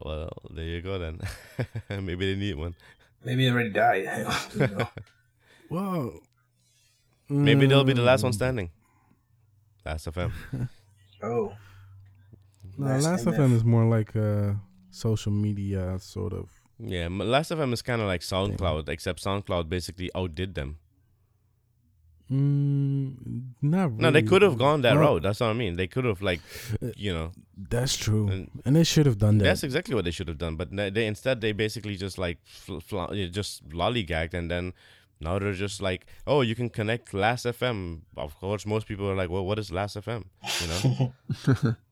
Well, 0.01 0.31
there 0.49 0.63
you 0.65 0.81
go 0.81 0.97
then. 0.97 1.19
Maybe 1.89 2.33
they 2.33 2.39
need 2.39 2.55
one. 2.55 2.75
Maybe 3.23 3.45
it 3.47 3.51
already 3.51 3.69
died. 3.69 4.07
I. 4.07 4.87
Well, 5.69 6.19
Maybe 7.29 7.65
they'll 7.67 7.83
be 7.85 7.93
the 7.93 8.01
last 8.01 8.23
one 8.23 8.31
mm, 8.33 8.35
standing. 8.35 8.69
Last 9.85 10.05
FM. 10.07 10.31
oh, 11.23 11.53
No, 12.77 12.85
Last 12.87 13.03
Last 13.05 13.25
MF. 13.25 13.37
FM 13.37 13.53
is 13.53 13.63
more 13.63 13.85
like 13.85 14.15
a 14.15 14.59
social 14.91 15.31
media 15.31 15.97
sort 15.99 16.33
of. 16.33 16.49
Yeah, 16.79 17.05
m- 17.05 17.19
Last 17.19 17.51
FM 17.51 17.73
is 17.73 17.81
kind 17.81 18.01
of 18.01 18.07
like 18.07 18.21
SoundCloud, 18.21 18.89
except 18.89 19.23
SoundCloud 19.23 19.69
basically 19.69 20.09
outdid 20.15 20.55
them. 20.55 20.77
Mm, 22.31 23.51
not 23.61 23.89
really. 23.91 24.01
No, 24.01 24.11
they 24.11 24.21
could 24.21 24.41
have 24.41 24.57
gone 24.57 24.81
that 24.83 24.95
Well, 24.95 25.15
route. 25.15 25.23
That's 25.23 25.41
what 25.41 25.49
I 25.49 25.53
mean. 25.53 25.75
They 25.75 25.87
could 25.87 26.05
have 26.05 26.21
like, 26.21 26.39
you 26.95 27.13
know, 27.13 27.31
That's 27.57 27.95
true, 27.97 28.27
And- 28.29 28.49
and 28.65 28.75
they 28.75 28.83
should 28.85 29.05
have 29.05 29.17
done 29.17 29.37
that. 29.39 29.43
that's 29.43 29.63
exactly 29.63 29.93
what 29.95 30.05
they 30.05 30.11
should 30.11 30.27
have 30.29 30.37
done. 30.37 30.55
But 30.55 30.75
they, 30.75 30.89
they 30.89 31.07
instead 31.07 31.41
they 31.41 31.51
basically 31.51 31.95
just 31.97 32.17
like 32.17 32.37
fl- 32.45 32.79
fl- 32.79 33.13
just 33.31 33.67
lollygagged, 33.69 34.33
and 34.33 34.49
then 34.49 34.73
now 35.19 35.37
they're 35.39 35.53
just 35.53 35.81
like, 35.81 36.05
oh, 36.25 36.41
you 36.41 36.55
can 36.55 36.69
connect 36.69 37.13
Last 37.13 37.45
FM. 37.45 38.01
Of 38.17 38.39
course, 38.39 38.65
most 38.65 38.87
people 38.87 39.07
are 39.09 39.15
like, 39.15 39.29
well, 39.29 39.45
what 39.45 39.59
is 39.59 39.71
Last 39.71 39.95
FM? 39.97 40.23
You 40.61 40.67
know, 40.69 41.75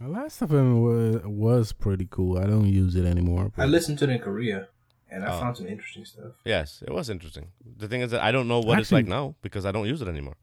Last 0.00 0.40
FM 0.40 0.82
was 0.82 1.22
was 1.24 1.72
pretty 1.72 2.06
cool. 2.10 2.38
I 2.38 2.46
don't 2.46 2.66
use 2.68 2.94
it 2.94 3.04
anymore. 3.04 3.50
I 3.56 3.66
listened 3.66 3.98
to 3.98 4.04
it 4.04 4.10
in 4.10 4.18
Korea, 4.20 4.68
and 5.10 5.24
I 5.24 5.36
Oh. 5.36 5.40
found 5.40 5.56
some 5.56 5.66
interesting 5.66 6.04
stuff. 6.04 6.32
yes, 6.44 6.82
it 6.86 6.92
was 6.92 7.10
interesting. 7.10 7.48
The 7.76 7.88
thing 7.88 8.00
is 8.00 8.10
that 8.12 8.22
I 8.22 8.30
don't 8.30 8.46
know 8.46 8.60
what 8.60 8.78
it's 8.78 8.92
like 8.92 9.06
now 9.06 9.34
because 9.42 9.66
I 9.66 9.72
don't 9.72 9.86
use 9.86 10.00
it 10.02 10.08
anymore. 10.08 10.36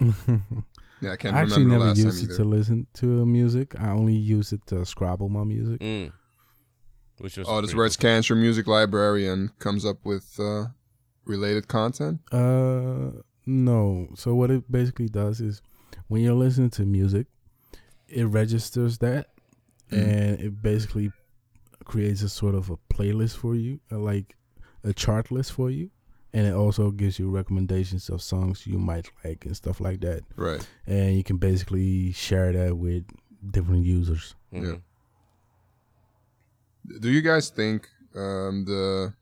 Yeah, 1.00 1.12
I 1.12 1.16
can't 1.16 1.36
I 1.36 1.42
actually 1.42 1.62
remember 1.62 1.84
the 1.84 1.84
never 1.84 1.88
last 1.90 1.98
used 1.98 2.22
it 2.24 2.32
either. 2.32 2.36
to 2.38 2.44
listen 2.44 2.86
to 2.94 3.24
music. 3.24 3.78
I 3.80 3.90
only 3.90 4.16
use 4.16 4.52
it 4.52 4.66
to 4.66 4.84
scrobble 4.84 5.28
my 5.28 5.44
music. 5.44 5.78
Mm. 5.80 6.10
Which 7.18 7.36
was 7.36 7.46
Oh, 7.48 7.60
this 7.60 7.70
is 7.70 7.74
pretty 7.74 7.76
where 7.78 7.86
it 7.86 7.92
scans 7.92 8.28
your 8.28 8.36
music 8.36 8.66
library 8.66 9.28
and 9.28 9.56
comes 9.60 9.84
up 9.84 10.04
with 10.04 10.40
uh, 10.40 10.64
related 11.24 11.68
content. 11.68 12.18
Uh, 12.32 13.12
no. 13.46 14.08
So 14.16 14.34
what 14.34 14.50
it 14.50 14.72
basically 14.72 15.08
does 15.08 15.40
is, 15.40 15.62
when 16.08 16.20
you're 16.22 16.34
listening 16.34 16.70
to 16.70 16.84
music, 16.84 17.28
it 18.08 18.24
registers 18.24 18.98
that, 18.98 19.28
Mm. 19.90 19.98
and 20.02 20.40
it 20.40 20.62
basically 20.62 21.10
creates 21.84 22.22
a 22.22 22.28
sort 22.28 22.54
of 22.54 22.68
a 22.70 22.76
playlist 22.92 23.36
for 23.36 23.54
you, 23.54 23.80
uh, 23.90 23.98
like 23.98 24.36
a 24.84 24.92
chart 24.92 25.30
list 25.30 25.52
for 25.52 25.70
you, 25.70 25.90
and 26.34 26.46
it 26.46 26.52
also 26.52 26.90
gives 26.90 27.18
you 27.18 27.30
recommendations 27.30 28.10
of 28.10 28.20
songs 28.22 28.66
you 28.66 28.78
might 28.78 29.10
like 29.24 29.46
and 29.46 29.56
stuff 29.56 29.80
like 29.80 30.00
that. 30.02 30.24
Right. 30.36 30.66
And 30.86 31.16
you 31.16 31.24
can 31.24 31.38
basically 31.38 32.12
share 32.12 32.52
that 32.52 32.76
with 32.76 33.04
different 33.50 33.84
users. 33.86 34.34
cool. 34.50 34.62
Yeah. 34.64 34.70
Mhm. 34.72 34.82
Do 37.00 37.10
you 37.10 37.20
guys 37.22 37.50
think 37.50 37.88
um, 38.14 38.64
the 38.64 39.12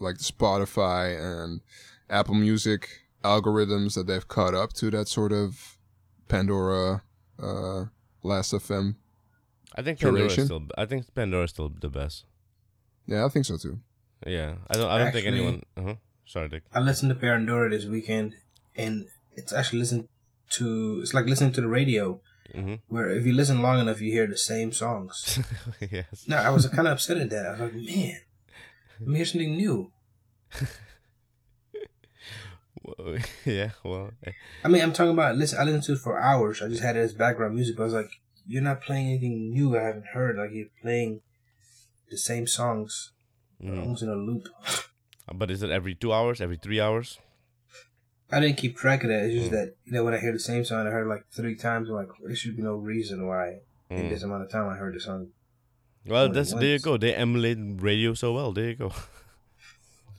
like 0.00 0.18
the 0.18 0.24
Spotify 0.24 1.18
and 1.20 1.60
Apple 2.08 2.34
Music 2.34 2.88
algorithms 3.24 3.94
that 3.94 4.06
they've 4.06 4.26
caught 4.28 4.54
up 4.54 4.72
to 4.74 4.90
that 4.90 5.08
sort 5.08 5.32
of 5.32 5.76
Pandora 6.28 7.02
uh, 7.42 7.84
Last 8.22 8.52
FM? 8.52 8.96
I 9.76 9.82
think 9.82 10.00
Pandora 10.00 10.26
is 10.26 10.32
Curation? 10.36 10.44
still. 10.46 10.62
I 10.76 10.86
think 10.86 11.14
Pandora 11.14 11.44
is 11.44 11.50
still 11.50 11.68
the 11.68 11.88
best. 11.88 12.24
Yeah, 13.06 13.24
I 13.24 13.28
think 13.28 13.44
so 13.44 13.56
too. 13.56 13.78
Yeah, 14.26 14.56
I 14.68 14.74
don't. 14.74 14.90
I 14.90 14.98
don't 14.98 15.12
think 15.12 15.26
anyone. 15.26 15.62
Uh-huh. 15.76 15.94
Sorry, 16.26 16.48
Dick. 16.48 16.64
I 16.74 16.80
listened 16.80 17.10
to 17.10 17.14
Pandora 17.14 17.70
this 17.70 17.84
weekend, 17.86 18.34
and 18.76 19.06
it's 19.36 19.52
actually 19.52 19.78
listen 19.80 20.08
to. 20.50 20.98
It's 21.02 21.14
like 21.14 21.26
listening 21.26 21.52
to 21.52 21.60
the 21.60 21.68
radio, 21.68 22.20
hmm 22.54 22.74
where 22.88 23.10
if 23.10 23.24
you 23.26 23.32
listen 23.32 23.62
long 23.62 23.78
enough, 23.80 24.00
you 24.00 24.10
hear 24.12 24.26
the 24.26 24.36
same 24.36 24.72
songs. 24.72 25.38
yes. 25.80 26.24
No, 26.26 26.36
I 26.36 26.50
was 26.50 26.66
kind 26.66 26.88
of 26.88 26.94
upset 26.94 27.18
at 27.18 27.30
that. 27.30 27.46
I 27.46 27.50
was 27.52 27.60
like, 27.60 27.74
man, 27.74 28.16
let 29.00 29.08
me 29.08 29.16
hear 29.16 29.24
something 29.26 29.56
new. 29.56 29.92
Yeah. 33.44 33.70
Well. 33.84 34.10
eh, 34.24 34.32
I 34.64 34.68
mean, 34.68 34.82
I'm 34.82 34.92
talking 34.92 35.12
about 35.12 35.36
listen. 35.36 35.58
I 35.58 35.64
listened 35.64 35.84
to 35.84 35.92
it 35.92 35.98
for 35.98 36.18
hours. 36.20 36.62
I 36.62 36.68
just 36.68 36.82
had 36.82 36.96
it 36.96 37.00
as 37.00 37.14
background 37.14 37.54
music, 37.54 37.76
but 37.76 37.82
I 37.82 37.86
was 37.86 37.94
like, 37.94 38.10
you're 38.46 38.62
not 38.62 38.80
playing 38.80 39.08
anything 39.08 39.50
new. 39.50 39.76
I 39.78 39.82
haven't 39.82 40.06
heard. 40.14 40.36
Like 40.36 40.50
you're 40.52 40.68
playing 40.82 41.20
the 42.10 42.16
same 42.16 42.46
songs, 42.46 43.12
mhm. 43.62 43.80
almost 43.80 44.02
in 44.02 44.08
a 44.08 44.14
loop. 44.14 44.48
But 45.34 45.50
is 45.50 45.62
it 45.62 45.70
every 45.70 45.94
two 45.94 46.12
hours? 46.12 46.40
Every 46.40 46.56
three 46.56 46.80
hours? 46.80 47.18
I 48.30 48.40
didn't 48.40 48.56
keep 48.58 48.76
track 48.76 49.04
of 49.04 49.10
that. 49.10 49.24
It's 49.24 49.34
just 49.34 49.48
Mm. 49.48 49.56
that 49.56 49.74
you 49.84 49.92
know 49.92 50.04
when 50.04 50.14
I 50.14 50.18
hear 50.18 50.32
the 50.32 50.38
same 50.38 50.64
song, 50.64 50.86
I 50.86 50.90
heard 50.90 51.06
like 51.08 51.24
three 51.30 51.54
times. 51.56 51.88
I'm 51.88 51.94
like, 51.96 52.08
there 52.24 52.34
should 52.36 52.56
be 52.56 52.62
no 52.62 52.74
reason 52.76 53.26
why 53.26 53.60
in 53.90 54.04
Mm. 54.04 54.08
this 54.10 54.22
amount 54.22 54.42
of 54.44 54.50
time 54.50 54.68
I 54.68 54.76
heard 54.76 54.94
the 54.94 55.00
song. 55.00 55.28
Well, 56.06 56.28
that's 56.30 56.52
there 56.54 56.72
you 56.76 56.78
go. 56.78 56.96
They 56.96 57.14
emulate 57.14 57.58
radio 57.82 58.14
so 58.14 58.32
well. 58.32 58.52
There 58.52 58.68
you 58.70 58.76
go. 58.76 58.92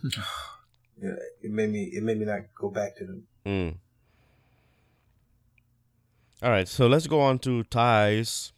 Yeah, 1.02 1.16
it 1.42 1.52
made 1.52 1.70
me. 1.72 1.84
It 1.86 2.04
made 2.04 2.18
me 2.20 2.26
not 2.26 2.42
go 2.56 2.70
back 2.70 2.98
to 2.98 3.06
them. 3.06 3.24
Mm. 3.46 3.76
All 6.42 6.50
right, 6.52 6.68
so 6.68 6.88
let's 6.88 7.08
go 7.08 7.20
on 7.22 7.40
to 7.40 7.64
Ty's. 7.64 8.54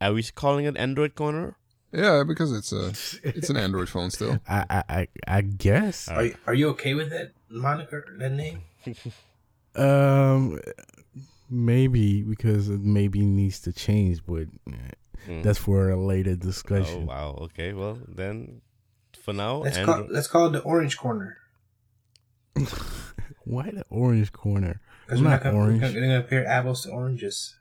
Are 0.00 0.12
we 0.12 0.22
calling 0.22 0.66
it 0.66 0.76
Android 0.76 1.14
Corner? 1.14 1.56
Yeah, 1.92 2.22
because 2.26 2.52
it's 2.52 2.70
a 2.72 2.88
it's 3.26 3.48
an 3.50 3.56
Android 3.56 3.88
phone 3.88 4.10
still. 4.10 4.38
I 4.48 4.64
I 4.70 4.82
I, 4.88 5.08
I 5.26 5.40
guess. 5.40 6.08
Are 6.08 6.24
you, 6.24 6.34
Are 6.46 6.54
you 6.54 6.68
okay 6.70 6.94
with 6.94 7.10
that 7.10 7.32
moniker, 7.48 8.04
that 8.18 8.32
name? 8.32 8.62
Um, 9.76 10.58
maybe 11.48 12.22
because 12.22 12.68
it 12.68 12.80
maybe 12.80 13.20
needs 13.24 13.60
to 13.60 13.72
change, 13.72 14.20
but 14.26 14.48
Mm. 15.28 15.42
that's 15.42 15.58
for 15.58 15.90
a 15.90 15.96
later 15.96 16.34
discussion. 16.36 16.78
oh 16.80 16.84
discussion. 16.84 17.06
wow. 17.06 17.38
Okay, 17.42 17.72
well 17.74 17.98
then, 18.08 18.60
for 19.22 19.32
now, 19.34 19.56
Let's 19.58 19.78
call. 19.78 20.06
Let's 20.10 20.26
call 20.26 20.46
it 20.46 20.52
the 20.52 20.60
Orange 20.62 20.96
Corner. 20.96 21.36
Why 23.44 23.70
the 23.70 23.84
orange 23.90 24.32
corner? 24.32 24.80
Because 25.06 25.20
we're 25.22 25.28
not 25.28 25.34
not 25.36 25.42
gonna, 25.44 25.56
orange. 25.58 25.82
We're 25.82 26.00
gonna 26.00 26.20
compare 26.20 26.46
apples 26.46 26.82
to 26.84 26.90
oranges. 26.90 27.56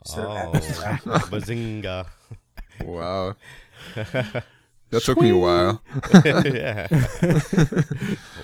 instead 0.00 0.24
of 0.24 0.36
apples 0.36 0.66
to 0.66 0.82
Oh, 0.82 0.84
apples. 0.86 1.22
bazinga! 1.30 2.06
Wow, 2.84 3.34
that 3.94 5.02
took 5.02 5.20
me 5.20 5.30
a 5.30 5.36
while. 5.36 5.82
yeah. 6.24 6.86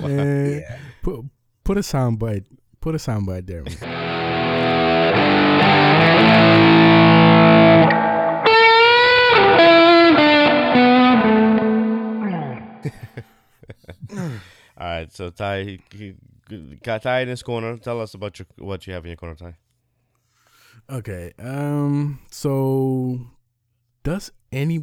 Eh, 0.01 0.61
Yeah. 0.61 0.79
Put 1.03 1.25
put 1.65 1.77
a 1.79 1.81
soundbite. 1.81 2.45
Put 2.81 2.95
a 2.95 2.99
soundbite 2.99 3.47
there. 3.47 3.65
All 14.79 14.87
right, 14.87 15.13
so 15.13 15.31
Ty, 15.31 15.65
he- 15.65 15.81
he- 16.49 16.77
got 16.83 17.03
Ty 17.03 17.21
in 17.21 17.29
his 17.29 17.43
corner. 17.43 17.77
Tell 17.77 18.01
us 18.01 18.15
about 18.15 18.39
your 18.39 18.47
what 18.59 18.87
you 18.87 18.93
have 18.95 19.05
in 19.05 19.09
your 19.11 19.17
corner, 19.17 19.35
Ty. 19.35 19.57
Okay. 20.91 21.33
Um. 21.39 22.21
So, 22.31 23.21
does 24.05 24.31
any 24.53 24.81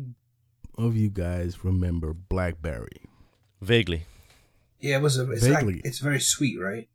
of 0.77 0.95
you 0.95 1.09
guys 1.09 1.63
remember 1.63 2.13
BlackBerry? 2.13 3.01
Vaguely. 3.61 4.05
Yeah, 4.79 4.97
it 4.97 5.01
was 5.01 5.17
a. 5.17 5.31
It's 5.31 5.47
like, 5.47 5.59
Vaguely. 5.65 5.81
it's 5.83 5.99
very 5.99 6.19
sweet, 6.19 6.59
right? 6.59 6.87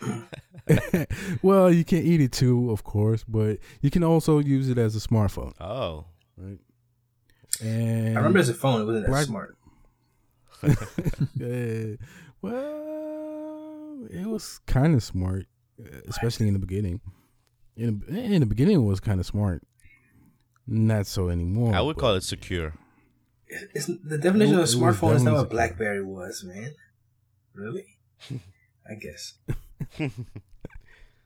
well, 1.42 1.70
you 1.72 1.84
can 1.84 1.98
eat 1.98 2.20
it 2.20 2.32
too, 2.32 2.70
of 2.70 2.84
course, 2.84 3.24
but 3.26 3.58
you 3.80 3.90
can 3.90 4.04
also 4.04 4.38
use 4.38 4.68
it 4.68 4.78
as 4.78 4.94
a 4.96 5.00
smartphone. 5.00 5.52
Oh, 5.60 6.06
Right. 6.36 6.58
And 7.62 8.08
I 8.16 8.20
remember 8.20 8.40
as 8.40 8.48
a 8.48 8.54
phone, 8.54 8.80
it 8.80 8.84
wasn't 8.84 9.06
that 9.06 9.26
smart. 9.26 9.56
Well, 12.42 14.06
it 14.10 14.26
was 14.26 14.60
kind 14.66 14.94
of 14.94 15.02
smart, 15.02 15.46
uh, 15.80 16.00
especially 16.08 16.46
in 16.46 16.52
the 16.52 16.58
beginning. 16.58 17.00
In 17.74 18.02
the, 18.06 18.20
in 18.20 18.40
the 18.40 18.46
beginning, 18.46 18.76
it 18.76 18.84
was 18.84 19.00
kind 19.00 19.18
of 19.18 19.24
smart. 19.24 19.62
Not 20.66 21.06
so 21.06 21.30
anymore. 21.30 21.74
I 21.74 21.80
would 21.80 21.96
call 21.96 22.14
it 22.16 22.22
secure. 22.22 22.74
It's, 23.48 23.86
the 23.86 24.18
definition 24.18 24.56
It 24.56 24.58
of 24.58 24.64
a 24.64 24.72
smartphone 24.72 25.14
is 25.14 25.22
not 25.22 25.34
what. 25.34 25.50
BlackBerry 25.50 26.04
was, 26.04 26.44
man. 26.44 26.74
Really? 27.54 27.86
I 28.30 28.94
guess. 29.00 29.34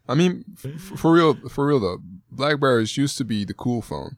I 0.09 0.15
mean, 0.15 0.45
f- 0.65 0.99
for 1.01 1.13
real, 1.13 1.35
for 1.49 1.67
real 1.67 1.81
though, 1.81 1.99
Blackberries 2.31 2.97
used 2.97 3.19
to 3.19 3.25
be 3.25 3.45
the 3.45 3.55
cool 3.55 3.83
phone. 3.83 4.17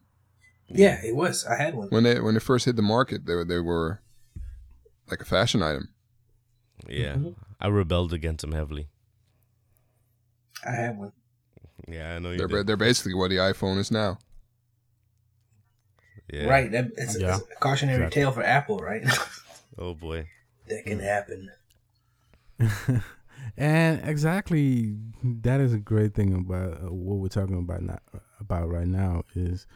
Yeah, 0.68 1.00
it 1.02 1.16
was. 1.16 1.44
I 1.46 1.56
had 1.56 1.74
one. 1.74 1.88
When 1.88 2.04
they 2.04 2.20
when 2.20 2.34
they 2.34 2.40
first 2.40 2.64
hit 2.64 2.76
the 2.76 2.82
market, 2.82 3.26
they 3.26 3.34
were 3.34 3.44
they 3.44 3.58
were 3.58 4.00
like 5.10 5.20
a 5.20 5.24
fashion 5.26 5.62
item. 5.62 5.88
Yeah, 6.88 7.14
Mhm. 7.16 7.34
I 7.60 7.68
rebelled 7.68 8.12
against 8.12 8.40
them 8.42 8.52
heavily. 8.52 8.88
I 10.64 10.72
had 10.72 10.98
one. 10.98 11.12
Yeah, 11.88 12.14
I 12.16 12.18
know 12.18 12.30
you 12.30 12.38
They're 12.38 12.48
ba- 12.48 12.56
did. 12.58 12.66
they're 12.66 12.76
basically 12.76 13.14
what 13.14 13.28
the 13.30 13.36
iPhone 13.36 13.78
is 13.78 13.90
now. 13.90 14.18
Yeah. 16.32 16.44
Right. 16.46 16.70
That, 16.70 16.90
it's, 16.96 17.18
Yeah. 17.18 17.36
it's 17.38 17.46
a 17.50 17.58
cautionary 17.60 17.96
Exactly. 18.04 18.22
tale 18.22 18.32
for 18.32 18.42
Apple, 18.42 18.78
right? 18.78 19.02
Oh 19.78 19.94
boy. 19.94 20.26
that 20.68 20.84
can 20.84 20.98
happen. 21.00 21.50
and 23.56 24.00
exactly 24.06 24.96
that 25.22 25.60
is 25.60 25.72
a 25.72 25.78
great 25.78 26.14
thing 26.14 26.34
about 26.34 26.74
uh, 26.82 26.92
what 26.92 27.16
we're 27.18 27.28
talking 27.28 27.58
about 27.58 27.82
now, 27.82 27.98
about 28.38 28.68
right 28.68 28.86
now 28.86 29.22
is 29.34 29.66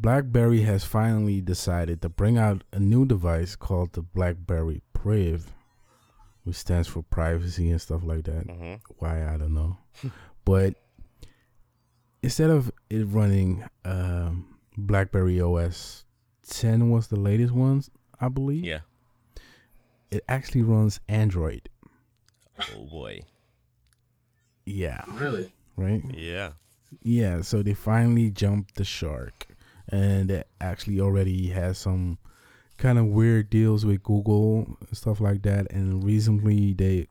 BlackBerry 0.00 0.62
has 0.62 0.84
finally 0.84 1.40
decided 1.40 2.02
to 2.02 2.08
bring 2.08 2.38
out 2.38 2.62
a 2.72 2.78
new 2.78 3.04
device 3.04 3.56
called 3.56 3.92
the 3.94 4.02
BlackBerry 4.02 4.80
Priv, 4.92 5.52
which 6.44 6.56
stands 6.56 6.86
for 6.88 7.02
privacy 7.02 7.70
and 7.70 7.80
stuff 7.80 8.02
like 8.04 8.24
that. 8.24 8.44
hmm 8.44 8.74
Why 8.98 9.26
I 9.26 9.36
don't 9.36 9.54
know, 9.54 9.76
but 10.44 10.74
instead 12.22 12.50
of 12.50 12.70
it 12.90 13.04
running 13.08 13.64
um, 13.84 14.58
BlackBerry 14.76 15.40
OS 15.40 16.04
10 16.48 16.90
was 16.90 17.08
the 17.08 17.18
latest 17.18 17.52
ones, 17.52 17.90
I 18.20 18.28
believe. 18.28 18.64
Yeah. 18.64 18.80
It 20.10 20.24
actually 20.28 20.62
runs 20.62 21.00
Android. 21.08 21.68
Oh 22.74 22.84
boy. 22.84 23.20
Yeah. 24.64 25.02
Really? 25.08 25.52
Right. 25.76 26.02
Yeah. 26.14 26.52
Yeah, 27.02 27.42
so 27.42 27.62
they 27.62 27.74
finally 27.74 28.30
jumped 28.30 28.76
the 28.76 28.84
shark, 28.84 29.46
and 29.88 30.30
it 30.30 30.48
actually 30.60 31.00
already 31.00 31.48
has 31.48 31.78
some 31.78 32.18
kind 32.76 32.98
of 32.98 33.06
weird 33.06 33.50
deals 33.50 33.84
with 33.84 34.02
Google 34.02 34.76
and 34.86 34.96
stuff 34.96 35.20
like 35.20 35.42
that. 35.42 35.70
And 35.72 36.04
recently, 36.04 36.74
they 36.74 37.08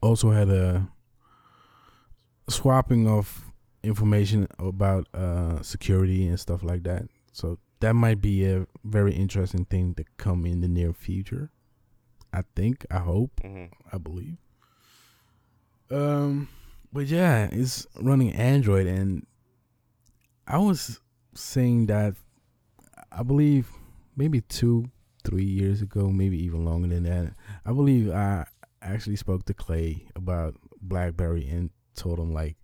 also 0.00 0.30
had 0.30 0.48
a 0.48 0.88
swapping 2.48 3.08
of 3.08 3.52
information 3.82 4.48
about 4.58 5.08
uh, 5.14 5.62
security 5.62 6.26
and 6.26 6.38
stuff 6.38 6.62
like 6.62 6.82
that. 6.84 7.04
So 7.32 7.58
that 7.80 7.94
might 7.94 8.20
be 8.20 8.44
a 8.44 8.66
very 8.84 9.12
interesting 9.14 9.64
thing 9.64 9.94
to 9.94 10.04
come 10.16 10.46
in 10.46 10.60
the 10.60 10.68
near 10.68 10.92
future. 10.92 11.50
I 12.32 12.42
think, 12.56 12.86
I 12.90 12.98
hope. 12.98 13.40
hmm 13.42 13.66
I 13.92 13.98
believe. 13.98 14.38
Um, 15.90 16.48
but 16.92 17.06
yeah, 17.06 17.48
it's 17.52 17.86
running 18.00 18.32
Android, 18.32 18.86
and 18.86 19.26
I 20.46 20.56
was 20.58 20.98
saying 21.34 21.86
that 21.86 22.14
I 23.10 23.22
believe 23.22 23.68
maybe 24.16 24.40
two, 24.42 24.90
three 25.24 25.44
years 25.44 25.82
ago, 25.82 26.10
maybe 26.10 26.42
even 26.42 26.64
longer 26.64 26.88
than 26.88 27.04
that. 27.04 27.34
I 27.64 27.72
believe 27.72 28.10
I 28.10 28.46
actually 28.80 29.16
spoke 29.16 29.44
to 29.46 29.54
Clay 29.54 30.06
about 30.16 30.54
BlackBerry 30.80 31.48
and 31.48 31.70
told 31.94 32.18
him 32.18 32.32
like 32.32 32.56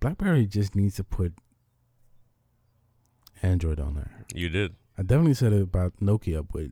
BlackBerry 0.00 0.46
just 0.46 0.74
needs 0.74 0.96
to 0.96 1.04
put 1.04 1.32
Android 3.42 3.80
on 3.80 3.94
there. 3.94 4.10
You 4.34 4.48
did. 4.48 4.74
I 4.98 5.02
definitely 5.02 5.34
said 5.34 5.52
it 5.52 5.62
about 5.62 5.94
Nokia, 6.00 6.46
but 6.50 6.66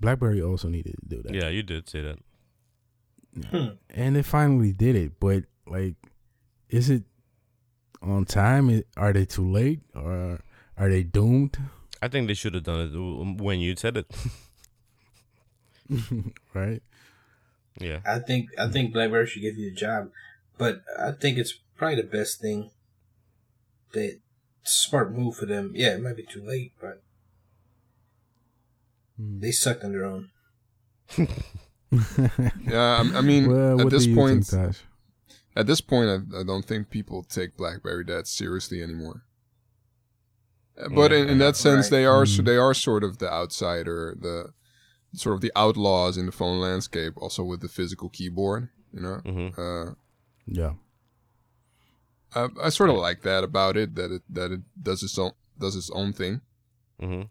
BlackBerry 0.00 0.42
also 0.42 0.68
needed 0.68 0.96
to 1.00 1.16
do 1.16 1.22
that. 1.22 1.34
Yeah, 1.34 1.48
you 1.48 1.62
did 1.62 1.88
say 1.88 2.02
that. 2.02 2.18
Hmm. 3.50 3.70
and 3.90 4.14
they 4.14 4.22
finally 4.22 4.72
did 4.72 4.94
it. 4.94 5.18
But 5.18 5.44
like, 5.66 5.96
is 6.68 6.88
it 6.90 7.02
on 8.00 8.24
time? 8.24 8.82
Are 8.96 9.12
they 9.12 9.24
too 9.24 9.50
late, 9.50 9.80
or 9.94 10.40
are 10.76 10.88
they 10.88 11.02
doomed? 11.02 11.58
I 12.02 12.08
think 12.08 12.26
they 12.26 12.34
should 12.34 12.54
have 12.54 12.64
done 12.64 12.80
it 12.80 13.42
when 13.42 13.60
you 13.60 13.76
said 13.76 13.96
it. 13.96 14.06
right? 16.54 16.82
yeah. 17.80 18.00
I 18.06 18.18
think 18.18 18.50
I 18.58 18.68
think 18.68 18.92
BlackBerry 18.92 19.26
should 19.26 19.42
give 19.42 19.56
you 19.56 19.70
a 19.70 19.74
job, 19.74 20.10
but 20.58 20.82
I 20.98 21.12
think 21.12 21.38
it's 21.38 21.58
probably 21.76 21.96
the 21.96 22.02
best 22.08 22.40
thing. 22.40 22.70
That 23.92 24.18
smart 24.64 25.12
move 25.12 25.36
for 25.36 25.46
them. 25.46 25.72
Yeah, 25.74 25.94
it 25.94 26.02
might 26.02 26.16
be 26.16 26.24
too 26.24 26.42
late, 26.44 26.72
but 26.80 27.02
hmm. 29.16 29.38
they 29.40 29.52
sucked 29.52 29.84
on 29.84 29.92
their 29.92 30.04
own. 30.04 30.30
Yeah, 32.66 33.02
I, 33.14 33.18
I 33.18 33.20
mean, 33.20 33.50
well, 33.50 33.80
at 33.80 33.90
this 33.90 34.04
do 34.04 34.10
you 34.10 34.16
point, 34.16 34.46
think, 34.46 34.66
Tosh? 34.66 34.80
at 35.54 35.66
this 35.66 35.80
point, 35.80 36.08
I, 36.08 36.40
I 36.40 36.42
don't 36.42 36.64
think 36.64 36.90
people 36.90 37.22
take 37.22 37.56
BlackBerry 37.56 38.04
that 38.04 38.26
seriously 38.26 38.82
anymore. 38.82 39.22
But 40.94 41.12
in, 41.12 41.28
in 41.28 41.38
that 41.38 41.56
sense, 41.56 41.86
Right. 41.86 41.90
they 41.98 42.04
are 42.06 42.24
Mm. 42.24 42.44
they 42.44 42.56
are 42.56 42.74
sort 42.74 43.04
of 43.04 43.18
the 43.18 43.30
outsider, 43.32 44.16
the 44.18 44.52
sort 45.16 45.34
of 45.36 45.40
the 45.40 45.52
outlaws 45.54 46.16
in 46.16 46.26
the 46.26 46.32
phone 46.32 46.60
landscape. 46.60 47.14
Also 47.16 47.44
with 47.44 47.60
the 47.60 47.68
physical 47.68 48.08
keyboard, 48.08 48.68
you 48.92 49.00
know. 49.00 49.16
hmm 49.24 49.48
Uh, 49.60 49.94
Yeah, 50.46 50.74
I, 52.34 52.48
I 52.60 52.68
sort 52.70 52.90
of 52.90 52.96
like 52.96 53.22
that 53.22 53.44
about 53.44 53.76
it 53.76 53.94
that 53.94 54.10
it 54.10 54.22
that 54.28 54.50
it 54.50 54.60
does 54.82 55.02
its 55.02 55.16
own 55.18 55.32
does 55.58 55.76
its 55.76 55.90
own 55.90 56.12
thing. 56.12 56.40
hmm 56.98 57.22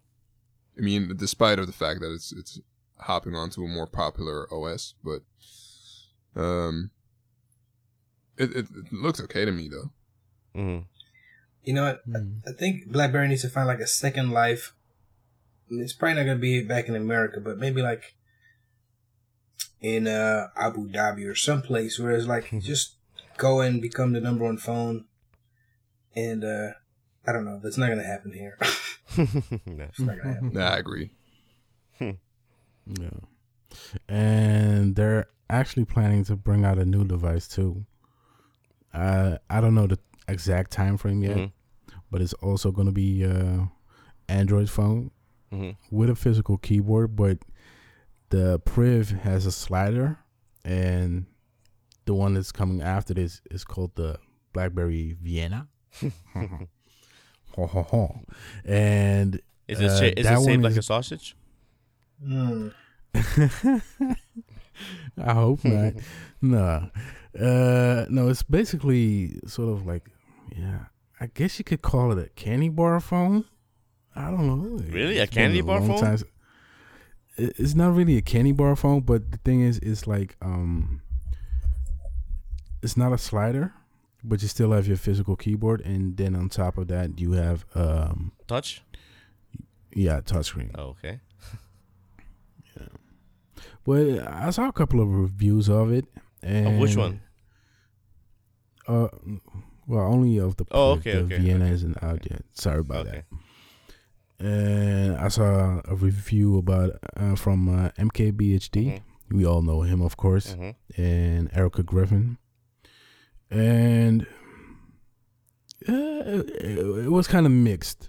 I 0.76 0.80
mean, 0.80 1.14
despite 1.16 1.58
of 1.58 1.66
the 1.66 1.72
fact 1.72 2.00
that 2.00 2.12
it's 2.12 2.32
it's 2.32 2.58
hopping 3.00 3.34
onto 3.34 3.62
a 3.62 3.68
more 3.68 3.86
popular 3.86 4.48
OS, 4.52 4.94
but 5.04 5.20
um, 6.34 6.90
it 8.36 8.50
it, 8.56 8.66
it 8.74 8.92
looks 8.92 9.20
okay 9.20 9.44
to 9.44 9.52
me 9.52 9.68
though. 9.68 9.90
hmm 10.54 10.78
You 11.64 11.72
know 11.72 11.84
what? 11.84 12.08
Mm. 12.08 12.40
I 12.46 12.52
think 12.52 12.88
BlackBerry 12.88 13.28
needs 13.28 13.42
to 13.42 13.48
find 13.48 13.66
like 13.66 13.80
a 13.80 13.86
second 13.86 14.30
life. 14.30 14.74
It's 15.70 15.92
probably 15.92 16.16
not 16.16 16.26
gonna 16.26 16.38
be 16.38 16.62
back 16.62 16.88
in 16.88 16.94
America, 16.94 17.40
but 17.40 17.58
maybe 17.58 17.82
like 17.82 18.14
in 19.80 20.06
uh, 20.06 20.48
Abu 20.56 20.88
Dhabi 20.88 21.26
or 21.26 21.34
someplace 21.34 21.98
where 21.98 22.12
it's 22.12 22.26
like 22.26 22.50
just 22.60 22.96
go 23.38 23.60
and 23.60 23.80
become 23.80 24.12
the 24.12 24.20
number 24.20 24.44
one 24.44 24.58
phone. 24.58 25.06
And 26.14 26.44
uh, 26.44 26.72
I 27.26 27.32
don't 27.32 27.44
know. 27.44 27.60
That's 27.62 27.78
not 27.78 27.88
gonna 27.88 28.04
happen 28.04 28.32
here. 28.32 28.58
yeah. 29.16 29.86
it's 29.88 30.00
not 30.00 30.16
gonna 30.18 30.34
happen. 30.34 30.52
Nah, 30.52 30.70
I 30.70 30.76
agree. 30.78 31.10
yeah, 32.00 32.10
and 34.08 34.96
they're 34.96 35.26
actually 35.48 35.84
planning 35.84 36.24
to 36.24 36.36
bring 36.36 36.64
out 36.64 36.78
a 36.78 36.84
new 36.84 37.04
device 37.04 37.48
too. 37.48 37.84
Uh, 38.92 39.38
I 39.50 39.60
don't 39.60 39.74
know 39.74 39.86
the 39.86 39.98
exact 40.28 40.70
time 40.70 40.96
frame 40.96 41.22
yet, 41.22 41.36
Mhm. 41.36 41.52
but 42.10 42.20
it's 42.22 42.32
also 42.34 42.70
going 42.72 42.86
to 42.86 42.92
be 42.92 43.24
uh, 43.24 43.66
Android 44.28 44.70
phone 44.70 45.10
hmm 45.50 45.70
with 45.90 46.10
a 46.10 46.14
physical 46.16 46.56
keyboard, 46.58 47.14
but 47.16 47.38
the 48.30 48.58
Priv 48.60 49.10
has 49.10 49.46
a 49.46 49.52
slider, 49.52 50.18
and 50.64 51.26
the 52.06 52.14
one 52.14 52.34
that's 52.34 52.50
coming 52.52 52.80
after 52.82 53.14
this 53.14 53.40
is 53.50 53.64
called 53.64 53.94
the 53.94 54.18
BlackBerry 54.52 55.16
Vienna. 55.22 55.68
Ho, 57.56 57.66
ho, 57.66 57.82
ho. 57.82 58.20
and 58.64 59.40
Is 59.68 59.80
it 59.80 59.86
Uh, 59.90 59.98
sha- 59.98 60.12
is 60.16 60.26
it 60.26 60.44
shaped 60.44 60.62
like 60.62 60.72
is- 60.72 60.78
a 60.78 60.82
sausage? 60.82 61.36
Hmm. 62.22 62.68
I 65.16 65.32
hope 65.34 65.64
not. 65.64 65.94
no, 66.42 66.90
uh, 67.40 68.06
no. 68.10 68.28
It's 68.28 68.42
basically 68.42 69.38
sort 69.46 69.68
of 69.68 69.86
like, 69.86 70.10
yeah. 70.56 70.86
I 71.20 71.26
guess 71.26 71.58
you 71.58 71.64
could 71.64 71.82
call 71.82 72.12
it 72.12 72.18
a 72.18 72.28
candy 72.30 72.68
bar 72.68 73.00
phone. 73.00 73.44
I 74.16 74.30
don't 74.30 74.46
know. 74.46 74.78
Really? 74.92 75.18
A 75.18 75.24
It's 75.24 75.32
candy 75.34 75.60
bar 75.60 75.80
long 75.80 75.88
phone? 75.88 76.00
time 76.00 76.18
It's 77.36 77.74
not 77.74 77.94
really 77.94 78.16
a 78.16 78.22
candy 78.22 78.52
bar 78.52 78.76
phone, 78.76 79.00
but 79.00 79.30
the 79.32 79.38
thing 79.38 79.60
is, 79.60 79.78
it's 79.78 80.06
like 80.06 80.36
um, 80.42 81.02
it's 82.82 82.96
not 82.96 83.12
a 83.12 83.18
slider, 83.18 83.72
but 84.22 84.42
you 84.42 84.48
still 84.48 84.72
have 84.72 84.86
your 84.86 84.96
physical 84.96 85.34
keyboard, 85.36 85.80
and 85.80 86.16
then 86.16 86.36
on 86.36 86.48
top 86.48 86.78
of 86.78 86.88
that, 86.88 87.18
you 87.18 87.32
have 87.32 87.64
um, 87.74 88.32
Touch? 88.46 88.82
yeah, 89.94 90.20
touchscreen. 90.20 90.70
Oh, 90.76 90.94
okay. 90.98 91.20
Yeah. 92.76 92.86
But 93.84 94.26
I 94.28 94.50
saw 94.50 94.68
a 94.68 94.72
couple 94.72 95.00
of 95.00 95.08
reviews 95.08 95.68
of 95.68 95.92
it. 95.92 96.06
And 96.42 96.66
Of 96.66 96.74
which 96.78 96.96
one? 96.96 97.20
Uh, 98.86 99.08
well, 99.86 100.06
only 100.12 100.38
of 100.38 100.56
the 100.56 100.64
Oh, 100.70 100.94
the- 100.96 101.00
okay, 101.00 101.12
the 101.12 101.24
okay, 101.34 101.38
Vienna 101.38 101.64
okay. 101.66 101.74
isn't 101.74 102.02
out 102.02 102.26
yet. 102.30 102.42
Sorry 102.52 102.80
about 102.80 103.06
Okay. 103.06 103.22
that. 104.38 104.46
And 104.46 105.16
I 105.16 105.28
saw 105.28 105.80
a 105.84 105.94
review 105.94 106.58
about 106.58 106.90
uh, 107.16 107.34
from 107.36 107.68
uh, 107.68 107.90
MKBHD. 107.98 108.86
Mhm. 108.86 109.00
We 109.30 109.46
all 109.46 109.62
know 109.62 109.82
him, 109.82 110.02
of 110.02 110.16
course, 110.16 110.54
Mhm. 110.54 110.74
and 110.96 111.50
Erica 111.52 111.82
Griffin. 111.82 112.36
And 113.50 114.26
uh, 115.88 115.92
it, 115.92 116.50
it 117.06 117.10
was 117.10 117.26
kind 117.28 117.46
of 117.46 117.52
mixed. 117.52 118.08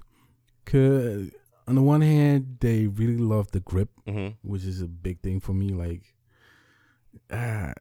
Cause 0.66 1.30
on 1.68 1.76
the 1.76 1.82
one 1.82 2.02
hand, 2.02 2.58
they 2.60 2.88
really 2.88 3.18
love 3.18 3.52
the 3.52 3.60
grip 3.60 3.90
Mhm. 4.08 4.36
which 4.42 4.64
is 4.66 4.82
a 4.82 4.88
big 4.88 5.20
thing 5.22 5.40
for 5.40 5.54
me. 5.54 5.70
Like, 5.70 6.14
ah, 7.32 7.74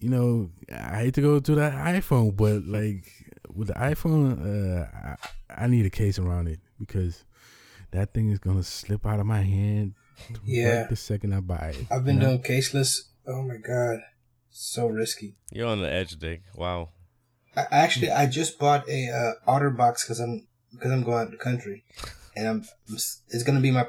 you 0.00 0.08
know, 0.08 0.50
I 0.72 0.98
hate 0.98 1.14
to 1.14 1.20
go 1.20 1.40
to 1.40 1.54
the 1.54 1.70
iPhone, 1.70 2.36
but 2.36 2.64
like 2.64 3.10
with 3.52 3.68
the 3.68 3.74
iPhone, 3.74 4.82
uh, 4.82 4.86
I, 5.50 5.64
I 5.64 5.66
need 5.66 5.86
a 5.86 5.90
case 5.90 6.18
around 6.18 6.48
it 6.48 6.60
because 6.78 7.24
that 7.90 8.12
thing 8.12 8.30
is 8.30 8.38
gonna 8.38 8.62
slip 8.62 9.06
out 9.06 9.20
of 9.20 9.26
my 9.26 9.42
hand 9.42 9.94
Yeah. 10.44 10.80
right 10.80 10.88
the 10.88 10.96
second 10.96 11.32
I 11.34 11.40
buy 11.40 11.74
it. 11.78 11.86
I've 11.90 12.04
been 12.04 12.16
you 12.16 12.22
know? 12.22 12.28
doing 12.38 12.42
caseless. 12.42 13.00
Oh 13.26 13.42
my 13.42 13.56
god, 13.56 14.00
so 14.50 14.86
risky. 14.86 15.36
You're 15.52 15.68
on 15.68 15.82
the 15.82 15.92
edge, 15.92 16.16
Dick. 16.18 16.42
Wow. 16.54 16.90
I, 17.56 17.66
actually, 17.70 18.10
I 18.10 18.26
just 18.26 18.58
bought 18.58 18.88
a 18.88 19.08
uh, 19.10 19.50
OtterBox 19.50 20.04
because 20.04 20.20
I'm 20.20 20.46
because 20.72 20.92
I'm 20.92 21.02
going 21.02 21.18
out 21.18 21.26
of 21.26 21.30
the 21.32 21.38
country, 21.38 21.84
and 22.36 22.46
I'm 22.46 22.64
it's 22.88 23.42
gonna 23.42 23.60
be 23.60 23.70
my 23.70 23.86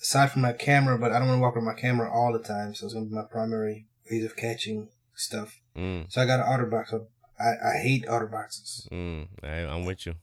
aside 0.00 0.30
from 0.32 0.42
my 0.42 0.52
camera, 0.52 0.98
but 0.98 1.12
I 1.12 1.18
don't 1.18 1.28
want 1.28 1.38
to 1.38 1.42
walk 1.42 1.54
with 1.54 1.64
my 1.64 1.74
camera 1.74 2.12
all 2.12 2.32
the 2.32 2.38
time, 2.40 2.74
so 2.74 2.84
it's 2.86 2.94
gonna 2.94 3.06
be 3.06 3.14
my 3.14 3.22
primary 3.22 3.86
ways 4.10 4.24
of 4.24 4.36
catching 4.36 4.88
stuff. 5.14 5.60
Mm. 5.76 6.10
So 6.12 6.20
I 6.20 6.26
got 6.26 6.40
an 6.40 6.46
OtterBox. 6.46 7.06
I 7.38 7.50
I 7.74 7.76
hate 7.82 8.06
OtterBoxes, 8.06 8.88
Mm. 8.90 9.28
I, 9.42 9.66
I'm 9.72 9.84
with 9.84 10.06
you. 10.06 10.14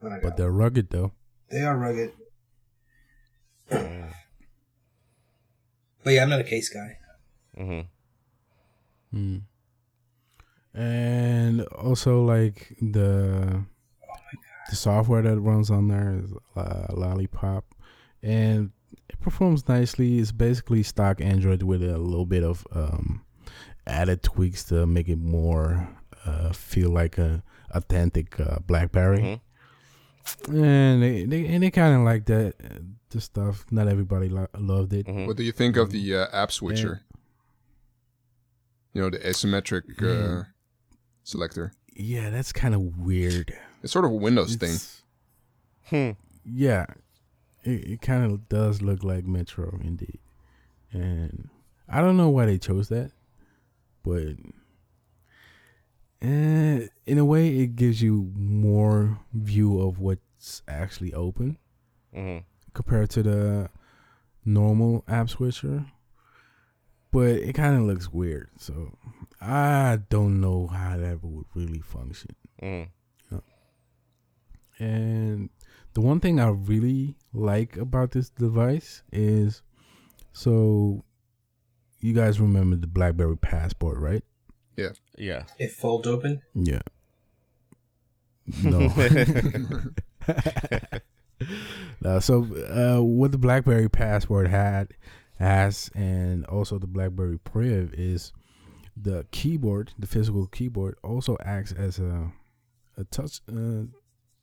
but 0.00 0.22
But 0.22 0.36
they're 0.36 0.50
rugged 0.52 0.90
though. 0.90 1.12
they 1.50 1.62
are 1.62 1.76
rugged. 1.76 2.12
Mm. 3.70 4.12
But 6.04 6.10
yeah, 6.14 6.22
I'm 6.24 6.30
not 6.30 6.40
a 6.40 6.44
case 6.44 6.68
guy. 6.68 6.98
Mm-hmm. 7.56 9.16
Mm. 9.16 9.42
And 10.74 11.60
also 11.66 12.22
like 12.24 12.74
the 12.80 13.62
the 14.70 14.76
software 14.76 15.22
that 15.22 15.38
runs 15.38 15.70
on 15.70 15.88
there 15.88 16.18
is 16.24 16.32
uh, 16.56 16.86
Lollipop, 16.94 17.64
and 18.22 18.70
it 19.12 19.20
performs 19.20 19.68
nicely. 19.68 20.18
It's 20.18 20.32
basically 20.32 20.82
stock 20.82 21.20
Android 21.20 21.62
with 21.62 21.82
a 21.82 21.98
little 21.98 22.26
bit 22.26 22.42
of 22.42 22.66
um, 22.72 23.22
added 23.86 24.22
tweaks 24.22 24.64
to 24.64 24.86
make 24.86 25.08
it 25.08 25.18
more 25.18 25.88
uh, 26.24 26.52
feel 26.52 26.90
like 26.90 27.18
a 27.18 27.42
authentic 27.70 28.38
uh, 28.40 28.58
BlackBerry. 28.66 29.20
Mhm. 29.20 29.40
And 30.48 31.02
they, 31.02 31.24
they 31.24 31.46
and 31.46 31.62
they 31.64 31.70
kind 31.72 31.94
of 31.96 32.02
like 32.02 32.26
that 32.26 32.54
uh, 32.64 32.78
the 33.10 33.20
stuff. 33.20 33.64
Not 33.70 33.88
everybody 33.88 34.28
lo- 34.28 34.46
loved 34.56 34.92
it. 34.92 35.06
Mhm. 35.06 35.26
What 35.26 35.36
do 35.36 35.42
you 35.42 35.52
think 35.52 35.76
of 35.76 35.90
the 35.90 36.14
uh, 36.16 36.26
app 36.32 36.52
switcher? 36.52 37.02
You 38.92 39.02
know, 39.02 39.10
the 39.10 39.18
asymmetric 39.18 40.00
uh, 40.00 40.04
Mm. 40.04 40.46
selector. 41.24 41.72
Yeah, 41.94 42.30
that's 42.30 42.52
kind 42.52 42.74
of 42.74 42.98
weird. 42.98 43.52
It's 43.82 43.92
sort 43.92 44.04
of 44.04 44.10
a 44.12 44.14
Windows 44.14 44.54
thing. 44.56 44.76
Hmm. 45.86 46.10
Yeah, 46.44 46.86
it, 47.64 47.84
it 47.88 48.00
kind 48.02 48.24
of 48.30 48.48
does 48.48 48.82
look 48.82 49.02
like 49.04 49.24
Metro 49.26 49.78
indeed, 49.82 50.18
and 50.92 51.48
I 51.88 52.00
don't 52.00 52.16
know 52.16 52.28
why 52.30 52.46
they 52.46 52.58
chose 52.58 52.88
that, 52.88 53.12
but 54.02 54.36
eh, 56.20 56.86
in 57.06 57.18
a 57.18 57.24
way, 57.24 57.48
it 57.58 57.76
gives 57.76 58.02
you 58.02 58.32
more 58.36 59.18
view 59.32 59.80
of 59.80 59.98
what's 59.98 60.62
actually 60.68 61.12
open 61.14 61.58
Mhm. 62.14 62.44
compared 62.74 63.10
to 63.10 63.22
the 63.22 63.70
normal 64.44 65.04
app 65.08 65.28
switcher. 65.30 65.86
But 67.10 67.28
it 67.36 67.52
kind 67.54 67.76
of 67.76 67.82
looks 67.82 68.10
weird, 68.10 68.48
so 68.56 68.96
I 69.40 69.98
don't 70.08 70.40
know 70.40 70.66
how 70.68 70.96
that 70.96 71.22
would 71.22 71.44
really 71.54 71.80
function. 71.80 72.34
Mhm. 72.62 72.88
And 74.78 75.50
the 75.94 76.00
one 76.00 76.20
thing 76.20 76.40
I 76.40 76.48
really 76.48 77.16
like 77.32 77.76
about 77.76 78.12
this 78.12 78.30
device 78.30 79.02
is 79.12 79.62
so 80.32 81.04
you 82.00 82.14
guys 82.14 82.40
remember 82.40 82.76
the 82.76 82.86
BlackBerry 82.86 83.36
Passport, 83.36 83.98
right? 83.98 84.24
Yeah. 84.76 84.90
Yeah. 85.16 85.44
It 85.58 85.70
folds 85.72 86.08
open. 86.08 86.42
Yeah. 86.54 86.80
No. 88.62 88.80
no 92.00 92.20
so 92.20 92.44
uh, 92.68 93.02
what 93.02 93.32
the 93.32 93.38
BlackBerry 93.38 93.88
Passport 93.88 94.48
had 94.48 94.88
as 95.38 95.90
and 95.94 96.44
also 96.46 96.78
the 96.78 96.86
BlackBerry 96.86 97.38
Priv 97.38 97.92
is 97.94 98.32
the 98.96 99.26
keyboard, 99.30 99.92
the 99.98 100.06
physical 100.06 100.46
keyboard 100.46 100.96
also 101.02 101.36
acts 101.44 101.72
as 101.72 101.98
a 101.98 102.32
a 102.96 103.04
touch 103.04 103.40
uh, 103.48 103.84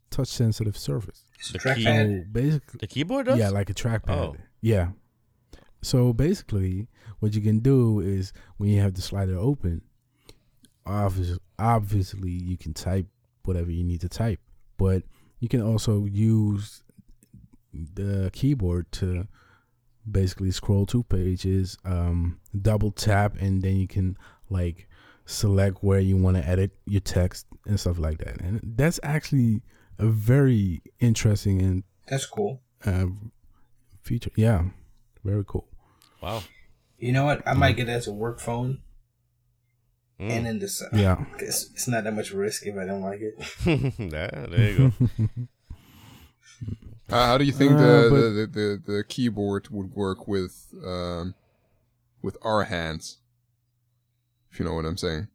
touch 0.10 0.28
sensitive 0.28 0.78
surface. 0.78 1.24
It's 1.38 1.50
a 1.50 1.54
The 1.54 1.60
trackpad. 1.60 2.24
So 2.24 2.32
basically 2.32 2.78
The 2.80 2.88
keyboard 2.88 3.26
does? 3.28 3.40
Yeah, 3.40 3.50
like 3.50 3.70
a 3.70 3.74
trackpad. 3.74 4.10
Oh. 4.10 4.36
Yeah. 4.62 4.90
So 5.82 6.12
basically, 6.14 6.88
what 7.20 7.34
you 7.34 7.42
can 7.42 7.60
do 7.60 8.00
is 8.00 8.34
when 8.58 8.70
you 8.70 8.82
have 8.82 8.96
the 8.96 9.02
slider 9.02 9.38
open, 9.38 9.82
obviously, 10.86 11.40
obviously 11.58 12.32
you 12.32 12.58
can 12.58 12.74
type 12.74 13.08
whatever 13.44 13.72
you 13.72 13.84
need 13.84 14.02
to 14.02 14.10
type, 14.10 14.40
but 14.78 15.04
you 15.40 15.48
can 15.48 15.62
also 15.62 16.06
use 16.06 16.84
the 17.72 18.30
keyboard 18.34 18.92
to 18.92 19.28
basically 20.10 20.52
scroll 20.52 20.86
two 20.86 21.04
pages, 21.04 21.78
um, 21.86 22.40
double 22.62 22.92
tap, 22.92 23.36
and 23.40 23.62
then 23.62 23.78
you 23.78 23.88
can 23.88 24.18
like 24.50 24.88
select 25.26 25.84
where 25.84 26.00
you 26.00 26.18
want 26.18 26.36
to 26.36 26.46
edit 26.46 26.72
your 26.86 27.02
text 27.02 27.46
and 27.68 27.80
stuff 27.80 28.00
like 28.00 28.18
that. 28.18 28.42
And 28.42 28.60
that's 28.64 29.00
actually 29.04 29.62
a 30.00 30.08
very 30.08 30.82
interesting 31.00 31.62
and 31.62 31.84
That's 32.08 32.26
cool. 32.26 32.62
uh, 32.86 33.06
feature. 34.02 34.32
Yeah, 34.36 34.64
very 35.24 35.44
cool. 35.46 35.68
Wow. 36.22 36.42
You 36.98 37.12
know 37.12 37.26
what? 37.26 37.48
I 37.48 37.54
might 37.54 37.76
get 37.78 37.88
it 37.90 37.92
as 37.92 38.08
a 38.08 38.14
work 38.14 38.40
phone, 38.40 38.80
Mm. 40.20 40.30
and 40.32 40.46
then 40.46 40.60
this. 40.60 40.84
Yeah. 40.92 41.24
It's, 41.40 41.70
it's 41.72 41.88
not 41.88 42.04
that 42.04 42.14
much 42.14 42.32
risk 42.32 42.66
if 42.66 42.76
I 42.76 42.86
don't 42.86 43.02
like 43.02 43.22
it. 43.22 43.36
Yeah, 43.98 44.46
there 44.52 44.72
you 44.72 44.92
go. 45.00 45.28
Uh, 47.12 47.26
how 47.26 47.38
do 47.40 47.44
you 47.44 47.52
think 47.52 47.72
Uh, 47.74 47.78
the, 47.78 48.10
but- 48.12 48.18
the, 48.20 48.48
the, 48.86 48.94
the 48.94 49.04
keyboard 49.04 49.70
would 49.70 49.96
work 49.96 50.28
with 50.28 50.74
um, 50.86 51.34
with 52.22 52.38
our 52.44 52.66
hands? 52.66 53.18
If 54.52 54.60
you 54.60 54.66
know 54.66 54.74
what 54.76 54.86
I'm 54.86 54.98
saying, 54.98 55.28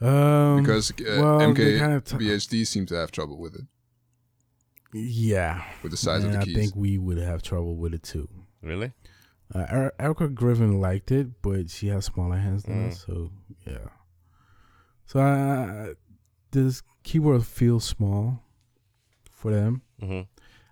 Um, 0.00 0.62
because 0.62 0.90
uh, 0.92 0.94
well, 1.20 1.52
they 1.52 1.78
kinda 1.78 2.00
t- 2.00 2.16
MKBHD 2.16 2.66
seem 2.66 2.86
to 2.86 2.94
have 2.94 3.10
trouble 3.10 3.36
with 3.38 3.54
it, 3.54 3.66
yeah, 4.92 5.62
with 5.82 5.92
the 5.92 5.96
size 5.98 6.24
and 6.24 6.34
of 6.34 6.40
the 6.40 6.40
I 6.40 6.44
keys. 6.44 6.56
I 6.56 6.60
think 6.60 6.76
we 6.76 6.98
would 6.98 7.18
have 7.18 7.42
trouble 7.42 7.76
with 7.76 7.94
it 7.94 8.02
too. 8.02 8.28
really? 8.62 8.92
Uh, 9.54 9.66
Er- 9.70 9.92
Erica 9.98 10.28
Griffin 10.28 10.80
liked 10.80 11.10
it, 11.10 11.42
but 11.42 11.70
she 11.70 11.88
has 11.88 12.04
smaller 12.04 12.36
hands 12.36 12.62
than 12.62 12.84
Mm. 12.84 12.88
us, 12.92 13.04
so 13.04 13.30
yeah. 13.66 13.88
So 15.06 15.18
uh, 15.20 15.94
this 16.52 16.82
keyboard 17.02 17.44
feels 17.44 17.84
small 17.84 18.42
for 19.30 19.50
them. 19.50 19.82
Mhm. 20.00 20.26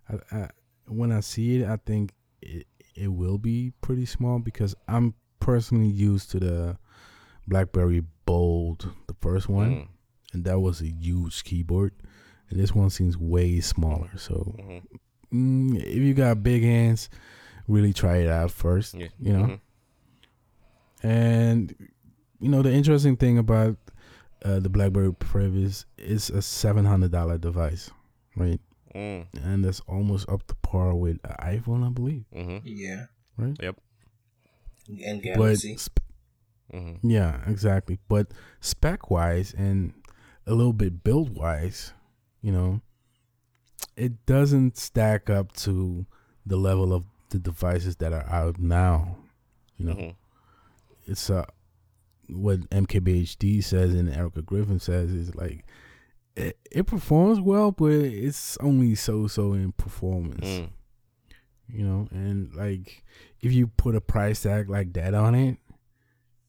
I, 0.09 0.37
I, 0.37 0.49
when 0.87 1.11
I 1.13 1.21
see 1.21 1.61
it, 1.61 1.69
I 1.69 1.77
think 1.77 2.13
it 2.41 2.67
it 2.95 3.09
will 3.09 3.37
be 3.39 3.73
pretty 3.81 4.07
small 4.07 4.39
because 4.39 4.75
I'm 4.89 5.15
personally 5.41 5.89
used 5.89 6.31
to 6.33 6.41
the 6.41 6.79
BlackBerry 7.49 8.03
Bold, 8.27 8.91
the 9.07 9.15
first 9.21 9.49
one, 9.49 9.71
Mm. 9.71 9.89
and 10.35 10.45
that 10.45 10.61
was 10.61 10.81
a 10.81 10.87
huge 10.89 11.45
keyboard. 11.45 11.93
And 12.51 12.59
this 12.61 12.75
one 12.75 12.91
seems 12.91 13.17
way 13.17 13.61
smaller. 13.61 14.11
So 14.17 14.55
Mhm. 14.59 14.83
mm, 15.33 15.77
if 15.83 15.97
you 15.97 16.15
got 16.15 16.43
big 16.43 16.63
hands, 16.63 17.09
really 17.67 17.93
try 17.93 18.19
it 18.19 18.29
out 18.29 18.51
first. 18.51 18.95
Yeah. 18.95 19.09
You 19.21 19.33
know, 19.33 19.45
Mhm. 19.45 19.61
and 21.03 21.75
you 22.41 22.49
know 22.49 22.63
the 22.63 22.73
interesting 22.73 23.17
thing 23.17 23.39
about 23.39 23.77
uh, 24.45 24.61
the 24.61 24.69
BlackBerry 24.69 25.13
Priv 25.15 25.57
is 25.57 25.85
it's 25.97 26.31
a 26.31 26.41
seven 26.43 26.85
hundred 26.85 27.11
dollar 27.11 27.39
device, 27.39 27.91
right? 28.37 28.61
Mm. 28.95 29.27
And 29.43 29.65
that's 29.65 29.81
almost 29.81 30.29
up 30.29 30.47
to 30.47 30.55
par 30.57 30.95
with 30.95 31.19
an 31.25 31.35
iPhone, 31.41 31.85
I 31.87 31.91
believe. 31.91 32.25
Mhm. 32.35 32.63
Yeah. 32.65 33.07
Right. 33.37 33.57
Yep. 33.61 33.77
And 35.05 35.21
But 35.23 35.35
Galaxy. 35.35 35.77
sp- 35.77 36.01
Mhm. 36.73 36.99
yeah, 37.03 37.41
exactly. 37.49 37.99
But 38.09 38.33
spec 38.61 39.11
wise 39.11 39.55
and 39.55 39.95
a 40.47 40.55
little 40.55 40.73
bit 40.73 41.03
build 41.05 41.35
wise, 41.35 41.93
you 42.43 42.53
know, 42.53 42.81
it 43.97 44.25
doesn't 44.27 44.77
stack 44.77 45.29
up 45.31 45.53
to 45.53 46.07
the 46.47 46.57
level 46.57 46.93
of 46.93 47.05
the 47.31 47.39
devices 47.39 47.97
that 47.97 48.13
are 48.13 48.27
out 48.29 48.59
now. 48.59 49.17
You 49.77 49.85
know, 49.87 49.95
Mhm. 49.95 50.15
it's 51.07 51.31
uh 51.31 51.45
what 52.29 52.61
MKBHD 52.71 53.63
says 53.63 53.95
and 53.95 54.09
Erica 54.09 54.43
Griffin 54.43 54.79
says 54.81 55.11
is 55.13 55.35
like 55.35 55.65
it, 56.37 56.59
it 56.71 56.85
performs 56.87 57.41
well, 57.41 57.73
but 57.73 57.91
it's 57.93 58.57
only 58.59 58.95
so 58.95 59.27
so 59.27 59.55
in 59.55 59.73
performance. 59.73 60.47
Mm. 60.47 60.71
You 61.71 61.85
know, 61.85 62.09
and 62.11 62.55
like 62.55 63.03
if 63.41 63.53
you 63.53 63.67
put 63.67 63.95
a 63.97 64.01
price 64.01 64.43
tag 64.43 64.69
like 64.71 64.93
that 64.95 65.15
on 65.15 65.35
it, 65.35 65.59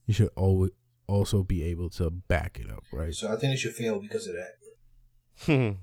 you 0.09 0.13
should 0.15 0.29
always 0.35 0.71
also 1.05 1.43
be 1.43 1.61
able 1.63 1.87
to 1.91 2.09
back 2.09 2.59
it 2.59 2.67
up, 2.71 2.83
right? 2.91 3.13
So 3.13 3.31
I 3.31 3.35
think 3.35 3.53
it 3.53 3.57
should 3.57 3.75
fail 3.75 3.99
because 3.99 4.25
of 4.27 4.33
that. 4.33 4.55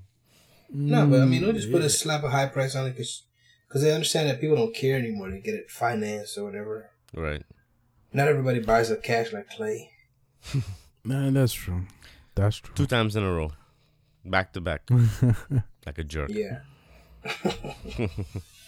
Mm. 0.69 0.89
No, 0.91 1.07
but 1.07 1.21
I 1.21 1.25
mean, 1.25 1.41
don't 1.43 1.55
just 1.55 1.71
put 1.71 1.81
Mm, 1.81 1.85
a 1.85 1.89
slap 1.89 2.23
a 2.25 2.29
high 2.29 2.47
price 2.47 2.75
on 2.75 2.85
it 2.87 2.89
because 2.91 3.23
because 3.69 3.81
they 3.83 3.93
understand 3.93 4.27
that 4.29 4.41
people 4.41 4.57
don't 4.57 4.75
care 4.75 4.97
anymore. 4.97 5.31
They 5.31 5.39
get 5.39 5.55
it 5.55 5.71
financed 5.71 6.37
or 6.37 6.43
whatever. 6.43 6.89
right. 7.15 7.41
Not 8.11 8.27
everybody 8.27 8.59
buys 8.59 8.91
it 8.91 9.01
cash 9.01 9.31
like 9.31 9.49
Clay. 9.49 9.89
Nah, 11.05 11.29
that's 11.31 11.53
true. 11.53 11.83
That's 12.35 12.57
true. 12.57 12.75
Two 12.75 12.85
times 12.85 13.15
in 13.15 13.23
a 13.23 13.31
row, 13.31 13.53
back 14.25 14.51
to 14.53 14.59
back, 14.61 14.81
like 15.85 15.97
a 15.97 16.03
jerk. 16.03 16.31
Yeah. 16.31 16.59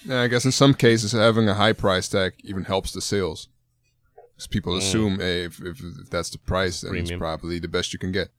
Yeah, 0.05 0.21
I 0.21 0.27
guess 0.27 0.45
in 0.45 0.53
some 0.53 0.73
cases 0.73 1.11
having 1.11 1.49
a 1.49 1.53
high 1.53 1.73
price 1.73 2.07
tag 2.07 2.33
even 2.45 2.63
helps 2.63 2.93
the 2.93 3.01
sales. 3.01 3.49
Because 4.39 4.47
people 4.47 4.73
Mm. 4.73 4.77
assume, 4.77 5.19
hey, 5.19 5.43
if, 5.43 5.59
if, 5.59 5.81
if 5.81 6.09
that's 6.09 6.29
the 6.29 6.37
price, 6.37 6.79
then 6.79 6.91
Premium. 6.91 7.11
it's 7.13 7.19
probably 7.19 7.59
the 7.59 7.67
best 7.67 7.91
you 7.91 7.99
can 7.99 8.13
get. 8.13 8.29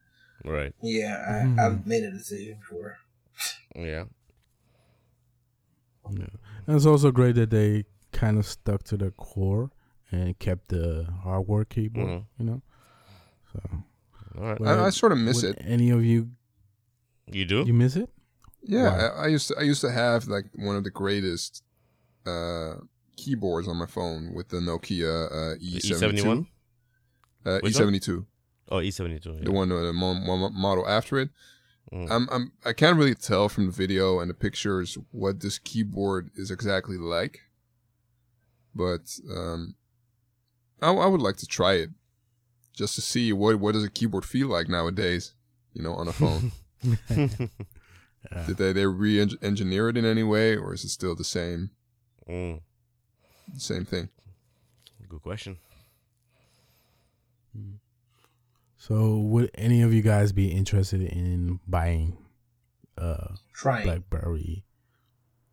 Right. 0.47 0.73
Yeah, 0.83 1.23
I, 1.29 1.45
Mhm. 1.47 1.59
I've 1.61 1.87
made 1.87 2.05
a 2.05 2.11
decision 2.11 2.57
before. 2.59 2.97
Yeah. 3.77 4.05
Yeah. 6.11 6.27
And 6.67 6.77
it's 6.77 6.87
also 6.87 7.11
great 7.11 7.35
that 7.37 7.51
they 7.51 7.85
kind 8.13 8.39
of 8.39 8.47
stuck 8.47 8.83
to 8.85 8.97
the 8.97 9.11
core 9.13 9.71
and 10.11 10.39
kept 10.39 10.69
the 10.69 11.07
hardware 11.23 11.65
keyboard. 11.67 12.09
Mhm. 12.09 12.25
You 12.39 12.45
know, 12.47 12.63
so 13.53 13.61
All 14.39 14.43
right. 14.45 14.61
I, 14.63 14.87
I 14.87 14.91
sort 14.91 15.13
of 15.13 15.19
miss 15.19 15.43
would 15.43 15.57
it. 15.57 15.63
Any 15.67 15.91
of 15.91 16.03
you 16.05 16.31
You 17.31 17.45
do? 17.45 17.65
you 17.67 17.75
miss 17.75 17.95
it? 17.97 18.09
Yeah, 18.63 19.13
I, 19.17 19.25
I 19.25 19.27
used 19.29 19.49
to 19.49 19.57
I 19.59 19.63
used 19.63 19.81
to 19.83 19.91
have 19.93 20.27
like 20.29 20.47
one 20.55 20.77
of 20.77 20.85
the 20.85 20.91
greatest 20.91 21.63
uh, 22.27 22.77
keyboards 23.23 23.68
on 23.68 23.77
my 23.77 23.87
phone 23.87 24.33
with 24.35 24.49
the 24.49 24.59
Nokia 24.59 25.14
uh, 25.31 25.57
E72. 25.59 26.23
E71? 26.23 26.47
Uh, 27.47 27.61
E72, 27.64 28.27
Oh, 28.73 28.77
E72. 28.77 29.27
Yeah. 29.27 29.45
the 29.45 29.53
one 29.53 29.71
uh, 29.73 29.81
the 29.81 29.93
mo- 29.93 30.14
mo- 30.14 30.51
model 30.51 30.87
after 30.89 31.18
it. 31.18 31.31
Mm. 31.93 32.09
I'm, 32.11 32.29
I'm 32.31 32.53
I 32.64 32.73
can't 32.73 32.97
really 32.99 33.14
tell 33.16 33.49
from 33.49 33.66
the 33.66 33.73
video 33.73 34.21
and 34.21 34.31
the 34.31 34.35
pictures 34.35 34.97
what 35.11 35.41
this 35.41 35.59
keyboard 35.59 36.31
is 36.37 36.51
exactly 36.51 36.97
like, 36.99 37.41
but 38.75 39.18
um, 39.35 39.75
I, 40.81 40.93
I 40.93 41.07
would 41.07 41.21
like 41.23 41.37
to 41.39 41.47
try 41.47 41.75
it 41.75 41.91
just 42.73 42.95
to 42.95 43.01
see 43.01 43.33
what 43.33 43.59
what 43.59 43.73
does 43.73 43.85
a 43.85 43.91
keyboard 43.91 44.25
feel 44.25 44.49
like 44.49 44.68
nowadays. 44.68 45.35
You 45.73 45.83
know, 45.83 45.95
on 45.95 46.09
a 46.09 46.12
phone. 46.12 46.53
Yeah. 47.11 47.29
Did 48.47 48.57
they 48.59 48.73
they 48.73 48.87
re-engineer 48.87 49.89
it 49.89 49.97
in 49.97 50.05
any 50.05 50.23
way, 50.23 50.55
or 50.57 50.75
is 50.75 50.85
it 50.85 50.91
still 50.91 51.14
the 51.16 51.25
same 51.25 51.71
Mm. 52.29 52.61
Same 53.59 53.85
thing? 53.85 54.09
Good 55.09 55.23
question. 55.23 55.57
So, 58.77 59.19
would 59.19 59.51
any 59.55 59.83
of 59.83 59.93
you 59.93 60.03
guys 60.03 60.33
be 60.33 60.49
interested 60.53 61.01
in 61.03 61.61
buying 61.67 62.17
uh 62.97 63.35
Trying. 63.53 63.85
BlackBerry? 63.85 64.65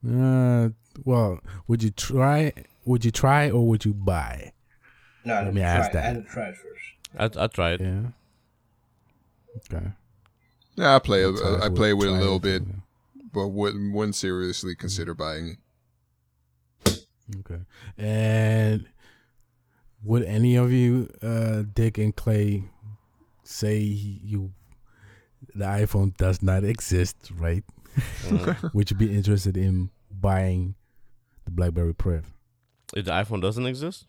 Uh, 0.08 0.70
well, 1.04 1.40
would 1.68 1.84
you 1.84 1.90
try? 1.92 2.54
Would 2.86 3.04
you 3.04 3.12
try 3.12 3.50
or 3.50 3.68
would 3.68 3.84
you 3.84 3.94
buy? 3.94 4.54
no, 5.26 5.34
let 5.34 5.40
didn't 5.46 5.56
me 5.56 5.62
try 5.62 5.70
ask 5.70 5.90
it. 5.90 5.94
that. 5.94 6.06
I 6.06 6.14
didn't 6.14 6.28
try 6.30 6.48
it 6.50 6.56
first. 6.56 7.38
I 7.40 7.44
I 7.44 7.48
tried. 7.48 7.82
Yeah. 7.82 8.02
Okay. 9.58 9.88
Yeah, 10.76 10.96
I 10.96 11.00
play 11.00 11.24
That's 11.30 11.42
I, 11.42 11.66
I 11.66 11.70
play 11.70 11.94
with 11.94 12.08
it 12.08 12.12
a 12.12 12.14
little 12.14 12.40
bit, 12.40 12.64
but 13.34 13.48
wouldn't 13.48 13.94
wouldn't 13.94 14.16
seriously 14.16 14.76
consider 14.76 15.14
buying 15.16 15.50
it. 15.50 15.58
Okay. 17.40 17.60
And 17.98 18.88
would 20.04 20.24
any 20.24 20.56
of 20.56 20.72
you, 20.72 21.10
uh, 21.22 21.64
Dick 21.74 21.98
and 21.98 22.16
Clay, 22.16 22.64
say 23.44 23.78
you 23.80 24.54
the 25.54 25.66
iPhone 25.66 26.16
does 26.18 26.42
not 26.42 26.64
exist, 26.64 27.32
right? 27.38 27.64
Mm. 28.24 28.72
would 28.74 28.92
you 28.92 28.98
be 28.98 29.14
interested 29.16 29.56
in 29.58 29.90
buying 30.12 30.76
the 31.46 31.52
BlackBerry 31.52 31.94
Priv? 31.94 32.32
if 32.96 33.06
the 33.06 33.12
iPhone 33.12 33.42
doesn't 33.42 33.66
exist, 33.66 34.08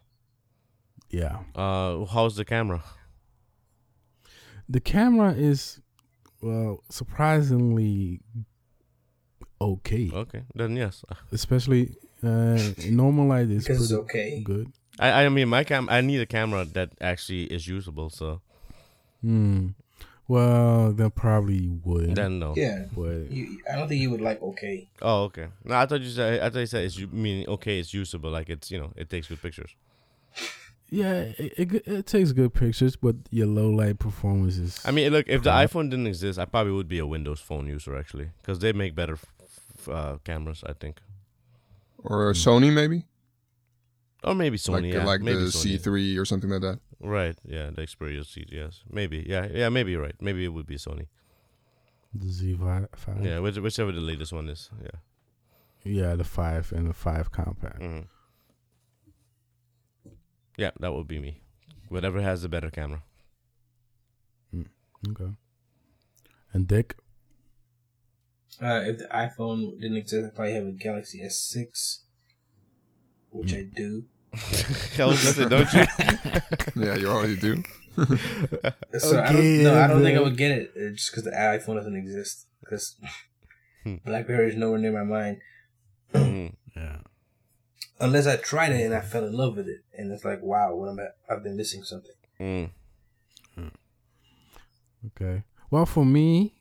Yeah. 1.10 1.38
uh, 1.54 2.04
how's 2.06 2.36
the 2.36 2.44
camera? 2.44 2.82
The 4.68 4.80
camera 4.80 5.32
is 5.32 5.80
well 6.40 6.84
surprisingly 6.90 8.20
okay, 9.60 10.10
Okay, 10.12 10.42
then 10.54 10.76
yes. 10.76 11.04
especially 11.32 11.96
uh, 12.24 12.58
in 12.84 12.96
normal 12.96 13.26
light 13.26 13.48
is 13.50 13.64
Because 13.66 13.82
it's 13.82 13.92
pretty 13.92 14.02
okay. 14.04 14.40
good. 14.40 14.72
I 14.98 15.24
I 15.24 15.28
mean 15.28 15.48
my 15.48 15.64
cam. 15.64 15.88
I 15.88 16.00
need 16.00 16.20
a 16.20 16.26
camera 16.26 16.64
that 16.64 16.90
actually 17.00 17.44
is 17.44 17.66
usable. 17.68 18.10
So 18.10 18.40
Hmm. 19.22 19.68
Well, 20.26 20.92
then 20.92 21.10
probably 21.10 21.56
you 21.56 21.80
would. 21.84 22.14
then 22.14 22.38
no. 22.38 22.52
Yeah. 22.54 22.84
but 22.94 23.30
You, 23.32 23.60
I 23.72 23.76
don't 23.76 23.88
think 23.88 24.00
you 24.02 24.10
would 24.10 24.20
like 24.20 24.42
okay. 24.42 24.88
Oh, 25.00 25.22
okay. 25.24 25.46
No, 25.64 25.74
I 25.76 25.86
thought 25.86 26.02
you 26.02 26.10
said. 26.10 26.40
I 26.40 26.50
thought 26.50 26.58
you 26.60 26.66
said 26.66 26.84
it's 26.84 26.98
you 26.98 27.06
mean 27.08 27.46
okay. 27.48 27.78
It's 27.80 27.94
usable. 27.94 28.30
Like 28.30 28.50
it's 28.50 28.70
you 28.70 28.78
know 28.78 28.92
it 28.96 29.08
takes 29.08 29.28
good 29.28 29.40
pictures. 29.40 29.70
Yeah, 30.90 31.32
it, 31.38 31.52
it, 31.58 31.86
it 31.86 32.06
takes 32.06 32.32
good 32.32 32.54
pictures, 32.54 32.96
but 32.96 33.16
your 33.30 33.46
low 33.46 33.68
light 33.70 33.98
performance 33.98 34.56
is. 34.56 34.80
I 34.86 34.90
mean, 34.90 35.12
look, 35.12 35.26
if 35.28 35.42
the 35.42 35.50
iPhone 35.50 35.90
didn't 35.90 36.06
exist, 36.06 36.38
I 36.38 36.46
probably 36.46 36.72
would 36.72 36.88
be 36.88 36.98
a 36.98 37.06
Windows 37.06 37.40
Phone 37.40 37.66
user 37.66 37.94
actually, 37.96 38.30
because 38.40 38.58
they 38.60 38.72
make 38.72 38.94
better 38.94 39.12
f- 39.14 39.26
f- 39.78 39.88
uh, 39.88 40.16
cameras. 40.24 40.64
I 40.66 40.72
think, 40.72 41.00
Or 42.04 42.32
Sony 42.32 42.72
maybe, 42.72 43.04
or 44.24 44.34
maybe 44.34 44.56
Sony. 44.56 44.72
like 44.72 44.84
yeah, 44.94 45.04
like 45.04 45.20
maybe 45.20 45.38
the 45.40 45.46
Sony. 45.46 45.78
C3 45.78 46.18
or 46.18 46.24
something 46.24 46.50
like 46.50 46.60
that. 46.62 46.78
Right. 47.00 47.36
Yeah, 47.44 47.70
the 47.70 47.82
Xperia 47.82 48.24
C. 48.26 48.44
Yes, 48.48 48.82
maybe. 48.90 49.24
Yeah, 49.28 49.46
yeah, 49.52 49.68
maybe 49.68 49.92
you're 49.92 50.02
right. 50.02 50.14
Maybe 50.20 50.44
it 50.44 50.48
would 50.48 50.66
be 50.66 50.76
Sony. 50.76 51.06
the 52.14 52.26
Z5. 52.26 53.24
Yeah, 53.24 53.38
which, 53.40 53.58
whichever 53.58 53.92
the 53.92 54.00
latest 54.00 54.32
one 54.32 54.48
is. 54.48 54.70
Yeah. 54.82 54.98
Yeah, 55.84 56.14
the 56.16 56.24
five 56.24 56.72
and 56.72 56.88
the 56.88 56.94
five 56.94 57.30
compact. 57.30 57.80
hmm 57.82 58.00
Yeah, 60.56 60.70
that 60.80 60.92
would 60.92 61.06
be 61.06 61.18
me. 61.20 61.40
Whatever 61.88 62.20
has 62.20 62.42
the 62.42 62.48
better 62.48 62.70
camera. 62.70 63.02
Okay. 65.08 65.30
And 66.52 66.66
Dick, 66.66 66.96
Uh, 68.60 68.80
if 68.86 68.98
the 68.98 69.04
iPhone 69.06 69.80
didn't 69.80 69.96
exist, 69.98 70.26
I'd 70.26 70.34
probably 70.34 70.54
have 70.54 70.66
a 70.66 70.72
Galaxy 70.72 71.20
S6, 71.20 71.98
which 73.30 73.54
I 73.54 73.62
do. 73.62 74.04
Hell, 74.96 75.08
listen, 75.08 75.48
don't 75.48 75.72
you? 75.72 75.84
Yeah, 76.84 76.94
you 76.96 77.08
already 77.08 77.36
do. 77.36 77.62
So 78.98 79.18
I 79.20 79.26
Okay, 79.26 79.32
don't. 79.32 79.62
No, 79.64 79.74
I 79.80 79.86
don't 79.88 80.02
think 80.02 80.16
I 80.16 80.20
would 80.20 80.36
get 80.36 80.50
it 80.52 80.72
uh, 80.76 80.90
just 80.94 81.10
because 81.10 81.24
the 81.24 81.32
iPhone 81.32 81.76
doesn't 81.76 81.96
exist. 81.96 82.46
Because 82.60 82.96
Hmm. 83.84 83.96
BlackBerry 84.04 84.50
is 84.50 84.56
nowhere 84.56 84.78
near 84.78 84.92
my 84.92 85.04
mind. 85.04 85.40
Yeah, 86.14 86.98
Unless 88.00 88.26
I 88.26 88.36
tried 88.36 88.72
it 88.72 88.84
and 88.84 88.94
I 88.94 89.00
fell 89.00 89.24
in 89.24 89.32
love 89.32 89.56
with 89.56 89.68
it, 89.68 89.82
and 89.96 90.12
it's 90.12 90.24
like, 90.24 90.42
wow, 90.42 90.74
what 90.74 90.88
am 90.90 90.98
I? 91.00 91.32
I've 91.32 91.42
been 91.42 91.56
missing 91.56 91.82
something. 91.84 92.14
Mm. 92.40 92.70
okay. 95.06 95.42
Well, 95.70 95.86
for 95.86 96.04
me, 96.04 96.54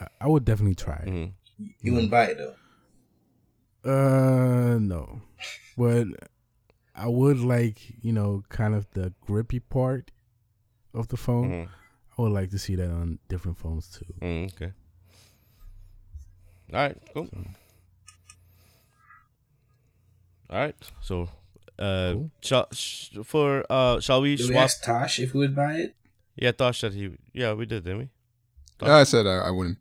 I, 0.00 0.06
I 0.22 0.28
would 0.28 0.44
definitely 0.44 0.74
try 0.74 0.96
it. 1.06 1.08
Mhm. 1.08 1.32
You 1.80 1.92
wouldn't 1.94 2.10
buy 2.10 2.26
it 2.26 2.38
though. 2.38 2.54
Uh, 3.84 4.78
no, 4.78 5.20
but 5.76 6.06
I 6.94 7.06
would 7.08 7.38
like 7.38 7.78
you 8.02 8.12
know 8.12 8.42
kind 8.48 8.74
of 8.74 8.86
the 8.92 9.12
grippy 9.26 9.60
part 9.60 10.10
of 10.94 11.08
the 11.08 11.16
phone. 11.16 11.50
Mhm. 11.50 11.68
I 12.18 12.22
would 12.22 12.32
like 12.32 12.50
to 12.50 12.58
see 12.58 12.76
that 12.76 12.90
on 12.90 13.18
different 13.28 13.58
phones 13.58 13.88
too. 13.88 14.06
Mm, 14.20 14.52
okay. 14.54 14.72
All 16.72 16.78
right. 16.80 16.96
Cool. 17.12 17.28
All 20.50 20.58
right. 20.58 20.74
So, 21.02 21.28
uh, 21.78 22.12
Cool. 22.12 22.30
shall, 22.40 22.68
sh- 22.72 23.16
for 23.24 23.64
uh, 23.68 24.00
shall 24.00 24.22
we 24.22 24.36
Did 24.36 24.48
we 24.50 24.56
ask 24.56 24.82
Tosh 24.82 25.18
if 25.18 25.34
we 25.34 25.40
would 25.40 25.56
buy 25.56 25.74
it? 25.74 25.96
Yeah, 26.36 26.52
Tosh 26.52 26.80
said 26.80 26.92
he. 26.94 27.10
Yeah, 27.32 27.52
we 27.54 27.66
did, 27.66 27.84
didn't 27.84 27.98
we? 27.98 28.08
Yeah, 28.82 28.96
I 28.96 29.04
said 29.04 29.26
I, 29.26 29.38
I 29.38 29.50
wouldn't. 29.50 29.78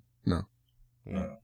No. 1.06 1.20
No. 1.20 1.38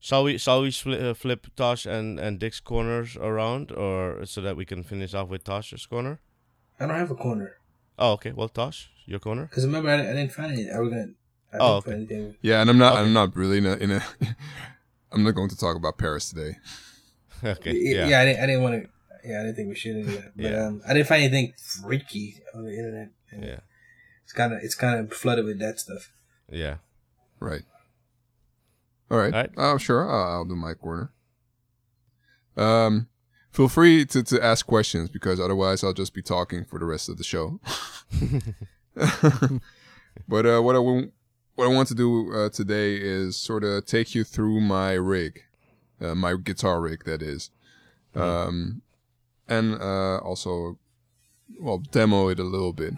Shall 0.00 0.24
we? 0.24 0.36
Shall 0.38 0.62
we 0.62 0.70
split, 0.72 1.00
uh, 1.00 1.14
flip 1.14 1.46
Tosh 1.56 1.86
and 1.86 2.18
and 2.18 2.40
Dick's 2.40 2.58
corners 2.60 3.16
around, 3.16 3.70
or 3.70 4.26
so 4.26 4.40
that 4.40 4.56
we 4.56 4.64
can 4.64 4.82
finish 4.82 5.14
off 5.14 5.28
with 5.28 5.44
Tosh's 5.44 5.86
corner? 5.86 6.18
I 6.80 6.86
don't 6.86 6.96
have 6.96 7.10
a 7.10 7.14
corner. 7.14 7.56
Oh, 7.98 8.12
okay. 8.14 8.32
Well, 8.32 8.48
Tosh, 8.48 8.90
your 9.06 9.20
corner. 9.20 9.46
Because 9.46 9.64
remember, 9.64 9.90
I, 9.90 10.00
I 10.00 10.12
didn't 10.14 10.32
find 10.32 10.58
it. 10.58 10.70
I 10.74 10.80
was 10.80 10.90
gonna. 10.90 11.12
I 11.52 11.56
Oh, 11.60 11.80
didn't 11.80 11.84
find 11.84 11.96
anything. 12.10 12.36
Yeah, 12.42 12.60
and 12.62 12.70
I'm 12.70 12.78
not. 12.78 12.94
Okay. 12.94 13.02
I'm 13.02 13.12
not 13.12 13.36
really 13.36 13.58
in 13.58 13.66
a. 13.66 13.74
In 13.76 13.90
a 13.92 14.02
I'm 15.12 15.22
not 15.22 15.34
going 15.34 15.50
to 15.50 15.56
talk 15.56 15.76
about 15.76 15.98
Paris 15.98 16.30
today. 16.30 16.56
Okay. 17.44 17.72
yeah, 17.74 18.06
Yeah. 18.06 18.20
I 18.20 18.24
didn't. 18.24 18.40
I 18.42 18.46
didn't 18.46 18.62
want 18.62 18.82
to. 18.84 18.88
Yeah, 19.28 19.40
I 19.40 19.42
didn't 19.42 19.56
think 19.56 19.68
we 19.68 19.74
should 19.74 19.96
anyway. 19.96 20.28
But 20.36 20.44
Yeah. 20.44 20.66
um, 20.66 20.80
I 20.88 20.94
didn't 20.94 21.08
find 21.08 21.22
anything 21.24 21.52
freaky 21.58 22.40
on 22.54 22.64
the 22.64 22.70
internet. 22.76 23.08
Yeah. 23.36 23.60
It's 24.24 24.32
kind 24.32 24.52
of 24.52 24.60
it's 24.62 24.74
kind 24.76 24.98
of 25.00 25.12
flooded 25.12 25.44
with 25.44 25.58
that 25.58 25.78
stuff. 25.80 26.12
Yeah. 26.50 26.76
Right. 27.40 27.62
All 29.12 29.18
right. 29.18 29.34
All 29.34 29.40
right. 29.40 29.50
Oh, 29.58 29.78
sure. 29.78 30.10
I'll, 30.10 30.32
I'll 30.32 30.44
do 30.44 30.56
my 30.56 30.72
corner. 30.72 31.12
Um, 32.56 33.08
feel 33.50 33.68
free 33.68 34.06
to, 34.06 34.22
to 34.22 34.42
ask 34.42 34.66
questions 34.66 35.10
because 35.10 35.38
otherwise 35.38 35.84
I'll 35.84 35.92
just 35.92 36.14
be 36.14 36.22
talking 36.22 36.64
for 36.64 36.78
the 36.78 36.86
rest 36.86 37.10
of 37.10 37.18
the 37.18 37.24
show. 37.24 37.60
but 40.28 40.46
uh, 40.46 40.60
what 40.60 40.74
I 40.74 40.78
want 40.78 41.12
what 41.54 41.66
I 41.66 41.68
want 41.68 41.88
to 41.88 41.94
do 41.94 42.32
uh, 42.34 42.48
today 42.48 42.96
is 42.96 43.36
sort 43.36 43.64
of 43.64 43.84
take 43.84 44.14
you 44.14 44.24
through 44.24 44.60
my 44.60 44.92
rig, 44.92 45.42
uh, 46.00 46.14
my 46.14 46.34
guitar 46.34 46.80
rig, 46.80 47.04
that 47.04 47.20
is, 47.20 47.50
um, 48.14 48.80
and 49.46 49.74
uh, 49.80 50.18
also, 50.18 50.78
well, 51.60 51.78
demo 51.78 52.28
it 52.28 52.38
a 52.38 52.44
little 52.44 52.72
bit. 52.72 52.94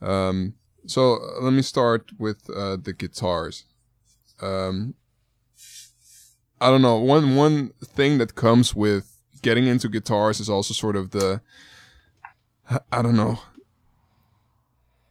Um, 0.00 0.54
so 0.86 1.16
uh, 1.16 1.42
let 1.42 1.52
me 1.52 1.62
start 1.62 2.10
with 2.18 2.48
uh, 2.50 2.76
the 2.76 2.94
guitars. 2.94 3.64
Um, 4.40 4.94
I 6.66 6.70
don't 6.70 6.82
know. 6.82 6.96
One 6.98 7.36
one 7.36 7.70
thing 7.84 8.18
that 8.18 8.34
comes 8.34 8.74
with 8.74 9.04
getting 9.42 9.66
into 9.66 9.88
guitars 9.88 10.40
is 10.40 10.48
also 10.48 10.72
sort 10.74 10.96
of 10.96 11.10
the 11.10 11.40
I 12.90 13.02
don't 13.02 13.16
know. 13.16 13.38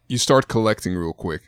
You 0.07 0.17
start 0.17 0.47
collecting 0.47 0.95
real 0.95 1.13
quick, 1.13 1.41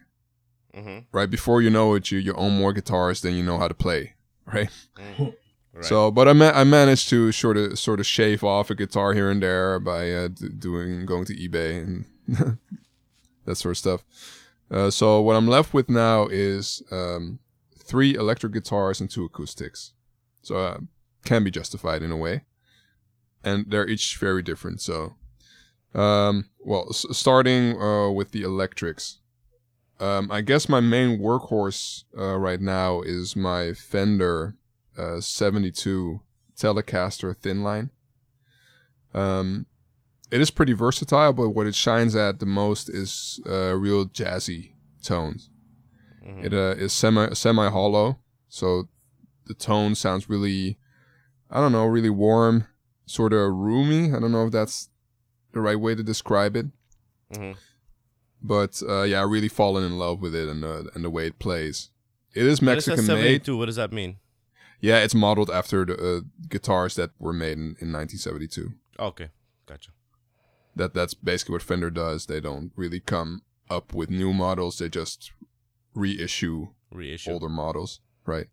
Mm-hmm. 0.76 1.00
right? 1.18 1.30
Before 1.30 1.62
you 1.62 1.70
know 1.70 1.96
it, 1.96 2.12
you 2.12 2.20
you 2.20 2.34
own 2.34 2.58
more 2.58 2.74
guitars 2.74 3.22
than 3.22 3.34
you 3.34 3.44
know 3.44 3.58
how 3.58 3.68
to 3.68 3.74
play, 3.74 4.14
right? 4.46 4.70
Right. 5.78 5.84
So, 5.84 6.10
but 6.10 6.30
I 6.30 6.32
ma- 6.34 6.54
I 6.62 6.64
managed 6.64 7.10
to 7.10 7.34
sort 7.34 7.58
of 7.58 7.78
sort 7.78 8.00
of 8.00 8.06
shave 8.06 8.46
off 8.46 8.70
a 8.70 8.76
guitar 8.76 9.14
here 9.14 9.30
and 9.30 9.44
there 9.44 9.78
by 9.78 10.10
uh, 10.10 10.30
d- 10.30 10.48
doing 10.58 11.06
going 11.06 11.26
to 11.26 11.36
eBay 11.36 11.82
and 11.84 12.06
that 13.46 13.56
sort 13.58 13.72
of 13.74 13.78
stuff. 13.78 14.02
Uh, 14.72 14.90
so 14.90 15.20
what 15.20 15.36
I'm 15.36 15.50
left 15.50 15.74
with 15.74 15.90
now 15.90 16.28
is 16.32 16.82
um, 16.92 17.40
three 17.78 18.16
electric 18.16 18.54
guitars 18.54 19.02
and 19.02 19.10
two 19.10 19.26
acoustics. 19.26 19.92
So 20.46 20.56
uh, 20.58 20.78
can 21.24 21.44
be 21.44 21.52
justified 21.52 22.04
in 22.04 22.12
a 22.12 22.18
way, 22.18 22.44
and 23.44 23.66
they're 23.70 23.88
each 23.88 24.18
very 24.18 24.42
different. 24.44 24.80
So, 24.82 25.16
um, 25.94 26.50
well, 26.60 26.88
s- 26.90 27.06
starting 27.12 27.82
uh, 27.82 28.10
with 28.12 28.32
the 28.32 28.44
electrics. 28.44 29.20
Um, 30.00 30.30
I 30.30 30.42
guess 30.42 30.68
my 30.68 30.82
main 30.82 31.20
workhorse 31.20 32.04
uh, 32.18 32.38
right 32.38 32.60
now 32.60 33.02
is 33.02 33.36
my 33.36 33.74
Fender 33.74 34.56
uh, 34.98 35.22
72 35.22 36.20
Telecaster 36.58 37.36
thin 37.36 37.64
line. 37.64 37.92
Um, 39.14 39.66
it 40.32 40.42
is 40.42 40.52
pretty 40.52 40.74
versatile, 40.74 41.34
but 41.34 41.50
what 41.52 41.68
it 41.68 41.76
shines 41.76 42.16
at 42.16 42.40
the 42.40 42.46
most 42.46 42.90
is 42.90 43.40
uh, 43.48 43.74
real 43.76 44.06
jazzy 44.06 44.74
tones. 45.04 45.50
Mhm. 46.26 46.44
It 46.46 46.54
uh, 46.54 46.76
is 46.78 46.92
semi 46.92 47.34
semi 47.34 47.70
hollow, 47.70 48.20
so 48.50 48.90
the 49.48 49.54
tone 49.54 49.96
sounds 49.96 50.30
really, 50.30 50.78
I 51.50 51.60
don't 51.60 51.72
know, 51.72 51.86
really 51.86 52.10
warm, 52.10 52.68
sort 53.06 53.34
of 53.34 53.54
roomy. 53.54 54.14
I 54.14 54.20
don't 54.20 54.32
know 54.32 54.46
if 54.46 54.52
that's 54.52 54.90
the 55.54 55.62
right 55.62 55.80
way 55.80 55.96
to 55.96 56.04
describe 56.04 56.56
it, 56.56 56.68
Mhm. 57.34 57.56
but 58.42 58.82
uh, 58.88 59.04
yeah, 59.04 59.20
I 59.20 59.24
really 59.24 59.48
fallen 59.48 59.84
in 59.84 59.98
love 59.98 60.22
with 60.22 60.36
it 60.36 60.48
and 60.50 60.64
uh, 60.64 60.84
and 60.94 61.04
the 61.04 61.10
way 61.10 61.28
it 61.28 61.40
plays. 61.40 61.90
It 62.34 62.46
is 62.46 62.60
But 62.60 62.64
it 62.64 62.76
Mexican 62.76 63.08
made. 63.08 63.46
72. 63.46 63.58
What 63.58 63.66
does 63.68 63.78
that 63.78 63.94
mean? 63.94 64.18
Yeah, 64.82 65.00
it's 65.00 65.16
modeled 65.16 65.50
after 65.50 65.86
the 65.86 65.96
uh, 66.18 66.22
guitars 66.50 66.96
that 66.96 67.12
were 67.18 67.34
made 67.34 67.54
in, 67.58 67.76
in 67.80 67.92
1972. 67.94 68.74
Okay. 69.00 69.30
Gotcha. 69.66 69.92
That 70.76 70.94
that's 70.94 71.14
basically 71.14 71.54
what 71.54 71.62
Fender 71.64 71.90
does. 71.90 72.26
They 72.26 72.42
don't 72.42 72.72
really 72.76 73.00
come 73.00 73.44
up 73.70 73.94
with 73.94 74.10
new 74.10 74.34
models. 74.34 74.78
They 74.80 74.90
just 74.90 75.32
reissue 75.94 76.68
Reissue. 76.92 77.32
older 77.32 77.50
models, 77.50 78.02
right? 78.26 78.48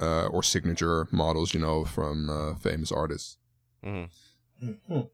Uh, 0.00 0.26
or 0.26 0.44
signature 0.44 1.08
models, 1.10 1.52
you 1.52 1.60
know, 1.60 1.84
from 1.84 2.30
uh, 2.30 2.54
famous 2.54 2.92
artists. 2.92 3.36
Mm-hmm. 3.84 4.74
Mhm. 4.90 5.08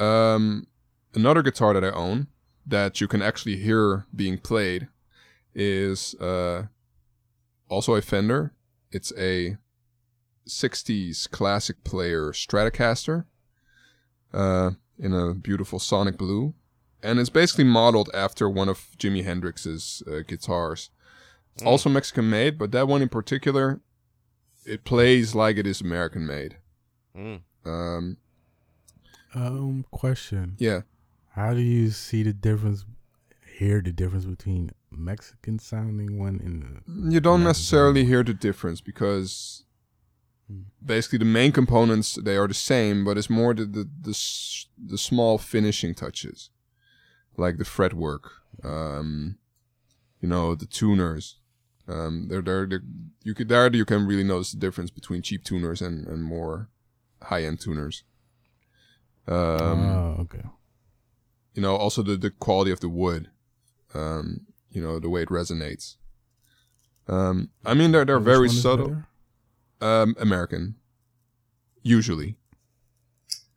Um, 0.00 0.66
another 1.14 1.42
guitar 1.42 1.72
that 1.74 1.84
I 1.84 1.90
own 1.90 2.28
that 2.66 3.00
you 3.00 3.08
can 3.08 3.22
actually 3.22 3.56
hear 3.56 4.06
being 4.14 4.38
played 4.38 4.88
is 5.54 6.14
uh, 6.16 6.66
also 7.68 7.94
a 7.94 8.02
Fender. 8.02 8.52
It's 8.90 9.12
a 9.18 9.56
60s 10.48 11.30
classic 11.30 11.84
player 11.84 12.32
Stratocaster 12.32 13.24
uh, 14.32 14.72
in 14.98 15.12
a 15.12 15.34
beautiful 15.34 15.78
sonic 15.78 16.16
blue. 16.16 16.54
And 17.02 17.18
it's 17.18 17.30
basically 17.30 17.64
modeled 17.64 18.10
after 18.14 18.48
one 18.48 18.68
of 18.68 18.96
Jimi 18.98 19.24
Hendrix's 19.24 20.02
uh, 20.06 20.20
guitars. 20.26 20.90
It's 21.54 21.62
Mm. 21.62 21.66
also 21.68 21.88
Mexican 21.88 22.28
made, 22.30 22.58
but 22.58 22.72
that 22.72 22.88
one 22.88 23.00
in 23.02 23.08
particular, 23.08 23.80
it 24.66 24.84
plays 24.84 25.34
like 25.34 25.56
it 25.56 25.66
is 25.66 25.80
American 25.80 26.26
made. 26.26 26.58
Mm. 27.16 27.42
Um, 27.64 28.16
Um, 29.34 29.84
question: 29.90 30.56
yeah. 30.58 30.82
How 31.30 31.54
do 31.54 31.60
you 31.60 31.90
see 31.90 32.22
the 32.22 32.32
difference? 32.32 32.84
Hear 33.58 33.80
the 33.80 33.92
difference 33.92 34.24
between 34.24 34.70
Mexican 34.90 35.58
sounding 35.58 36.18
one 36.18 36.40
and 36.44 36.62
the 36.62 37.12
You 37.12 37.20
don't 37.20 37.40
Mexican 37.42 37.44
necessarily 37.44 38.02
one? 38.02 38.08
hear 38.08 38.22
the 38.24 38.34
difference 38.34 38.80
because 38.80 39.64
Hmm. 40.48 40.62
basically 40.84 41.18
the 41.18 41.24
main 41.24 41.52
components 41.52 42.14
they 42.16 42.36
are 42.36 42.48
the 42.48 42.54
same, 42.54 43.04
but 43.04 43.16
it's 43.16 43.30
more 43.30 43.54
the 43.54 43.64
the 43.64 43.88
the, 44.02 44.10
s- 44.10 44.66
the 44.76 44.98
small 44.98 45.38
finishing 45.38 45.94
touches, 45.94 46.50
like 47.36 47.56
the 47.58 47.64
fretwork, 47.64 48.30
um, 48.62 49.38
you 50.20 50.28
know, 50.28 50.54
the 50.54 50.66
tuners. 50.66 51.38
Um, 51.86 52.28
they're, 52.28 52.42
they're, 52.42 52.66
they're 52.66 52.82
you 53.22 53.34
could 53.34 53.48
there 53.48 53.72
you 53.74 53.84
can 53.84 54.06
really 54.06 54.24
notice 54.24 54.52
the 54.52 54.58
difference 54.58 54.90
between 54.90 55.22
cheap 55.22 55.44
tuners 55.44 55.82
and 55.82 56.06
and 56.06 56.22
more 56.22 56.68
high 57.22 57.44
end 57.44 57.60
tuners. 57.60 58.04
Um, 59.26 59.36
oh, 59.36 60.16
okay. 60.20 60.42
you 61.54 61.62
know, 61.62 61.76
also 61.76 62.02
the, 62.02 62.16
the 62.16 62.30
quality 62.30 62.70
of 62.70 62.80
the 62.80 62.88
wood, 62.90 63.30
um, 63.94 64.46
you 64.70 64.82
know, 64.82 64.98
the 64.98 65.08
way 65.08 65.22
it 65.22 65.28
resonates. 65.28 65.96
Um, 67.08 67.50
I 67.64 67.74
mean, 67.74 67.92
they're 67.92 68.04
they're 68.04 68.18
Which 68.18 68.24
very 68.24 68.48
subtle. 68.48 69.02
Um, 69.80 70.14
American, 70.18 70.76
usually. 71.82 72.36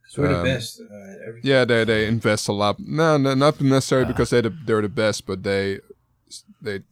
So 0.08 0.22
we're 0.22 0.28
the 0.28 0.40
Um, 0.40 0.44
best 0.44 0.80
uh. 0.80 1.32
Yeah, 1.42 1.64
they 1.64 1.84
they 1.84 2.06
invest 2.06 2.48
a 2.48 2.52
lot. 2.52 2.78
No, 2.80 3.16
no 3.16 3.34
not 3.34 3.60
necessarily 3.60 4.08
because 4.08 4.30
they 4.30 4.42
the, 4.42 4.50
they're 4.50 4.82
the 4.82 4.88
best, 4.88 5.26
but 5.26 5.42
they 5.42 5.80
they 6.60 6.82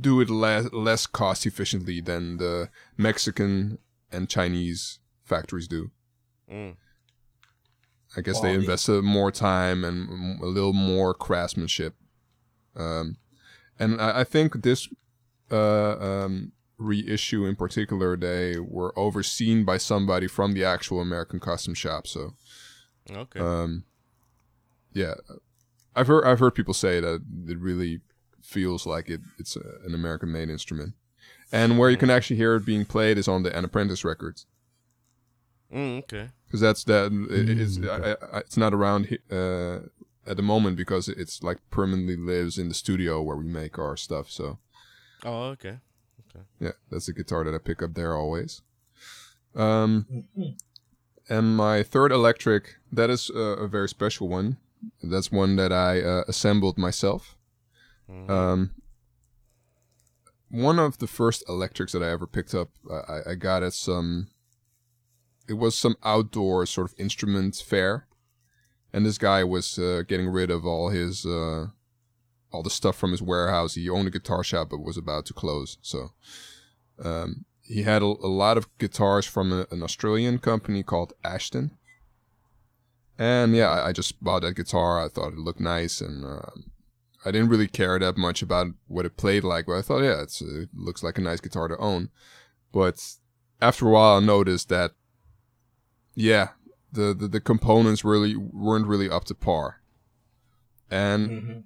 do 0.00 0.20
it 0.20 0.30
less 0.30 0.72
less 0.72 1.06
cost 1.06 1.46
efficiently 1.46 2.00
than 2.00 2.36
the 2.38 2.68
Mexican 2.96 3.78
and 4.10 4.28
Chinese 4.28 4.98
factories 5.24 5.68
do. 5.68 5.90
Mm. 6.50 6.76
I 8.16 8.20
guess 8.22 8.36
they 8.40 8.48
Quality. 8.48 8.64
invest 8.64 8.88
uh, 8.88 9.02
more 9.02 9.30
time 9.30 9.84
and 9.84 10.42
a 10.42 10.46
little 10.46 10.72
more 10.72 11.14
craftsmanship. 11.14 11.94
Um, 12.74 13.16
and 13.78 14.00
I, 14.00 14.20
I 14.20 14.24
think 14.24 14.62
this 14.62 14.88
uh, 15.52 15.96
um, 15.98 16.52
reissue 16.76 17.44
in 17.46 17.54
particular, 17.54 18.16
they 18.16 18.58
were 18.58 18.92
overseen 18.98 19.64
by 19.64 19.76
somebody 19.78 20.26
from 20.26 20.54
the 20.54 20.64
actual 20.64 21.00
American 21.00 21.38
custom 21.38 21.74
shop. 21.74 22.06
So, 22.08 22.34
Okay. 23.10 23.38
um, 23.38 23.84
yeah, 24.92 25.14
I've 25.94 26.08
heard 26.08 26.24
I've 26.24 26.40
heard 26.40 26.54
people 26.56 26.74
say 26.74 26.98
that 27.00 27.22
it 27.46 27.58
really 27.58 28.00
feels 28.42 28.86
like 28.86 29.08
it 29.08 29.20
it's 29.38 29.56
a, 29.56 29.62
an 29.86 29.94
American 29.94 30.30
made 30.32 30.48
instrument. 30.50 30.94
And 31.52 31.78
where 31.78 31.90
you 31.90 31.96
can 31.96 32.10
actually 32.10 32.36
hear 32.36 32.54
it 32.54 32.64
being 32.64 32.84
played 32.84 33.18
is 33.18 33.26
on 33.28 33.42
the 33.42 33.56
An 33.56 33.64
Apprentice 33.64 34.04
records 34.04 34.46
mm, 35.72 35.98
okay. 36.04 36.28
because 36.46 36.60
that's 36.60 36.84
that 36.84 37.06
it, 37.30 37.48
it's 37.58 37.78
Mm, 37.78 37.88
okay. 37.88 38.14
I, 38.32 38.36
I, 38.36 38.40
it's 38.40 38.56
not 38.56 38.72
around 38.74 39.06
he- 39.06 39.18
uh, 39.30 39.80
at 40.26 40.36
the 40.36 40.42
moment 40.42 40.76
because 40.76 41.08
it's 41.08 41.42
like 41.42 41.58
permanently 41.70 42.16
lives 42.16 42.58
in 42.58 42.68
the 42.68 42.74
studio 42.74 43.20
where 43.22 43.36
we 43.36 43.44
make 43.44 43.78
our 43.78 43.96
stuff. 43.96 44.30
So 44.30 44.58
Oh, 45.24 45.44
okay. 45.54 45.78
Okay. 46.28 46.44
Yeah, 46.60 46.72
that's 46.90 47.08
a 47.08 47.12
guitar 47.12 47.42
that 47.44 47.54
I 47.54 47.58
pick 47.58 47.82
up 47.82 47.94
there 47.94 48.14
always. 48.14 48.62
Um, 49.56 50.06
and 51.28 51.56
my 51.56 51.82
third 51.82 52.12
electric 52.12 52.76
that 52.92 53.10
is 53.10 53.30
uh, 53.34 53.56
a 53.58 53.66
very 53.68 53.88
special 53.88 54.28
one. 54.28 54.56
That's 55.02 55.32
one 55.32 55.56
that 55.56 55.72
I 55.72 56.00
uh, 56.00 56.24
assembled 56.28 56.78
myself. 56.78 57.36
Mhm. 58.10 58.30
Um, 58.30 58.70
one 60.50 60.78
of 60.78 60.98
the 60.98 61.06
first 61.06 61.44
electrics 61.48 61.92
that 61.92 62.02
I 62.02 62.10
ever 62.10 62.26
picked 62.26 62.54
up, 62.54 62.70
I, 62.90 63.30
I 63.30 63.34
got 63.36 63.62
at 63.62 63.72
some. 63.72 64.28
It 65.48 65.54
was 65.54 65.74
some 65.76 65.96
outdoor 66.04 66.66
sort 66.66 66.90
of 66.92 66.98
instrument 66.98 67.56
fair, 67.56 68.06
and 68.92 69.04
this 69.04 69.18
guy 69.18 69.42
was 69.44 69.78
uh, 69.78 70.02
getting 70.06 70.28
rid 70.28 70.50
of 70.50 70.64
all 70.64 70.90
his 70.90 71.24
uh, 71.26 71.68
all 72.52 72.62
the 72.62 72.70
stuff 72.70 72.96
from 72.96 73.12
his 73.12 73.22
warehouse. 73.22 73.74
He 73.74 73.88
owned 73.88 74.08
a 74.08 74.10
guitar 74.12 74.44
shop, 74.44 74.70
but 74.70 74.78
was 74.78 74.96
about 74.96 75.26
to 75.26 75.32
close, 75.32 75.78
so 75.82 76.12
um, 77.02 77.44
he 77.62 77.82
had 77.82 78.02
a, 78.02 78.06
a 78.06 78.30
lot 78.30 78.56
of 78.56 78.66
guitars 78.78 79.26
from 79.26 79.52
a, 79.52 79.66
an 79.70 79.82
Australian 79.82 80.38
company 80.38 80.82
called 80.82 81.12
Ashton. 81.24 81.76
And 83.18 83.54
yeah, 83.54 83.70
I, 83.70 83.88
I 83.88 83.92
just 83.92 84.22
bought 84.22 84.42
that 84.42 84.56
guitar. 84.56 85.04
I 85.04 85.08
thought 85.08 85.32
it 85.32 85.38
looked 85.38 85.60
nice, 85.60 86.00
and 86.00 86.24
uh, 86.24 86.50
I 87.24 87.30
didn't 87.30 87.48
really 87.50 87.68
care 87.68 87.98
that 87.98 88.16
much 88.16 88.42
about 88.42 88.68
what 88.88 89.06
it 89.06 89.16
played 89.16 89.44
like. 89.44 89.66
But 89.66 89.78
I 89.78 89.82
thought, 89.82 90.02
yeah, 90.02 90.22
it's, 90.22 90.40
it 90.40 90.70
looks 90.74 91.02
like 91.02 91.18
a 91.18 91.22
nice 91.22 91.40
guitar 91.40 91.68
to 91.68 91.76
own. 91.76 92.10
But 92.72 93.04
after 93.60 93.86
a 93.86 93.90
while, 93.90 94.16
I 94.18 94.20
noticed 94.20 94.68
that, 94.70 94.92
yeah, 96.14 96.48
the, 96.92 97.14
the, 97.14 97.28
the 97.28 97.40
components 97.40 98.04
really 98.04 98.36
weren't 98.36 98.86
really 98.86 99.10
up 99.10 99.24
to 99.24 99.34
par. 99.34 99.80
And 100.90 101.26
hmm 101.28 101.58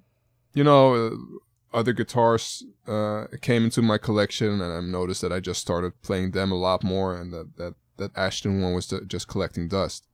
you 0.55 0.63
know, 0.63 0.95
uh, 0.95 1.77
other 1.77 1.93
guitars 1.93 2.63
uh, 2.87 3.25
came 3.41 3.65
into 3.65 3.81
my 3.81 3.97
collection, 3.97 4.61
and 4.61 4.73
I 4.73 4.79
noticed 4.79 5.21
that 5.21 5.33
I 5.33 5.41
just 5.41 5.59
started 5.59 6.01
playing 6.01 6.31
them 6.31 6.51
a 6.51 6.55
lot 6.55 6.83
more, 6.83 7.15
and 7.15 7.31
that 7.33 7.57
that, 7.57 7.73
that 7.97 8.17
Ashton 8.17 8.61
one 8.61 8.73
was 8.73 8.91
just 9.05 9.27
collecting 9.27 9.67
dust. 9.67 10.07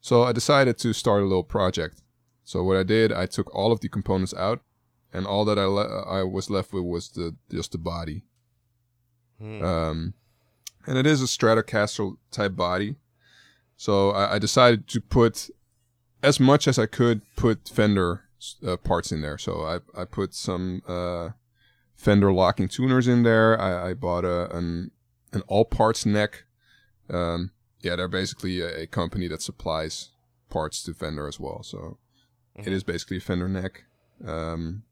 So 0.00 0.22
I 0.22 0.32
decided 0.32 0.78
to 0.78 0.92
start 0.92 1.22
a 1.22 1.26
little 1.26 1.42
project. 1.42 2.00
So 2.48 2.64
what 2.64 2.78
I 2.78 2.82
did, 2.82 3.12
I 3.12 3.26
took 3.26 3.54
all 3.54 3.72
of 3.72 3.80
the 3.80 3.90
components 3.90 4.32
out, 4.32 4.62
and 5.12 5.26
all 5.26 5.44
that 5.44 5.58
I 5.58 5.66
le- 5.66 6.02
I 6.04 6.22
was 6.22 6.48
left 6.48 6.72
with 6.72 6.82
was 6.82 7.10
the 7.10 7.36
just 7.50 7.72
the 7.72 7.78
body. 7.78 8.24
Hmm. 9.38 9.62
Um, 9.62 10.14
and 10.86 10.96
it 10.96 11.06
is 11.06 11.22
a 11.22 11.26
Stratocaster 11.26 12.16
type 12.30 12.56
body. 12.56 12.96
So 13.76 14.12
I, 14.12 14.36
I 14.36 14.38
decided 14.38 14.88
to 14.88 15.00
put 15.02 15.50
as 16.22 16.40
much 16.40 16.66
as 16.66 16.78
I 16.78 16.86
could 16.86 17.20
put 17.36 17.68
Fender 17.68 18.22
uh, 18.66 18.78
parts 18.78 19.12
in 19.12 19.20
there. 19.20 19.36
So 19.36 19.64
I, 19.64 20.00
I 20.00 20.06
put 20.06 20.32
some 20.32 20.80
uh, 20.88 21.32
Fender 21.96 22.32
locking 22.32 22.68
tuners 22.68 23.06
in 23.06 23.24
there. 23.24 23.60
I, 23.60 23.90
I 23.90 23.92
bought 23.92 24.24
a, 24.24 24.56
an 24.56 24.90
an 25.34 25.42
Allparts 25.50 26.06
neck. 26.06 26.44
Um, 27.10 27.50
yeah, 27.82 27.96
they're 27.96 28.08
basically 28.08 28.62
a, 28.62 28.84
a 28.84 28.86
company 28.86 29.28
that 29.28 29.42
supplies 29.42 30.12
parts 30.48 30.82
to 30.84 30.94
Fender 30.94 31.28
as 31.28 31.38
well. 31.38 31.62
So 31.62 31.98
it 32.58 32.72
is 32.72 32.82
basically 32.84 33.16
a 33.18 33.20
Fender 33.20 33.48
neck, 33.48 33.84
um, 34.24 34.82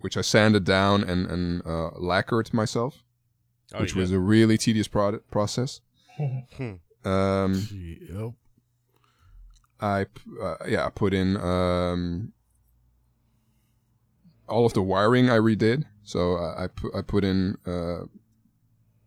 which 0.00 0.16
I 0.16 0.20
sanded 0.22 0.64
down 0.64 1.02
and 1.04 1.26
and 1.30 1.66
uh, 1.66 1.90
lacquered 1.98 2.52
myself 2.54 3.02
Oh, 3.74 3.80
which 3.80 3.94
was 3.94 4.10
did? 4.10 4.16
a 4.16 4.20
really 4.20 4.56
tedious 4.58 4.88
pro- 4.88 5.18
process. 5.30 5.80
Hmm. 6.56 6.74
Um, 7.04 7.54
Yep. 8.10 8.32
I 9.80 10.04
p- 10.04 10.20
uh, 10.42 10.56
yeah, 10.66 10.84
I 10.86 10.90
put 10.90 11.14
in 11.14 11.36
um, 11.36 12.32
all 14.48 14.66
of 14.66 14.72
the 14.72 14.82
wiring 14.82 15.30
I 15.30 15.36
redid. 15.38 15.84
So 16.02 16.34
I 16.36 16.64
I, 16.64 16.66
pu- 16.66 16.90
I 16.94 17.02
put 17.02 17.22
in 17.24 17.56
uh, 17.66 18.06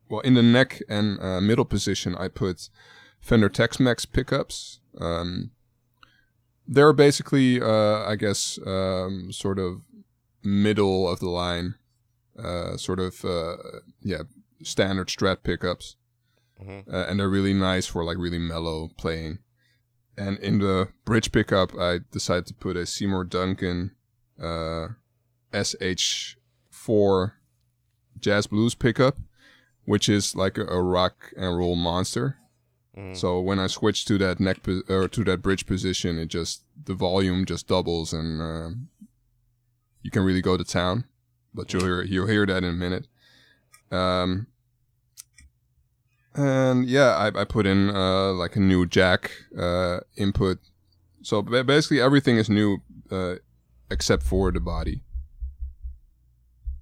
well 0.10 0.22
in 0.22 0.36
the 0.36 0.44
neck 0.44 0.82
and 0.88 1.20
uh, 1.20 1.42
middle 1.42 1.66
position. 1.66 2.16
I 2.16 2.28
put 2.30 2.70
Fender 3.20 3.50
Tex-Mex 3.50 4.06
pickups. 4.06 4.80
Um, 4.98 5.52
they're 6.68 6.94
basically, 6.94 7.62
uh, 7.62 8.04
I 8.08 8.16
guess, 8.16 8.60
um, 8.66 9.32
sort 9.32 9.60
of 9.60 9.82
middle 10.44 11.08
of 11.10 11.20
the 11.20 11.30
line, 11.30 11.76
uh, 12.38 12.78
sort 12.78 13.00
of 13.00 13.24
uh, 13.26 13.58
yeah, 14.02 14.24
standard 14.64 15.08
Strat 15.08 15.44
pickups 15.44 15.96
Mhm. 16.62 16.88
uh, 16.94 17.06
and 17.10 17.20
they're 17.20 17.30
really 17.30 17.54
nice 17.54 17.88
for 17.88 18.04
like 18.04 18.18
really 18.18 18.38
mellow 18.40 18.90
playing. 18.98 19.40
And 20.18 20.38
in 20.40 20.60
the 20.60 20.90
bridge 21.06 21.32
pickup, 21.32 21.74
I 21.78 22.00
decided 22.12 22.46
to 22.48 22.54
put 22.54 22.76
a 22.78 22.86
Seymour 22.86 23.24
Duncan 23.24 23.92
uh, 24.40 24.90
SH4 25.54 27.32
jazz 28.20 28.48
blues 28.48 28.76
pickup, 28.76 29.18
which 29.86 30.08
is 30.10 30.36
like 30.36 30.58
a, 30.58 30.66
a 30.66 30.82
rock 30.82 31.32
and 31.38 31.58
roll 31.58 31.76
monster. 31.76 32.38
Mhm. 33.02 33.18
So 33.18 33.40
when 33.40 33.60
I 33.60 33.68
switch 33.68 34.06
to 34.06 34.18
that 34.20 34.40
neck 34.40 34.64
po- 34.64 34.84
or 34.88 35.08
to 35.08 35.24
that 35.24 35.42
bridge 35.42 35.66
position, 35.66 36.18
it 36.18 36.28
just 36.28 36.64
the 36.86 36.94
volume 36.94 37.46
just 37.46 37.68
doubles, 37.68 38.14
and 38.14 38.42
uh, 38.42 38.70
you 40.02 40.12
can 40.12 40.24
really 40.24 40.42
go 40.42 40.58
to 40.58 40.64
town. 40.64 41.06
But 41.54 41.74
you'll 41.74 41.84
hear 41.84 42.02
you'll 42.04 42.28
hear 42.28 42.46
that 42.46 42.64
in 42.64 42.70
a 42.70 42.74
minute. 42.74 43.08
Um, 43.92 44.48
and 46.34 46.86
yeah, 46.88 47.10
I, 47.16 47.42
I 47.42 47.44
put 47.44 47.66
in 47.66 47.90
uh, 47.90 48.32
like 48.34 48.56
a 48.56 48.60
new 48.60 48.86
jack 48.86 49.32
uh, 49.58 50.00
input. 50.16 50.60
So 51.22 51.42
ba- 51.42 51.64
basically 51.64 52.00
everything 52.02 52.38
is 52.38 52.50
new 52.50 52.82
uh, 53.12 53.36
except 53.90 54.24
for 54.24 54.52
the 54.52 54.62
body. 54.62 55.02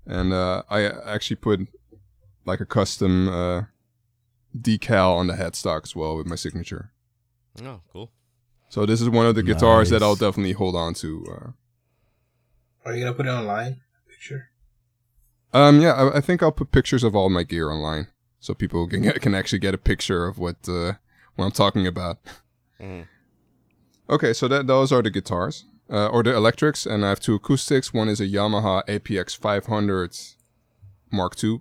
And 0.05 0.33
uh, 0.33 0.63
I 0.69 0.83
actually 0.83 1.37
put 1.37 1.67
like 2.45 2.59
a 2.59 2.65
custom 2.65 3.27
uh, 3.27 3.63
decal 4.57 5.15
on 5.17 5.27
the 5.27 5.33
headstock 5.33 5.83
as 5.83 5.95
well 5.95 6.17
with 6.17 6.27
my 6.27 6.35
signature. 6.35 6.91
Oh, 7.63 7.81
cool. 7.91 8.11
So 8.69 8.85
this 8.85 9.01
is 9.01 9.09
one 9.09 9.25
of 9.25 9.35
the 9.35 9.43
guitars 9.43 9.89
that 9.89 10.03
I'll 10.03 10.15
definitely 10.15 10.53
hold 10.53 10.75
on 10.75 10.93
to. 10.95 11.25
Uh, 11.27 11.49
Are 12.85 12.95
you 12.95 13.03
gonna 13.03 13.15
put 13.15 13.25
it 13.25 13.29
online? 13.29 13.81
Picture. 14.07 14.49
Um, 15.53 15.81
yeah, 15.81 15.93
I, 15.93 16.17
I 16.17 16.21
think 16.21 16.43
I'll 16.43 16.51
put 16.51 16.71
pictures 16.71 17.03
of 17.03 17.15
all 17.15 17.29
my 17.29 17.43
gear 17.43 17.71
online 17.71 18.07
so 18.39 18.53
people 18.53 18.87
can 18.87 19.01
get, 19.01 19.21
can 19.21 19.33
actually 19.33 19.59
get 19.59 19.73
a 19.73 19.77
picture 19.79 20.27
of 20.27 20.37
what 20.37 20.57
uh, 20.67 20.93
what 21.35 21.45
I'm 21.45 21.51
talking 21.51 21.87
about. 21.87 22.19
Mhm. 22.79 23.07
Okay, 24.09 24.33
so 24.33 24.47
that 24.47 24.67
those 24.67 24.91
are 24.91 25.01
the 25.01 25.09
guitars 25.09 25.65
uh, 25.89 26.07
or 26.07 26.21
the 26.23 26.35
electrics, 26.35 26.85
and 26.85 27.03
I 27.05 27.09
have 27.09 27.19
two 27.19 27.35
acoustics. 27.35 27.93
One 27.93 28.07
is 28.09 28.19
a 28.21 28.27
Yamaha 28.27 28.83
APX 28.87 29.35
500 29.37 30.15
Mark 31.11 31.43
II. 31.43 31.59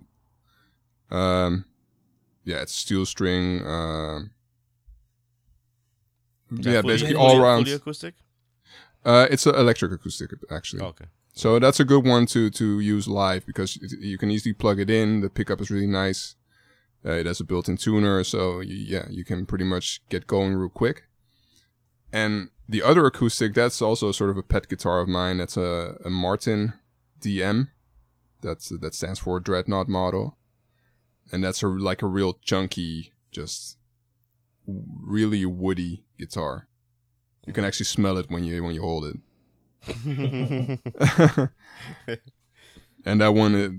Um, 1.11 1.65
yeah, 2.43 2.61
it's 2.61 2.73
steel 2.75 3.05
string. 3.05 3.65
Um, 3.65 4.31
yeah, 6.51 6.81
fully- 6.81 6.93
basically 6.93 7.13
fully- 7.15 7.25
all 7.27 7.41
around. 7.41 7.63
Fully 7.65 7.75
acoustic? 7.75 8.15
Uh, 9.05 9.27
it's 9.31 9.45
an 9.45 9.55
electric 9.55 9.91
acoustic 9.91 10.31
actually. 10.51 10.81
Okay. 10.83 11.05
So 11.33 11.57
that's 11.59 11.79
a 11.79 11.85
good 11.85 12.05
one 12.05 12.25
to 12.27 12.49
to 12.49 12.79
use 12.79 13.07
live 13.07 13.45
because 13.45 13.77
it- 13.81 13.99
you 13.99 14.17
can 14.17 14.29
easily 14.31 14.53
plug 14.53 14.79
it 14.79 14.89
in. 14.89 15.21
The 15.21 15.29
pickup 15.29 15.61
is 15.61 15.69
really 15.71 15.87
nice. 15.87 16.35
Uh, 17.05 17.11
it 17.11 17.25
has 17.25 17.39
a 17.39 17.45
built-in 17.45 17.77
tuner, 17.77 18.23
so 18.25 18.57
y 18.57 18.65
yeah, 18.65 19.05
you 19.09 19.23
can 19.23 19.45
pretty 19.45 19.63
much 19.63 20.01
get 20.09 20.27
going 20.27 20.53
real 20.53 20.69
quick. 20.69 21.03
And 22.11 22.49
the 22.67 22.81
other 22.83 23.05
acoustic, 23.05 23.53
that's 23.53 23.81
also 23.81 24.11
sort 24.11 24.31
of 24.31 24.37
a 24.37 24.43
pet 24.43 24.67
guitar 24.67 24.99
of 24.99 25.07
mine. 25.07 25.37
That's 25.37 25.55
a, 25.55 25.95
a 26.03 26.09
Martin 26.09 26.73
DM. 27.21 27.69
That's 28.41 28.69
that 28.69 28.93
stands 28.95 29.19
for 29.19 29.39
Dreadnought 29.39 29.87
model, 29.87 30.37
and 31.31 31.43
that's 31.43 31.61
a 31.63 31.67
like 31.67 32.01
a 32.01 32.07
real 32.07 32.33
chunky, 32.41 33.11
just 33.31 33.77
really 34.67 35.45
woody 35.45 36.03
guitar. 36.17 36.67
You 37.45 37.53
can 37.53 37.65
actually 37.65 37.85
smell 37.87 38.17
it 38.17 38.29
when 38.29 38.43
you 38.43 38.63
when 38.63 38.75
you 38.75 38.81
hold 38.81 39.05
it. 39.05 39.17
and 43.05 43.21
that 43.21 43.33
one, 43.33 43.55
it, 43.55 43.71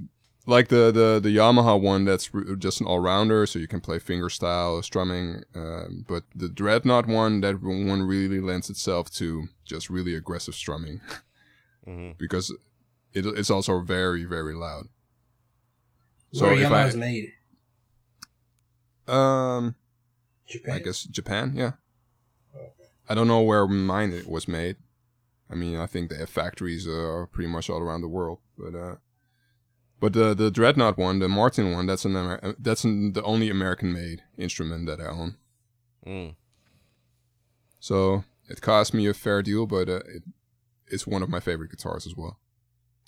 like 0.46 0.68
the, 0.68 0.90
the 0.90 1.20
the 1.22 1.36
Yamaha 1.36 1.80
one, 1.80 2.04
that's 2.04 2.30
r- 2.32 2.42
just 2.56 2.80
an 2.80 2.86
all 2.86 2.98
rounder, 3.00 3.46
so 3.46 3.58
you 3.58 3.68
can 3.68 3.80
play 3.80 3.98
fingerstyle 3.98 4.82
strumming. 4.82 5.42
Um, 5.54 6.04
but 6.08 6.24
the 6.34 6.48
Dreadnought 6.48 7.06
one, 7.06 7.40
that 7.42 7.62
one 7.62 8.02
really 8.02 8.40
lends 8.40 8.70
itself 8.70 9.10
to 9.12 9.48
just 9.64 9.90
really 9.90 10.14
aggressive 10.14 10.54
strumming 10.54 11.00
Mhm. 11.86 12.18
because 12.18 12.50
it, 13.12 13.26
it's 13.26 13.50
also 13.50 13.80
very 13.80 14.24
very 14.24 14.54
loud. 14.54 14.86
So 16.32 16.46
Where 16.46 16.54
if 16.54 16.66
I- 16.70 16.84
Yamaha's 16.86 16.96
made? 16.96 17.32
Um, 19.10 19.74
Japan. 20.46 20.74
I 20.74 20.78
guess 20.78 21.04
Japan, 21.04 21.52
yeah. 21.54 21.72
I 23.08 23.14
don't 23.14 23.26
know 23.26 23.40
where 23.40 23.66
mine 23.66 24.12
it 24.12 24.28
was 24.28 24.46
made. 24.46 24.76
I 25.50 25.56
mean, 25.56 25.76
I 25.76 25.86
think 25.86 26.10
they 26.10 26.16
have 26.18 26.30
factories 26.30 26.86
uh, 26.86 27.26
pretty 27.32 27.50
much 27.50 27.68
all 27.68 27.80
around 27.80 28.02
the 28.02 28.08
world, 28.08 28.38
but 28.56 28.74
uh, 28.74 28.96
but 29.98 30.12
the 30.12 30.32
the 30.32 30.50
Dreadnought 30.50 30.96
one, 30.96 31.18
the 31.18 31.28
Martin 31.28 31.72
one, 31.72 31.86
that's 31.86 32.04
an 32.04 32.16
Amer- 32.16 32.54
that's 32.58 32.84
an, 32.84 33.12
the 33.14 33.22
only 33.24 33.50
American-made 33.50 34.22
instrument 34.38 34.86
that 34.86 35.00
I 35.00 35.06
own. 35.06 35.36
Mm. 36.06 36.34
So 37.80 38.24
it 38.48 38.60
cost 38.60 38.94
me 38.94 39.06
a 39.08 39.14
fair 39.14 39.42
deal, 39.42 39.66
but 39.66 39.88
uh, 39.88 40.02
it, 40.06 40.22
it's 40.86 41.06
one 41.06 41.22
of 41.22 41.28
my 41.28 41.40
favorite 41.40 41.70
guitars 41.70 42.06
as 42.06 42.16
well. 42.16 42.38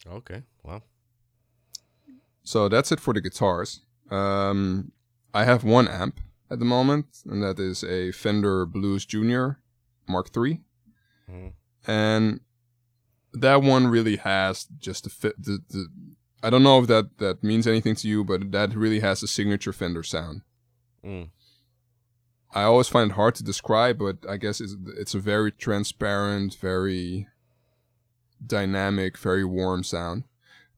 Okay. 0.06 0.42
Wow. 0.64 0.82
So 2.42 2.68
that's 2.68 2.90
it 2.90 2.98
for 2.98 3.14
the 3.14 3.20
guitars. 3.20 3.80
Um, 4.10 4.90
I 5.34 5.44
have 5.44 5.64
one 5.64 5.88
amp 5.88 6.20
at 6.50 6.58
the 6.58 6.64
moment, 6.64 7.06
and 7.26 7.42
that 7.42 7.58
is 7.58 7.82
a 7.84 8.12
Fender 8.12 8.66
Blues 8.66 9.06
Junior 9.06 9.58
Mark 10.08 10.28
III. 10.36 10.60
Mhm. 11.30 11.52
and 11.86 12.40
that 13.32 13.62
one 13.62 13.86
really 13.86 14.16
has 14.16 14.66
just 14.78 15.04
the 15.04 15.10
fit 15.10 15.40
the, 15.42 15.60
the 15.70 15.88
I 16.42 16.50
don't 16.50 16.62
know 16.64 16.80
if 16.80 16.86
that 16.88 17.18
that 17.18 17.42
means 17.42 17.66
anything 17.66 17.94
to 17.96 18.08
you, 18.08 18.24
but 18.24 18.50
that 18.52 18.74
really 18.74 19.00
has 19.00 19.22
a 19.22 19.26
signature 19.28 19.72
Fender 19.72 20.02
sound. 20.02 20.42
Mm. 21.04 21.30
I 22.54 22.64
always 22.64 22.88
find 22.88 23.10
it 23.10 23.14
hard 23.14 23.34
to 23.36 23.42
describe, 23.44 23.98
but 23.98 24.18
I 24.28 24.36
guess 24.36 24.60
it's 24.60 24.76
it's 24.98 25.14
a 25.14 25.20
very 25.20 25.50
transparent, 25.52 26.56
very 26.56 27.28
dynamic, 28.44 29.16
very 29.16 29.44
warm 29.44 29.84
sound. 29.84 30.24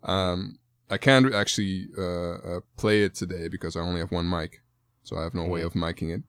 Um, 0.02 0.58
I 0.90 0.98
can't 0.98 1.34
actually 1.34 1.88
uh, 1.96 2.34
uh, 2.56 2.60
play 2.76 3.04
it 3.04 3.14
today 3.14 3.48
because 3.48 3.74
I 3.76 3.80
only 3.80 4.00
have 4.00 4.12
one 4.12 4.28
mic, 4.28 4.62
so 5.02 5.16
I 5.16 5.22
have 5.22 5.34
no 5.34 5.44
way 5.44 5.60
Mhm. 5.62 5.66
of 5.66 5.72
miking 5.72 6.14
it. 6.14 6.22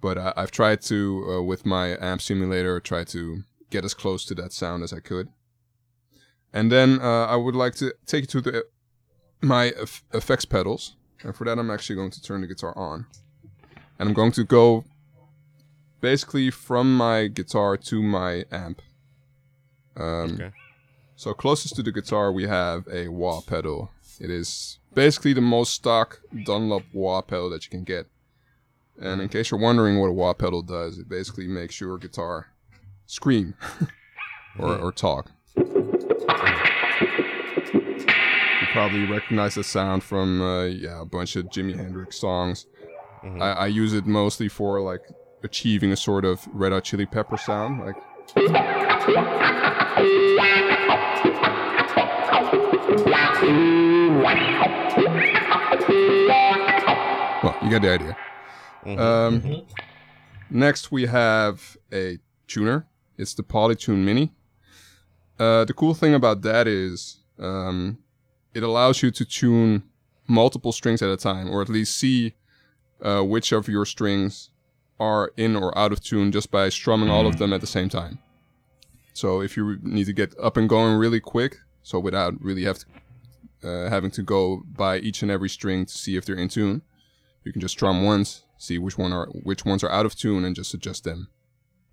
But 0.00 0.18
I, 0.18 0.32
I've 0.36 0.50
tried 0.50 0.80
to, 0.82 0.98
uh, 1.38 1.42
with 1.42 1.66
my 1.66 1.96
amp 2.00 2.20
simulator, 2.22 2.80
try 2.80 3.04
to 3.04 3.42
get 3.70 3.84
as 3.84 3.94
close 3.94 4.24
to 4.26 4.34
that 4.36 4.52
sound 4.52 4.82
as 4.82 4.92
I 4.92 5.00
could. 5.00 5.28
And 6.52 6.72
then 6.72 7.00
uh, 7.00 7.26
I 7.26 7.36
would 7.36 7.54
like 7.56 7.74
to 7.76 7.92
take 8.06 8.22
you 8.22 8.28
to 8.28 8.40
the 8.40 8.66
my 9.42 9.68
eff- 9.70 10.04
effects 10.14 10.46
pedals, 10.46 10.96
and 11.22 11.34
for 11.36 11.44
that 11.44 11.58
I'm 11.58 11.70
actually 11.70 11.96
going 11.96 12.10
to 12.12 12.22
turn 12.22 12.40
the 12.40 12.46
guitar 12.46 12.72
on, 12.76 13.06
and 13.98 14.08
I'm 14.08 14.14
going 14.14 14.32
to 14.32 14.44
go 14.44 14.84
basically 16.00 16.50
from 16.50 16.96
my 16.96 17.26
guitar 17.28 17.76
to 17.76 18.02
my 18.02 18.44
amp. 18.50 18.80
Um, 19.96 20.34
Okay. 20.34 20.50
So 21.16 21.32
closest 21.34 21.74
to 21.76 21.82
the 21.82 21.92
guitar, 21.92 22.30
we 22.30 22.46
have 22.46 22.86
a 22.92 23.08
wah 23.08 23.40
pedal. 23.40 23.90
It 24.20 24.30
is 24.30 24.78
basically 24.94 25.32
the 25.32 25.40
most 25.40 25.72
stock 25.74 26.20
Dunlop 26.44 26.84
wah 26.92 27.22
pedal 27.22 27.50
that 27.50 27.64
you 27.64 27.70
can 27.70 27.84
get. 27.84 28.06
And 29.00 29.20
in 29.20 29.28
case 29.28 29.50
you're 29.50 29.60
wondering 29.60 29.98
what 29.98 30.08
a 30.08 30.12
wah 30.12 30.32
pedal 30.32 30.62
does, 30.62 30.98
it 30.98 31.08
basically 31.08 31.46
makes 31.48 31.80
your 31.80 31.98
guitar 31.98 32.46
scream 33.06 33.54
or, 34.58 34.76
or 34.76 34.92
talk. 34.92 35.30
You 35.56 35.64
probably 38.72 39.04
recognize 39.06 39.54
the 39.54 39.64
sound 39.64 40.02
from 40.02 40.40
uh, 40.42 40.64
yeah 40.64 41.00
a 41.02 41.04
bunch 41.04 41.36
of 41.36 41.46
Jimi 41.46 41.76
Hendrix 41.76 42.18
songs. 42.18 42.66
Mhm. 43.24 43.40
I, 43.42 43.52
I 43.52 43.66
use 43.66 43.92
it 43.94 44.06
mostly 44.06 44.48
for 44.48 44.80
like 44.80 45.02
achieving 45.42 45.92
a 45.92 45.96
sort 45.96 46.24
of 46.24 46.46
Red 46.52 46.72
Hot 46.72 46.84
Chili 46.84 47.06
Pepper 47.06 47.36
sound, 47.36 47.80
like 47.84 47.96
Well, 57.42 57.56
you 57.62 57.70
get 57.70 57.82
the 57.82 57.92
idea. 57.92 58.16
Mhm. 58.84 58.98
Um, 58.98 59.62
Next, 60.48 60.92
we 60.92 61.06
have 61.06 61.76
a 61.92 62.18
tuner. 62.46 62.86
It's 63.18 63.34
the 63.34 63.42
Polytune 63.42 64.04
Mini. 64.04 64.32
Uh, 65.40 65.64
the 65.64 65.74
cool 65.74 65.92
thing 65.92 66.14
about 66.14 66.42
that 66.42 66.68
is 66.68 67.18
um, 67.38 67.98
it 68.54 68.62
allows 68.62 69.02
you 69.02 69.10
to 69.10 69.24
tune 69.24 69.82
multiple 70.28 70.70
strings 70.72 71.02
at 71.02 71.10
a 71.10 71.16
time, 71.16 71.50
or 71.50 71.62
at 71.62 71.68
least 71.68 71.96
see 71.96 72.34
uh, 73.02 73.22
which 73.22 73.50
of 73.52 73.68
your 73.68 73.84
strings 73.84 74.50
are 75.00 75.32
in 75.36 75.56
or 75.56 75.76
out 75.76 75.90
of 75.92 76.00
tune 76.02 76.30
just 76.32 76.50
by 76.50 76.68
strumming 76.68 77.10
all 77.10 77.26
of 77.26 77.36
them 77.38 77.52
at 77.52 77.60
the 77.60 77.66
same 77.66 77.88
time. 77.88 78.18
So 79.12 79.40
if 79.42 79.56
you 79.56 79.78
need 79.82 80.04
to 80.06 80.12
get 80.12 80.32
up 80.40 80.56
and 80.56 80.68
going 80.68 80.94
really 80.96 81.20
quick, 81.20 81.58
so 81.82 81.98
without 81.98 82.40
really 82.40 82.64
have 82.64 82.78
to, 82.78 82.86
uh, 83.66 83.90
having 83.90 84.10
to 84.12 84.22
go 84.22 84.62
by 84.66 84.98
each 84.98 85.22
and 85.22 85.30
every 85.30 85.48
string 85.48 85.86
to 85.86 85.92
see 85.92 86.16
if 86.16 86.24
they're 86.24 86.36
in 86.36 86.48
tune, 86.48 86.82
you 87.44 87.52
can 87.52 87.60
just 87.60 87.72
strum 87.72 88.04
once, 88.04 88.44
see 88.58 88.78
which 88.78 88.96
one 88.96 89.12
are 89.12 89.26
which 89.26 89.64
ones 89.64 89.82
are 89.84 89.90
out 89.90 90.06
of 90.06 90.14
tune, 90.14 90.44
and 90.44 90.54
just 90.54 90.74
adjust 90.74 91.04
them. 91.04 91.28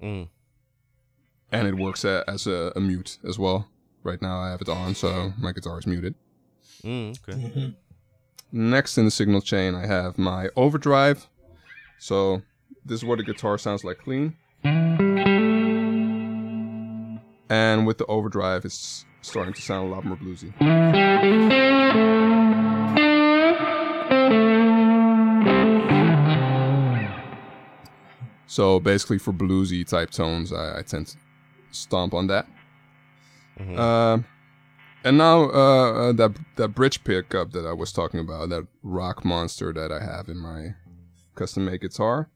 Mm. 0.02 0.30
And 1.52 1.68
it 1.68 1.76
works 1.76 2.04
a, 2.04 2.24
as 2.28 2.48
a, 2.48 2.72
a 2.76 2.80
mute 2.80 3.18
as 3.28 3.38
well. 3.38 3.68
Right 4.04 4.22
now 4.22 4.40
I 4.40 4.50
have 4.50 4.62
it 4.62 4.70
on, 4.70 4.96
so 4.96 5.34
my 5.38 5.52
guitar 5.52 5.80
is 5.80 5.88
muted. 5.88 6.16
Mm, 6.84 7.18
okay. 7.28 7.76
Next 8.52 8.98
in 8.98 9.06
the 9.06 9.12
signal 9.12 9.42
chain, 9.42 9.76
I 9.76 9.86
have 9.86 10.18
my 10.18 10.50
overdrive. 10.56 11.28
So 12.00 12.42
this 12.86 13.00
is 13.00 13.06
what 13.06 13.18
the 13.18 13.24
guitar 13.24 13.58
sounds 13.58 13.84
like 13.84 14.00
clean. 14.00 14.36
And 17.50 17.88
with 17.88 17.98
the 17.98 18.06
overdrive, 18.08 18.66
it's 18.66 19.06
starting 19.24 19.54
to 19.54 19.62
sound 19.62 19.92
a 19.92 19.96
lot 19.96 20.06
more 20.06 20.18
bluesy. 20.18 20.52
So 28.46 28.80
basically, 28.80 29.18
for 29.18 29.34
bluesy 29.34 29.88
type 29.88 30.12
tones, 30.12 30.54
I, 30.54 30.80
I 30.80 30.82
tend 30.84 31.08
to 31.08 31.18
stomp 31.72 32.14
on 32.14 32.28
that. 32.28 32.46
Mhm. 33.60 33.78
Um, 33.78 34.26
and 35.04 35.18
now 35.18 35.50
uh, 35.50 36.10
uh, 36.10 36.12
that 36.14 36.38
that 36.56 36.70
bridge 36.70 37.04
pickup 37.04 37.52
that 37.52 37.66
I 37.66 37.74
was 37.74 37.92
talking 37.92 38.20
about, 38.20 38.50
that 38.50 38.68
rock 38.84 39.26
monster 39.26 39.74
that 39.74 39.92
I 39.92 40.00
have 40.00 40.30
in 40.30 40.38
my 40.38 40.76
custom 41.36 41.66
made 41.66 41.82
guitar, 41.82 42.30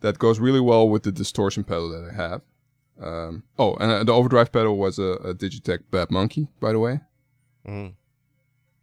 that 0.00 0.18
goes 0.18 0.38
really 0.40 0.60
well 0.60 0.88
with 0.88 1.04
the 1.04 1.12
distortion 1.12 1.64
pedal 1.64 1.88
that 1.90 2.10
I 2.10 2.14
have. 2.14 2.42
Um, 3.00 3.42
oh, 3.58 3.74
and 3.76 3.90
uh, 3.90 4.04
the 4.04 4.12
overdrive 4.12 4.52
pedal 4.52 4.76
was 4.78 4.98
a, 4.98 5.02
a 5.24 5.34
Digitech 5.34 5.80
Bad 5.90 6.10
Monkey, 6.10 6.48
by 6.60 6.72
the 6.72 6.78
way. 6.78 7.00
Mhm. 7.66 7.94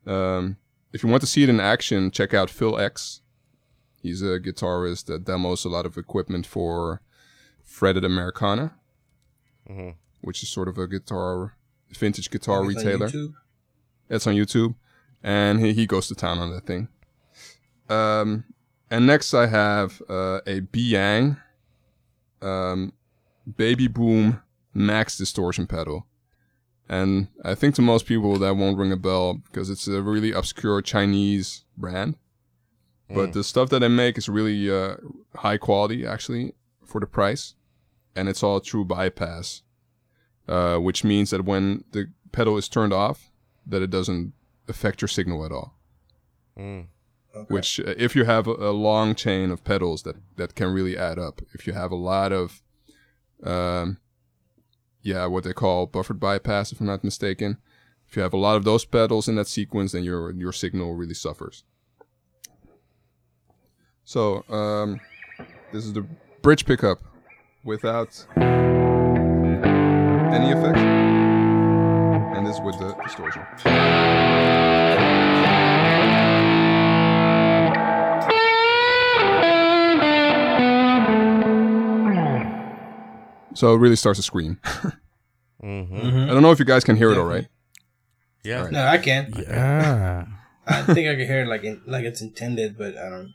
Um, 0.05 0.57
if 0.91 1.01
you 1.03 1.09
want 1.09 1.22
to 1.22 1.28
see 1.28 1.43
it 1.43 1.49
in 1.49 1.59
action, 1.59 2.11
check 2.11 2.34
out 2.34 2.49
Phil 2.49 2.78
X. 2.80 3.22
He's 4.01 4.22
a 4.22 4.39
guitarist 4.39 5.05
that 5.05 5.24
demos 5.26 5.66
a 5.66 5.70
lot 5.70 5.86
of 5.86 5.97
equipment 5.97 6.45
for 6.45 7.01
Fretted 7.64 8.03
Americana, 8.03 8.76
Mhm. 9.70 9.95
which 10.22 10.43
is 10.43 10.49
sort 10.49 10.68
of 10.68 10.78
a 10.78 10.88
guitar, 10.88 11.55
vintage 11.89 12.30
guitar 12.30 12.64
It's 12.70 12.76
retailer. 12.84 13.07
YouTube. 13.07 13.34
It's 14.09 14.28
on 14.28 14.36
YouTube, 14.36 14.76
and 15.24 15.59
he, 15.59 15.74
he 15.74 15.88
goes 15.88 16.07
to 16.09 16.16
town 16.16 16.38
on 16.38 16.51
that 16.51 16.66
thing. 16.68 16.89
Um, 17.89 18.43
and 18.91 19.07
next 19.07 19.34
I 19.34 19.47
have 19.47 20.01
uh, 20.09 20.41
a 20.45 20.61
Biyang 20.61 21.38
um, 22.41 22.93
Baby 23.57 23.87
Boom 23.87 24.41
Max 24.73 25.17
Distortion 25.17 25.67
pedal, 25.67 26.05
and 26.89 27.27
I 27.43 27.55
think 27.55 27.75
to 27.75 27.81
most 27.81 28.05
people 28.05 28.37
that 28.39 28.55
won't 28.55 28.77
ring 28.77 28.91
a 28.91 28.97
bell 28.97 29.35
because 29.35 29.69
it's 29.69 29.87
a 29.87 30.01
really 30.01 30.31
obscure 30.31 30.81
Chinese 30.81 31.63
brand. 31.77 32.15
But 33.09 33.29
Mm. 33.29 33.33
the 33.33 33.43
stuff 33.43 33.69
that 33.69 33.83
I 33.83 33.89
make 33.89 34.17
is 34.17 34.29
really 34.29 34.71
uh, 34.71 34.95
high 35.35 35.57
quality, 35.57 36.05
actually, 36.05 36.53
for 36.85 36.99
the 37.01 37.05
price, 37.07 37.53
and 38.15 38.27
it's 38.29 38.41
all 38.41 38.59
true 38.61 38.85
bypass, 38.85 39.61
uh, 40.47 40.77
which 40.77 41.03
means 41.03 41.29
that 41.31 41.45
when 41.45 41.83
the 41.91 42.07
pedal 42.31 42.57
is 42.57 42.67
turned 42.69 42.93
off, 42.93 43.29
that 43.67 43.81
it 43.81 43.89
doesn't 43.89 44.33
affect 44.67 45.01
your 45.01 45.09
signal 45.09 45.45
at 45.45 45.51
all. 45.51 45.75
Mm. 46.57 46.87
Okay. 47.35 47.53
Which, 47.53 47.79
uh, 47.79 47.93
if 47.97 48.15
you 48.15 48.25
have 48.25 48.47
a, 48.47 48.51
a 48.53 48.71
long 48.71 49.15
chain 49.15 49.51
of 49.51 49.63
pedals, 49.63 50.03
that 50.03 50.15
that 50.37 50.55
can 50.55 50.73
really 50.73 50.97
add 50.97 51.19
up. 51.19 51.41
If 51.53 51.68
you 51.68 51.73
have 51.73 51.91
a 51.91 51.95
lot 51.95 52.31
of, 52.31 52.61
um, 53.44 53.98
yeah, 55.02 55.26
what 55.26 55.44
they 55.44 55.53
call 55.53 55.86
buffered 55.86 56.20
bypass, 56.20 56.72
if 56.72 56.80
I'm 56.80 56.88
not 56.88 57.03
mistaken. 57.03 57.57
If 58.07 58.15
you 58.15 58.22
have 58.22 58.34
a 58.34 58.38
lot 58.38 58.57
of 58.57 58.64
those 58.64 58.86
pedals 58.86 59.28
in 59.28 59.36
that 59.36 59.48
sequence, 59.48 59.91
then 59.91 60.03
your 60.03 60.32
your 60.32 60.52
signal 60.52 60.95
really 60.95 61.14
suffers. 61.14 61.64
So, 64.03 64.44
um, 64.49 64.99
this 65.72 65.86
is 65.86 65.94
the 65.94 66.06
bridge 66.41 66.65
pickup 66.65 66.99
without 67.64 68.26
any 68.38 70.52
effect, 70.52 70.78
and 70.78 72.45
this 72.45 72.60
with 72.60 72.78
the 72.80 72.94
distortion. 73.03 74.52
So 83.55 83.73
it 83.73 83.77
really 83.77 83.95
starts 83.95 84.19
to 84.19 84.23
scream. 84.23 84.59
Mhm. 85.63 85.89
Mhm. 85.91 86.23
I 86.30 86.34
don't 86.34 86.41
know 86.41 86.51
if 86.51 86.59
you 86.59 86.65
guys 86.65 86.84
can 86.84 86.97
hear 86.97 87.09
it 87.11 87.17
all 87.17 87.23
right. 87.25 87.47
Yeah. 88.43 88.57
Alright. 88.57 88.73
No, 88.73 88.85
I 88.85 88.97
can. 88.97 89.31
Yeah. 89.38 90.25
I 90.67 90.81
think 90.84 91.07
I 91.07 91.15
can 91.15 91.25
hear 91.25 91.43
it 91.43 91.47
like 91.47 91.63
in, 91.63 91.81
like 91.85 92.03
it's 92.03 92.19
intended, 92.21 92.77
but 92.77 92.97
I 92.97 93.09
don't. 93.09 93.34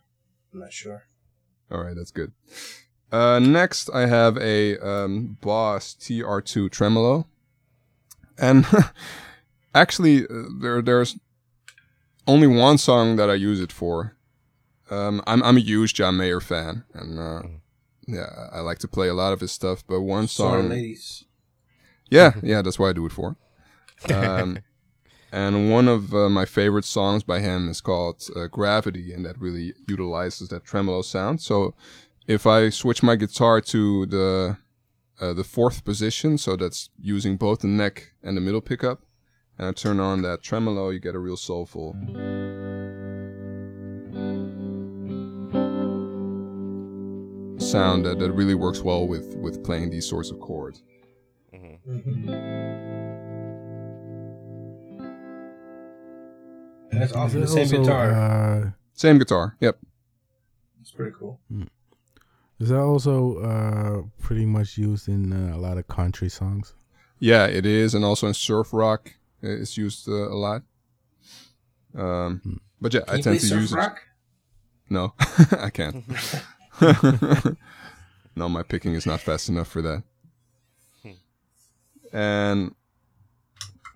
I'm 0.53 0.61
not 0.61 0.71
sure. 0.73 1.05
All 1.71 1.83
right, 1.83 1.97
that's 1.97 2.11
good. 2.11 2.33
Uh, 3.11 3.39
next, 3.39 3.89
I 3.95 4.07
have 4.07 4.37
a 4.37 4.77
um, 4.79 5.39
Boss 5.41 5.95
TR2 5.99 6.71
tremolo, 6.71 7.27
and 8.37 8.67
actually, 9.75 10.25
uh, 10.25 10.45
there 10.61 10.83
there's 10.83 11.17
only 12.27 12.47
one 12.47 12.77
song 12.77 13.17
that 13.17 13.31
I 13.31 13.35
use 13.35 13.61
it 13.61 13.73
for. 13.73 14.17
Um, 14.91 15.23
I'm 15.27 15.43
I'm 15.43 15.57
a 15.57 15.61
huge 15.61 15.95
John 15.95 16.19
Mayer 16.19 16.41
fan, 16.41 16.85
and 16.93 17.19
uh, 17.19 17.43
yeah, 18.09 18.49
I 18.51 18.61
like 18.61 18.79
to 18.79 18.89
play 18.89 19.09
a 19.09 19.15
lot 19.15 19.33
of 19.33 19.41
his 19.41 19.53
stuff. 19.53 19.85
But 19.87 20.01
one 20.01 20.27
song. 20.27 20.51
Sorry, 20.51 20.63
ladies. 20.63 21.25
yeah, 22.11 22.33
yeah, 22.43 22.63
that's 22.63 22.79
why 22.79 22.89
I 22.89 22.93
do 22.95 23.07
it 23.07 23.13
for. 23.13 23.37
Um, 24.13 24.61
and 25.33 25.71
one 25.71 25.89
of 25.89 26.15
uh, 26.15 26.31
my 26.31 26.47
favorite 26.47 26.87
songs 26.87 27.23
by 27.23 27.41
him 27.41 27.69
is 27.69 27.83
called 27.83 28.27
uh, 28.35 28.47
Gravity, 28.47 29.13
and 29.13 29.27
that 29.27 29.39
really 29.39 29.75
utilizes 29.87 30.49
that 30.49 30.65
tremolo 30.65 31.03
sound. 31.03 31.43
So 31.43 31.75
if 32.27 32.47
I 32.47 32.71
switch 32.71 33.03
my 33.03 33.15
guitar 33.15 33.61
to 33.61 34.07
the 34.07 34.57
uh, 35.21 35.35
the 35.35 35.45
fourth 35.45 35.85
position, 35.85 36.39
so 36.39 36.57
that's 36.57 36.89
using 36.99 37.37
both 37.37 37.61
the 37.61 37.67
neck 37.67 38.13
and 38.23 38.37
the 38.37 38.41
middle 38.41 38.63
pickup, 38.63 39.03
and 39.59 39.69
I 39.69 39.73
turn 39.73 40.01
on 40.01 40.23
that 40.23 40.43
tremolo, 40.43 40.89
you 40.89 41.01
get 41.01 41.15
a 41.15 41.19
real 41.19 41.37
soulful. 41.37 41.95
Sound 47.71 48.05
that, 48.07 48.19
that 48.19 48.33
really 48.33 48.55
works 48.55 48.81
well 48.83 49.07
with 49.07 49.35
with 49.37 49.63
playing 49.65 49.91
these 49.91 50.07
sorts 50.09 50.31
of 50.31 50.39
chords 50.41 50.83
Mhm. 51.55 51.79
Mhm. 51.89 52.49
That's 56.91 57.11
Is 57.11 57.17
awesome. 57.17 57.41
The 57.43 57.47
same 57.49 57.59
also, 57.67 57.79
guitar. 57.83 58.11
Uh, 58.13 58.71
Same 58.95 59.19
guitar. 59.19 59.57
Yep. 59.61 59.79
It's 60.81 60.91
pretty 60.91 61.13
cool. 61.19 61.39
is 62.59 62.69
that 62.71 62.81
also 62.81 63.39
uh, 63.39 64.03
pretty 64.21 64.47
much 64.47 64.79
used 64.79 65.09
in 65.09 65.33
uh, 65.33 65.55
a 65.57 65.59
lot 65.59 65.79
of 65.79 65.87
country 65.87 66.29
songs? 66.29 66.75
Yeah, 67.21 67.47
it 67.47 67.67
is, 67.67 67.95
and 67.95 68.05
also 68.05 68.27
in 68.27 68.35
surf 68.35 68.73
rock, 68.73 69.13
it's 69.43 69.77
used 69.77 70.09
uh, 70.09 70.13
a 70.13 70.35
lot. 70.47 70.63
Um, 71.97 72.61
but 72.81 72.95
yeah, 72.95 73.01
Can 73.03 73.11
I 73.19 73.21
tend 73.21 73.25
play 73.25 73.39
to 73.39 73.55
use 73.61 73.71
surf 73.71 73.73
it. 73.73 73.75
rock? 73.83 74.01
No, 74.91 75.13
I 75.59 75.71
can't. 75.71 76.05
no, 78.37 78.49
my 78.49 78.63
picking 78.63 78.95
is 78.95 79.07
not 79.07 79.21
fast 79.21 79.49
enough 79.49 79.69
for 79.69 79.83
that. 79.83 80.03
Hmm. 81.03 82.17
And 82.17 82.75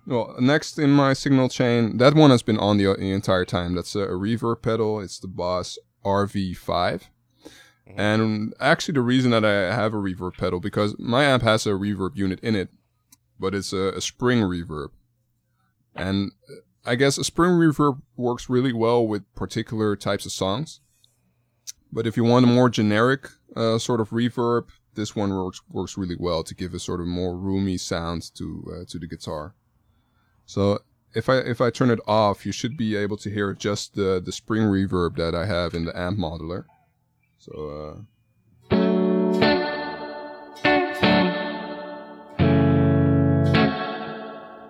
well, 0.05 0.35
next 0.39 0.77
in 0.77 0.91
my 0.91 1.13
signal 1.13 1.49
chain, 1.49 1.97
that 1.97 2.13
one 2.13 2.29
has 2.29 2.43
been 2.43 2.57
on 2.59 2.77
the, 2.77 2.93
the 2.95 3.11
entire 3.11 3.45
time. 3.45 3.75
That's 3.75 3.95
a, 3.95 4.01
a 4.01 4.17
reverb 4.17 4.61
pedal. 4.61 4.99
It's 4.99 5.19
the 5.19 5.27
Boss 5.27 5.77
RV5. 6.03 7.03
Hmm. 7.87 7.99
And 7.99 8.53
actually, 8.59 8.93
the 8.93 9.01
reason 9.01 9.31
that 9.31 9.45
I 9.45 9.73
have 9.73 9.93
a 9.93 9.97
reverb 9.97 10.37
pedal 10.37 10.59
because 10.59 10.95
my 10.99 11.23
amp 11.23 11.43
has 11.43 11.65
a 11.65 11.71
reverb 11.71 12.15
unit 12.15 12.39
in 12.41 12.55
it, 12.55 12.69
but 13.39 13.55
it's 13.55 13.73
a, 13.73 13.93
a 13.93 14.01
spring 14.01 14.41
reverb. 14.41 14.89
And 15.95 16.31
I 16.85 16.95
guess 16.95 17.17
a 17.17 17.23
spring 17.23 17.51
reverb 17.51 18.01
works 18.15 18.49
really 18.49 18.73
well 18.73 19.05
with 19.05 19.33
particular 19.35 19.95
types 19.95 20.25
of 20.25 20.31
songs. 20.31 20.81
But 21.95 22.07
if 22.07 22.17
you 22.17 22.23
want 22.23 22.43
a 22.45 22.47
more 22.47 22.69
generic 22.69 23.29
uh, 23.55 23.77
sort 23.77 24.01
of 24.01 24.09
reverb, 24.09 24.65
this 24.95 25.15
one 25.15 25.29
works 25.33 25.61
works 25.71 25.95
really 25.97 26.17
well 26.19 26.43
to 26.43 26.55
give 26.55 26.73
a 26.73 26.79
sort 26.79 26.99
of 27.01 27.07
more 27.07 27.37
roomy 27.37 27.77
sound 27.77 28.33
to 28.35 28.45
uh, 28.73 28.85
to 28.89 28.97
the 28.99 29.07
guitar. 29.07 29.53
So 30.45 30.79
if 31.13 31.29
I 31.29 31.37
if 31.37 31.61
I 31.61 31.69
turn 31.69 31.91
it 31.91 31.99
off, 32.07 32.45
you 32.47 32.51
should 32.51 32.75
be 32.77 32.95
able 32.95 33.17
to 33.17 33.29
hear 33.29 33.53
just 33.53 33.93
the 33.93 34.19
the 34.23 34.31
spring 34.31 34.63
reverb 34.63 35.15
that 35.17 35.35
I 35.35 35.45
have 35.45 35.75
in 35.75 35.85
the 35.85 35.95
amp 35.97 36.17
modeler. 36.17 36.65
So 37.37 38.03
uh, 38.71 39.13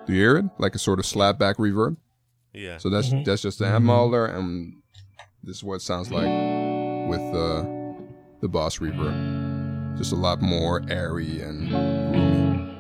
do 0.06 0.12
you 0.14 0.20
hear 0.20 0.38
it? 0.38 0.46
Like 0.58 0.76
a 0.76 0.80
sort 0.80 1.00
of 1.00 1.06
slapback 1.06 1.56
reverb. 1.56 1.96
Yeah. 2.54 2.78
So 2.78 2.90
that's 2.90 3.10
Mhm. 3.10 3.26
that's 3.26 3.42
just 3.42 3.60
the 3.60 3.66
amp 3.68 3.86
modeler, 3.86 4.34
and 4.38 4.82
this 5.44 5.58
is 5.58 5.64
what 5.64 5.76
it 5.76 5.82
sounds 5.82 6.12
like 6.12 6.53
with 7.08 7.22
uh, 7.34 7.64
the 8.42 8.48
Boss 8.48 8.80
reverb. 8.80 9.98
Just 9.98 10.12
a 10.12 10.16
lot 10.16 10.42
more 10.42 10.82
airy 10.90 11.42
and 11.42 11.72
roomy. 11.72 12.78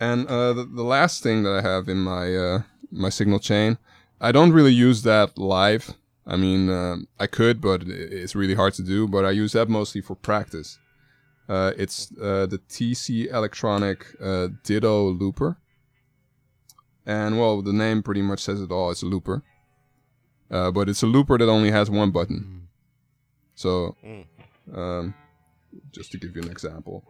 And 0.00 0.26
uh, 0.26 0.52
the, 0.52 0.64
the 0.64 0.82
last 0.82 1.22
thing 1.22 1.44
that 1.44 1.52
I 1.52 1.62
have 1.62 1.88
in 1.88 1.98
my 1.98 2.34
uh, 2.34 2.62
my 2.90 3.08
signal 3.08 3.38
chain, 3.38 3.78
I 4.20 4.32
don't 4.32 4.52
really 4.52 4.72
use 4.72 5.02
that 5.02 5.38
live. 5.38 5.94
I 6.26 6.36
mean, 6.36 6.70
um 6.70 7.08
I 7.18 7.26
could, 7.26 7.60
but 7.60 7.82
it's 7.86 8.34
really 8.34 8.54
hard 8.54 8.74
to 8.74 8.82
do. 8.82 9.06
But 9.06 9.24
I 9.24 9.30
use 9.30 9.52
that 9.52 9.68
mostly 9.68 10.00
for 10.00 10.14
practice. 10.16 10.78
Uh, 11.48 11.72
it's 11.76 12.10
uh, 12.20 12.46
the 12.46 12.58
TC 12.68 13.30
Electronic 13.32 14.06
uh, 14.20 14.48
Ditto 14.62 15.10
Looper. 15.10 15.58
And 17.06 17.38
well, 17.38 17.60
the 17.60 17.72
name 17.72 18.02
pretty 18.02 18.22
much 18.22 18.40
says 18.40 18.60
it 18.60 18.70
all. 18.70 18.90
It's 18.90 19.02
a 19.02 19.06
looper. 19.06 19.42
Uh, 20.50 20.70
but 20.70 20.88
it's 20.88 21.02
a 21.02 21.06
looper 21.06 21.38
that 21.38 21.48
only 21.48 21.70
has 21.70 21.90
one 21.90 22.10
button. 22.10 22.68
So, 23.54 23.96
Mm. 24.04 24.24
um, 24.76 25.14
just 25.92 26.12
to 26.12 26.18
give 26.18 26.36
you 26.36 26.42
an 26.42 26.50
example. 26.50 27.04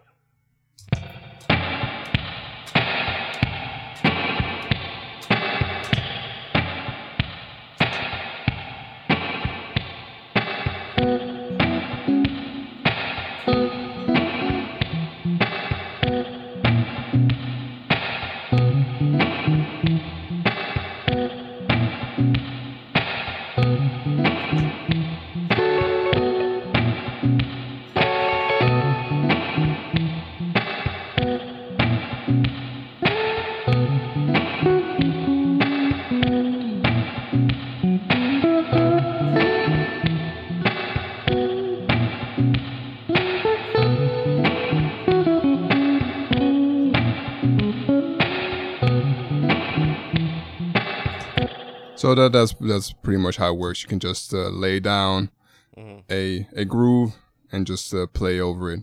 So 52.05 52.15
that 52.15 52.33
that's 52.33 52.55
that's 52.61 52.93
pretty 52.93 53.17
much 53.17 53.39
how 53.39 53.55
it 53.55 53.59
works. 53.59 53.83
You 53.83 53.89
can 53.89 53.99
just 53.99 54.35
uh, 54.35 54.51
lay 54.51 54.79
down 54.79 55.31
Mhm. 55.75 56.03
a 56.11 56.47
a 56.55 56.67
groove 56.67 57.15
and 57.51 57.67
just 57.67 57.95
uh, 57.95 58.07
play 58.09 58.39
over 58.39 58.73
it. 58.73 58.81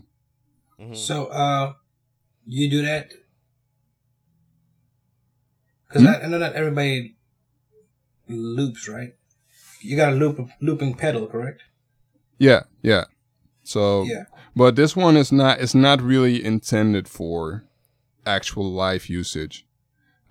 Mhm. 0.80 0.96
So, 0.96 1.26
uh, 1.26 1.74
you 2.44 2.68
do 2.68 2.82
that? 2.82 3.12
Because 5.86 6.04
I, 6.04 6.22
I 6.22 6.26
know 6.26 6.38
not 6.38 6.54
everybody 6.54 7.14
loops, 8.28 8.88
right? 8.88 9.14
You 9.82 9.94
got 9.96 10.12
a 10.14 10.16
loop 10.16 10.40
looping 10.60 10.94
pedal, 10.94 11.28
correct? 11.28 11.62
Yeah, 12.38 12.64
yeah. 12.82 13.04
So, 13.62 14.02
Yeah. 14.02 14.24
but 14.56 14.74
this 14.74 14.96
one 14.96 15.16
is 15.16 15.30
not 15.30 15.60
it's 15.60 15.76
not 15.76 16.02
really 16.02 16.44
intended 16.44 17.06
for 17.06 17.62
actual 18.26 18.68
live 18.68 19.08
usage. 19.08 19.64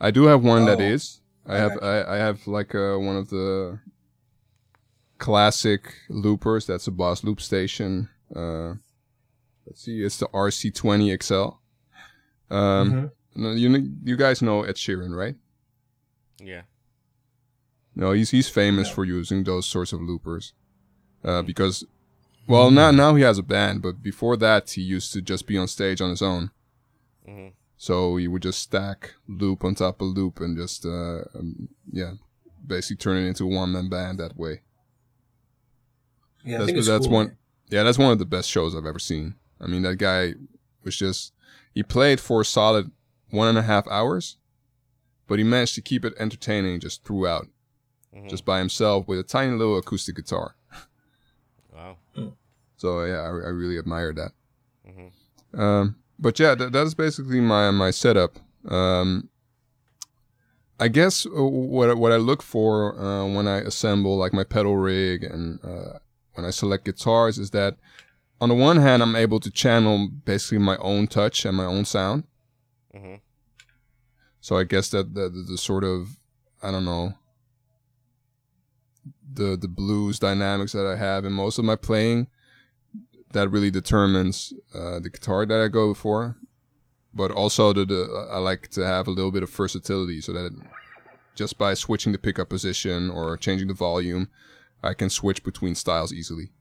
I 0.01 0.11
do 0.11 0.25
have 0.25 0.43
one 0.43 0.65
that 0.65 0.79
Oh. 0.81 0.93
is. 0.95 1.20
I 1.45 1.57
have 1.57 1.77
I, 1.81 2.03
I 2.03 2.15
have 2.17 2.45
like 2.47 2.75
uh, 2.75 2.95
one 2.97 3.15
of 3.15 3.29
the 3.29 3.79
classic 5.17 5.93
loopers. 6.09 6.65
That's 6.67 6.87
a 6.87 6.91
Boss 6.91 7.23
Loop 7.23 7.41
Station. 7.41 8.09
Uh, 8.35 8.75
let's 9.65 9.83
see, 9.83 10.03
it's 10.03 10.17
the 10.17 10.27
RC20 10.27 11.11
XL. 11.23 11.57
Um, 12.53 13.11
Mhm. 13.35 13.57
you 13.59 13.69
kn- 13.69 13.99
you 14.03 14.15
guys 14.17 14.41
know 14.41 14.63
Ed 14.63 14.75
Sheeran, 14.75 15.15
right? 15.15 15.35
Yeah. 16.39 16.63
No, 17.95 18.11
he's 18.13 18.31
he's 18.31 18.49
famous 18.49 18.89
for 18.89 19.03
using 19.05 19.43
those 19.43 19.65
sorts 19.65 19.91
of 19.93 20.01
loopers, 20.01 20.53
uh, 21.23 21.41
because, 21.41 21.85
well, 22.47 22.71
now 22.71 22.89
now 22.91 23.15
he 23.15 23.23
has 23.23 23.37
a 23.37 23.43
band, 23.43 23.81
but 23.81 24.01
before 24.01 24.37
that 24.37 24.69
he 24.71 24.81
used 24.81 25.11
to 25.13 25.21
just 25.21 25.45
be 25.45 25.57
on 25.57 25.67
stage 25.67 26.01
on 26.01 26.09
his 26.09 26.21
own. 26.21 26.51
hmm 27.25 27.49
So 27.81 28.17
you 28.17 28.29
would 28.29 28.43
just 28.43 28.59
stack 28.59 29.15
loop 29.27 29.63
on 29.63 29.73
top 29.73 30.01
of 30.01 30.09
loop 30.09 30.39
and 30.39 30.55
just, 30.55 30.85
uh, 30.85 31.23
um, 31.33 31.67
yeah, 31.91 32.11
basically 32.67 32.97
turn 32.97 33.17
it 33.17 33.27
into 33.27 33.45
a 33.45 33.47
one 33.47 33.71
man 33.71 33.89
band 33.89 34.19
that 34.19 34.37
way. 34.37 34.61
Yeah, 36.45 36.57
I 36.57 36.59
that's 36.59 36.71
think 36.73 36.85
that's 36.85 37.07
cool, 37.07 37.15
one. 37.15 37.37
Yeah, 37.71 37.81
that's 37.81 37.97
one 37.97 38.11
of 38.11 38.19
the 38.19 38.25
best 38.25 38.51
shows 38.51 38.75
I've 38.75 38.85
ever 38.85 38.99
seen. 38.99 39.33
I 39.59 39.65
mean, 39.65 39.81
that 39.81 39.95
guy 39.95 40.35
was 40.83 40.95
just 40.95 41.33
he 41.73 41.81
played 41.81 42.19
for 42.19 42.41
a 42.41 42.45
solid 42.45 42.91
one 43.31 43.47
and 43.47 43.57
a 43.57 43.63
half 43.63 43.87
hours, 43.87 44.37
but 45.25 45.39
he 45.39 45.43
managed 45.43 45.73
to 45.73 45.81
keep 45.81 46.05
it 46.05 46.13
entertaining 46.19 46.81
just 46.81 47.03
throughout, 47.03 47.47
hmm 48.13 48.27
just 48.27 48.45
by 48.45 48.59
himself 48.59 49.07
with 49.07 49.17
a 49.17 49.23
tiny 49.23 49.53
little 49.57 49.79
acoustic 49.79 50.17
guitar. 50.17 50.53
Wow. 51.73 51.97
So 52.77 53.05
yeah, 53.05 53.21
I, 53.21 53.29
I 53.29 53.49
really 53.49 53.79
admire 53.79 54.13
that. 54.13 54.33
hmm 54.85 55.59
Um, 55.59 55.95
but 56.21 56.39
yeah, 56.39 56.55
that, 56.55 56.71
that 56.71 56.85
is 56.85 56.93
basically 56.95 57.41
my 57.41 57.71
my 57.71 57.91
setup. 57.91 58.37
Um, 58.69 59.29
I 60.79 60.87
guess 60.87 61.25
uh, 61.25 61.43
what 61.43 61.97
what 61.97 62.11
I 62.11 62.17
look 62.17 62.41
for 62.41 62.97
uh, 62.99 63.25
when 63.27 63.47
I 63.47 63.57
assemble 63.57 64.17
like 64.17 64.33
my 64.33 64.43
pedal 64.43 64.77
rig 64.77 65.23
and 65.23 65.59
uh, 65.63 65.99
when 66.33 66.45
I 66.45 66.51
select 66.51 66.85
guitars 66.85 67.37
is 67.37 67.51
that 67.51 67.75
on 68.39 68.49
the 68.49 68.55
one 68.55 68.77
hand 68.77 69.03
I'm 69.03 69.15
able 69.15 69.39
to 69.41 69.51
channel 69.51 70.07
basically 70.07 70.59
my 70.59 70.77
own 70.77 71.07
touch 71.07 71.45
and 71.45 71.57
my 71.57 71.65
own 71.65 71.85
sound. 71.85 72.23
hmm 72.95 73.15
So 74.39 74.57
I 74.57 74.63
guess 74.63 74.89
that 74.89 75.13
the, 75.13 75.29
the, 75.29 75.45
the 75.51 75.57
sort 75.57 75.83
of 75.83 76.17
I 76.63 76.71
don't 76.71 76.85
know 76.85 77.13
the 79.33 79.55
the 79.57 79.67
blues 79.67 80.19
dynamics 80.19 80.71
that 80.73 80.85
I 80.85 80.95
have 80.95 81.25
in 81.25 81.33
most 81.33 81.57
of 81.59 81.65
my 81.65 81.75
playing 81.75 82.27
that 83.33 83.49
really 83.49 83.71
determines 83.71 84.53
uh, 84.73 84.99
the 84.99 85.09
guitar 85.09 85.45
that 85.45 85.61
I 85.61 85.67
go 85.67 85.93
for. 85.93 86.37
But 87.13 87.31
also 87.31 87.73
the, 87.73 87.85
the 87.85 88.27
I 88.31 88.37
like 88.37 88.69
to 88.69 88.85
have 88.85 89.07
a 89.07 89.11
little 89.11 89.31
bit 89.31 89.43
of 89.43 89.49
versatility 89.49 90.21
so 90.21 90.31
that 90.33 90.51
just 91.35 91.57
by 91.57 91.73
switching 91.73 92.11
the 92.13 92.17
pickup 92.17 92.49
position 92.49 93.09
or 93.09 93.35
changing 93.37 93.67
the 93.67 93.73
volume, 93.73 94.29
I 94.81 94.93
can 94.93 95.09
switch 95.09 95.43
between 95.43 95.75
styles 95.75 96.13
easily. 96.13 96.51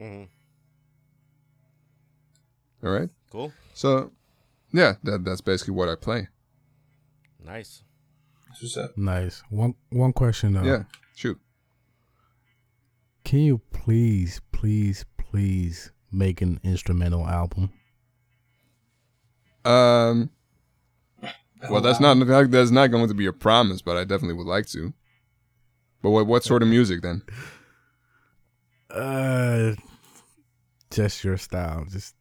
Mm-hmm. 0.00 0.24
All 2.86 2.92
right. 2.92 3.10
Cool. 3.30 3.52
So 3.74 4.12
yeah, 4.72 4.94
that 5.04 5.24
that's 5.24 5.40
basically 5.40 5.74
what 5.74 5.88
I 5.88 5.94
play. 5.94 6.28
Nice. 7.44 7.82
That's 8.48 8.62
what's 8.62 8.76
up. 8.76 8.96
Nice. 8.96 9.42
One 9.50 9.74
one 9.90 10.12
question 10.12 10.54
though. 10.54 10.62
Yeah, 10.62 10.84
shoot. 11.14 11.38
Can 13.24 13.40
you 13.40 13.60
please, 13.72 14.40
please, 14.52 15.04
please 15.16 15.92
make 16.12 16.42
an 16.42 16.60
instrumental 16.62 17.26
album? 17.26 17.70
Um, 19.64 20.30
well, 21.70 21.80
that's 21.80 22.00
not 22.00 22.14
that's 22.50 22.70
not 22.70 22.88
going 22.88 23.08
to 23.08 23.14
be 23.14 23.26
a 23.26 23.32
promise, 23.32 23.82
but 23.82 23.96
I 23.96 24.04
definitely 24.04 24.34
would 24.34 24.46
like 24.46 24.66
to. 24.68 24.92
But 26.02 26.10
what 26.10 26.26
what 26.26 26.44
sort 26.44 26.62
of 26.62 26.68
music 26.68 27.02
then? 27.02 27.22
Uh, 28.90 29.74
just 30.90 31.24
your 31.24 31.36
style, 31.36 31.86
just 31.88 32.14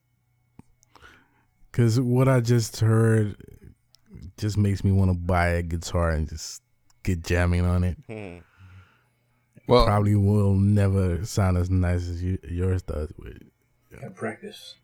because 1.71 1.99
what 1.99 2.27
I 2.27 2.39
just 2.39 2.79
heard 2.79 3.35
just 4.37 4.57
makes 4.57 4.83
me 4.83 4.91
want 4.91 5.11
to 5.11 5.17
buy 5.17 5.47
a 5.47 5.61
guitar 5.61 6.11
and 6.11 6.29
just 6.29 6.61
get 7.03 7.23
jamming 7.23 7.65
on 7.65 7.83
it. 7.83 7.97
Hmm. 8.07 8.37
Well, 9.67 9.85
Probably 9.85 10.15
will 10.15 10.55
never 10.55 11.23
sound 11.25 11.57
as 11.57 11.69
nice 11.69 12.07
as 12.07 12.21
you, 12.21 12.37
yours 12.43 12.81
does. 12.81 13.11
But 13.17 13.33
Yeah, 13.91 14.09
practice. 14.09 14.75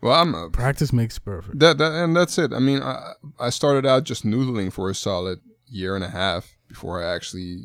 well, 0.00 0.20
I'm 0.20 0.34
a, 0.34 0.50
practice 0.50 0.92
makes 0.92 1.18
perfect. 1.18 1.58
that, 1.58 1.78
that 1.78 1.92
and 1.92 2.16
that's 2.16 2.38
it. 2.38 2.52
I 2.52 2.58
mean, 2.58 2.82
I 2.82 3.12
I 3.38 3.50
started 3.50 3.86
out 3.86 4.04
just 4.04 4.24
noodling 4.24 4.72
for 4.72 4.90
a 4.90 4.94
solid 4.94 5.40
year 5.66 5.94
and 5.94 6.04
a 6.04 6.10
half 6.10 6.56
before 6.68 7.02
I 7.02 7.14
actually 7.14 7.64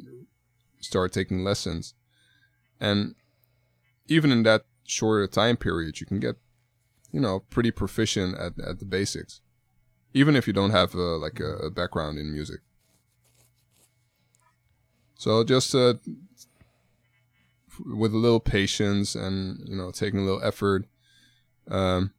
started 0.80 1.14
taking 1.14 1.44
lessons, 1.44 1.94
and 2.80 3.16
even 4.08 4.32
in 4.32 4.44
that 4.44 4.66
shorter 4.86 5.28
time 5.28 5.58
period, 5.58 6.00
you 6.00 6.06
can 6.06 6.20
get, 6.20 6.36
you 7.12 7.20
know, 7.20 7.40
pretty 7.50 7.72
proficient 7.72 8.38
at 8.38 8.54
at 8.60 8.80
the 8.80 8.86
basics, 8.86 9.42
even 10.14 10.36
if 10.36 10.48
you 10.48 10.54
don't 10.54 10.72
have 10.72 10.94
uh, 10.96 11.18
like 11.18 11.40
a, 11.40 11.68
a 11.68 11.72
background 11.72 12.20
in 12.20 12.32
music. 12.32 12.60
So 15.16 15.44
just 15.44 15.74
uh, 15.74 15.94
with 17.86 18.14
a 18.14 18.18
little 18.18 18.40
patience 18.40 19.16
and 19.16 19.60
you 19.68 19.76
know 19.76 19.92
taking 19.92 20.20
a 20.20 20.24
little 20.24 20.44
effort, 20.44 20.86
um, 21.70 22.12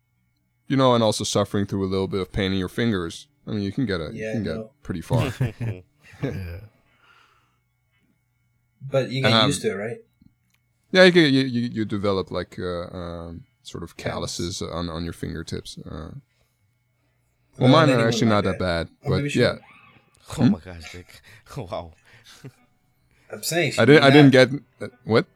you 0.68 0.76
know, 0.76 0.94
and 0.94 1.02
also 1.04 1.24
suffering 1.24 1.66
through 1.66 1.84
a 1.84 1.90
little 1.90 2.08
bit 2.08 2.20
of 2.20 2.32
pain 2.32 2.52
in 2.52 2.58
your 2.58 2.68
fingers. 2.68 3.28
I 3.46 3.50
mean, 3.50 3.62
you 3.62 3.72
can 3.72 3.86
get 3.86 4.00
a 4.00 4.10
Yeah, 4.12 4.34
you 4.38 4.42
can 4.44 4.48
I 4.52 4.56
get 4.56 4.82
pretty 4.82 5.00
far. 5.00 5.32
Yeah. 6.22 6.60
But 8.88 9.10
you 9.10 9.22
get 9.22 9.32
Um, 9.32 9.46
used 9.46 9.62
to 9.62 9.70
it, 9.70 9.74
right? 9.74 9.96
yeah, 10.92 11.04
you, 11.04 11.10
get, 11.10 11.30
you 11.32 11.42
you 11.42 11.60
you 11.72 11.84
develop 11.84 12.30
like 12.30 12.58
uh, 12.58 12.86
um, 12.96 13.44
sort 13.62 13.82
of 13.82 13.96
calluses 13.96 14.60
on 14.62 14.88
on 14.88 15.04
your 15.04 15.12
fingertips. 15.12 15.78
Uh, 15.78 15.90
well, 15.90 16.12
Well, 17.58 17.68
mine 17.68 17.90
are 17.90 18.06
actually 18.06 18.28
like 18.30 18.44
not 18.44 18.44
that 18.44 18.58
that. 18.58 18.88
bad, 18.88 18.88
Or 19.02 19.20
but 19.22 19.30
she- 19.30 19.40
yeah, 19.40 19.56
Oh 20.38 20.44
my 20.48 20.58
gosh, 20.60 20.92
Dick. 20.92 21.20
Wow. 21.56 21.92
I'm 23.32 23.42
saying 23.42 23.72
I 23.78 23.84
didn't 23.84 24.04
I 24.04 24.10
didn't 24.10 24.34
not- 24.34 24.50
get 24.80 24.92
uh, 24.92 24.96
what. 25.04 25.26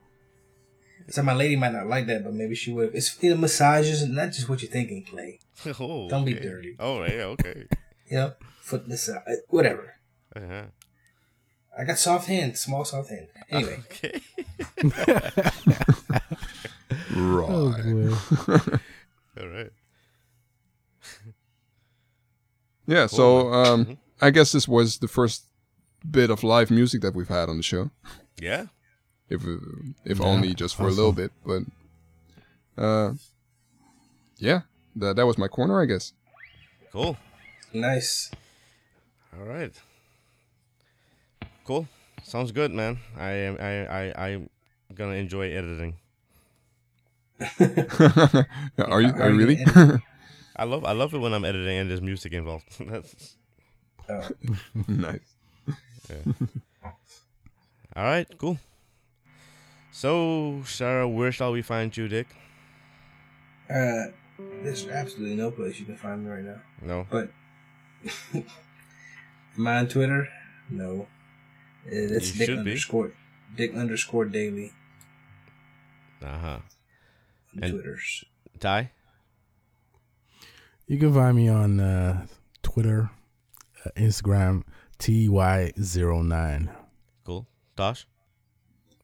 So 1.11 1.23
my 1.23 1.35
lady 1.35 1.57
might 1.57 1.73
not 1.73 1.87
like 1.87 2.07
that, 2.07 2.25
but 2.25 2.35
maybe 2.35 2.55
she 2.55 2.73
would. 2.73 2.95
It's 2.95 3.17
you 3.23 3.31
know, 3.31 3.37
massages, 3.37 4.03
and 4.03 4.15
not 4.15 4.33
just 4.33 4.49
what 4.49 4.63
you're 4.63 4.71
thinking, 4.71 5.05
Clay. 5.05 5.41
Oh, 5.81 6.09
Don't 6.09 6.25
be 6.25 6.35
dirty. 6.35 6.77
Oh, 6.79 7.03
yeah, 7.05 7.25
okay. 7.35 7.67
You 8.11 8.17
know, 8.17 8.33
foot 8.63 8.89
massage, 8.89 9.21
whatever. 9.49 9.97
Uh-huh. 10.35 10.63
I 11.79 11.85
got 11.85 11.99
soft 11.99 12.27
hands, 12.27 12.59
small 12.59 12.87
soft 12.87 13.11
hands. 13.11 13.29
Anyway, 13.51 13.81
Okay. 13.91 14.23
Right. 17.15 17.51
Oh. 17.51 18.19
All 19.39 19.47
right. 19.47 19.71
Yeah, 22.87 23.07
so 23.07 23.53
um, 23.53 23.99
I 24.23 24.31
guess 24.31 24.53
this 24.53 24.67
was 24.67 24.99
the 24.99 25.09
first 25.09 25.45
bit 26.11 26.31
of 26.31 26.43
live 26.43 26.71
music 26.71 27.03
that 27.03 27.15
we've 27.15 27.29
had 27.29 27.51
on 27.51 27.59
the 27.59 27.63
show. 27.63 27.91
Yeah. 28.41 28.67
If 29.31 29.45
uh, 29.45 29.57
if 30.05 30.19
Yeah, 30.19 30.27
only 30.27 30.55
just 30.55 30.77
for 30.77 30.85
a 30.85 30.91
little 30.91 31.13
bit. 31.13 31.33
But 31.45 31.63
uh, 32.77 33.13
yeah, 34.39 34.63
that 34.97 35.17
that 35.17 35.27
was 35.27 35.39
my 35.39 35.49
corner, 35.49 35.81
I 35.81 35.87
guess. 35.87 36.13
Cool. 36.93 37.17
nice. 37.73 38.31
All 39.39 39.45
right. 39.45 39.73
Cool. 41.65 41.87
Sounds 42.23 42.53
good, 42.53 42.73
man. 42.73 42.99
I 43.17 43.31
am. 43.31 43.57
I. 43.61 44.13
I. 44.13 44.35
I'm 44.35 44.49
gonna 44.95 45.15
enjoy 45.15 45.53
editing. 45.53 45.97
are 48.79 49.01
you? 49.01 49.13
Are 49.13 49.31
you 49.31 49.37
really? 49.37 49.65
I 50.57 50.65
love. 50.65 50.85
I 50.85 50.93
love 50.93 51.15
it 51.15 51.19
when 51.19 51.35
I'm 51.35 51.45
editing 51.45 51.77
and 51.79 51.91
there's 51.91 52.01
music 52.01 52.33
involved. 52.33 52.65
That's 52.81 53.37
edit? 54.09 54.37
nice. 54.89 55.21
all 57.95 58.05
right. 58.05 58.27
Cool. 58.39 58.59
So, 59.99 60.63
Sarah, 60.65 61.09
where 61.09 61.33
shall 61.33 61.51
we 61.51 61.61
find 61.61 61.95
you, 61.97 62.07
Dick? 62.07 62.29
Uh, 63.69 64.05
there's 64.63 64.87
absolutely 64.87 65.35
no 65.35 65.51
place 65.51 65.81
you 65.81 65.87
can 65.87 65.97
find 65.97 66.25
me 66.25 66.31
right 66.31 66.45
now. 66.45 66.61
No. 66.81 67.05
But 67.11 67.33
am 68.33 69.67
I 69.67 69.79
on 69.79 69.89
Twitter? 69.89 70.29
No. 70.71 71.09
It's 71.85 72.33
You 72.33 72.39
Dick 72.39 72.47
should 72.47 72.55
be. 72.65 72.71
underscore 72.71 73.13
Dick 73.57 73.75
underscore 73.75 74.27
Daily 74.27 74.71
Uh 76.23 76.39
huh. 76.39 76.59
And- 77.61 77.73
Twitters. 77.73 78.25
Ty. 78.61 78.93
You 80.87 80.99
can 81.01 81.13
find 81.13 81.37
me 81.37 81.49
on 81.49 81.81
uh, 81.81 82.27
Twitter, 82.63 83.11
uh, 83.85 83.91
Instagram, 83.97 84.63
ty09. 85.01 86.69
Cool. 87.25 87.49
Tosh. 87.77 88.07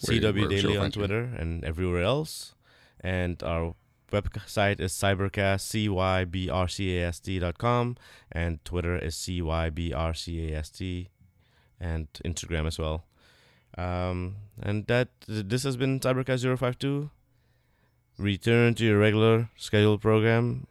CW 0.00 0.40
where 0.40 0.48
Daily 0.48 0.76
on? 0.76 0.92
Twitter 0.92 1.22
and 1.22 1.64
everywhere 1.64 2.04
else. 2.04 2.54
And 3.00 3.42
our 3.42 3.74
website 4.12 4.78
is 4.80 4.92
Cybrcast, 4.92 5.62
C-Y-B-R-C-A-S-T 5.62 7.38
dot 7.40 7.58
com. 7.58 7.96
And 8.30 8.64
Twitter 8.64 8.96
is 8.96 9.16
C-Y-B-R-C-A-S-T. 9.16 11.08
And 11.80 12.08
Instagram 12.24 12.66
as 12.66 12.78
well. 12.78 13.04
Um, 13.76 14.36
and 14.60 14.86
that 14.86 15.08
this 15.26 15.62
has 15.62 15.76
been 15.76 16.00
Cybrcast 16.00 16.58
052. 16.58 17.10
Return 18.18 18.74
to 18.74 18.84
your 18.84 18.98
regular 18.98 19.48
scheduled 19.56 20.00
program 20.00 20.66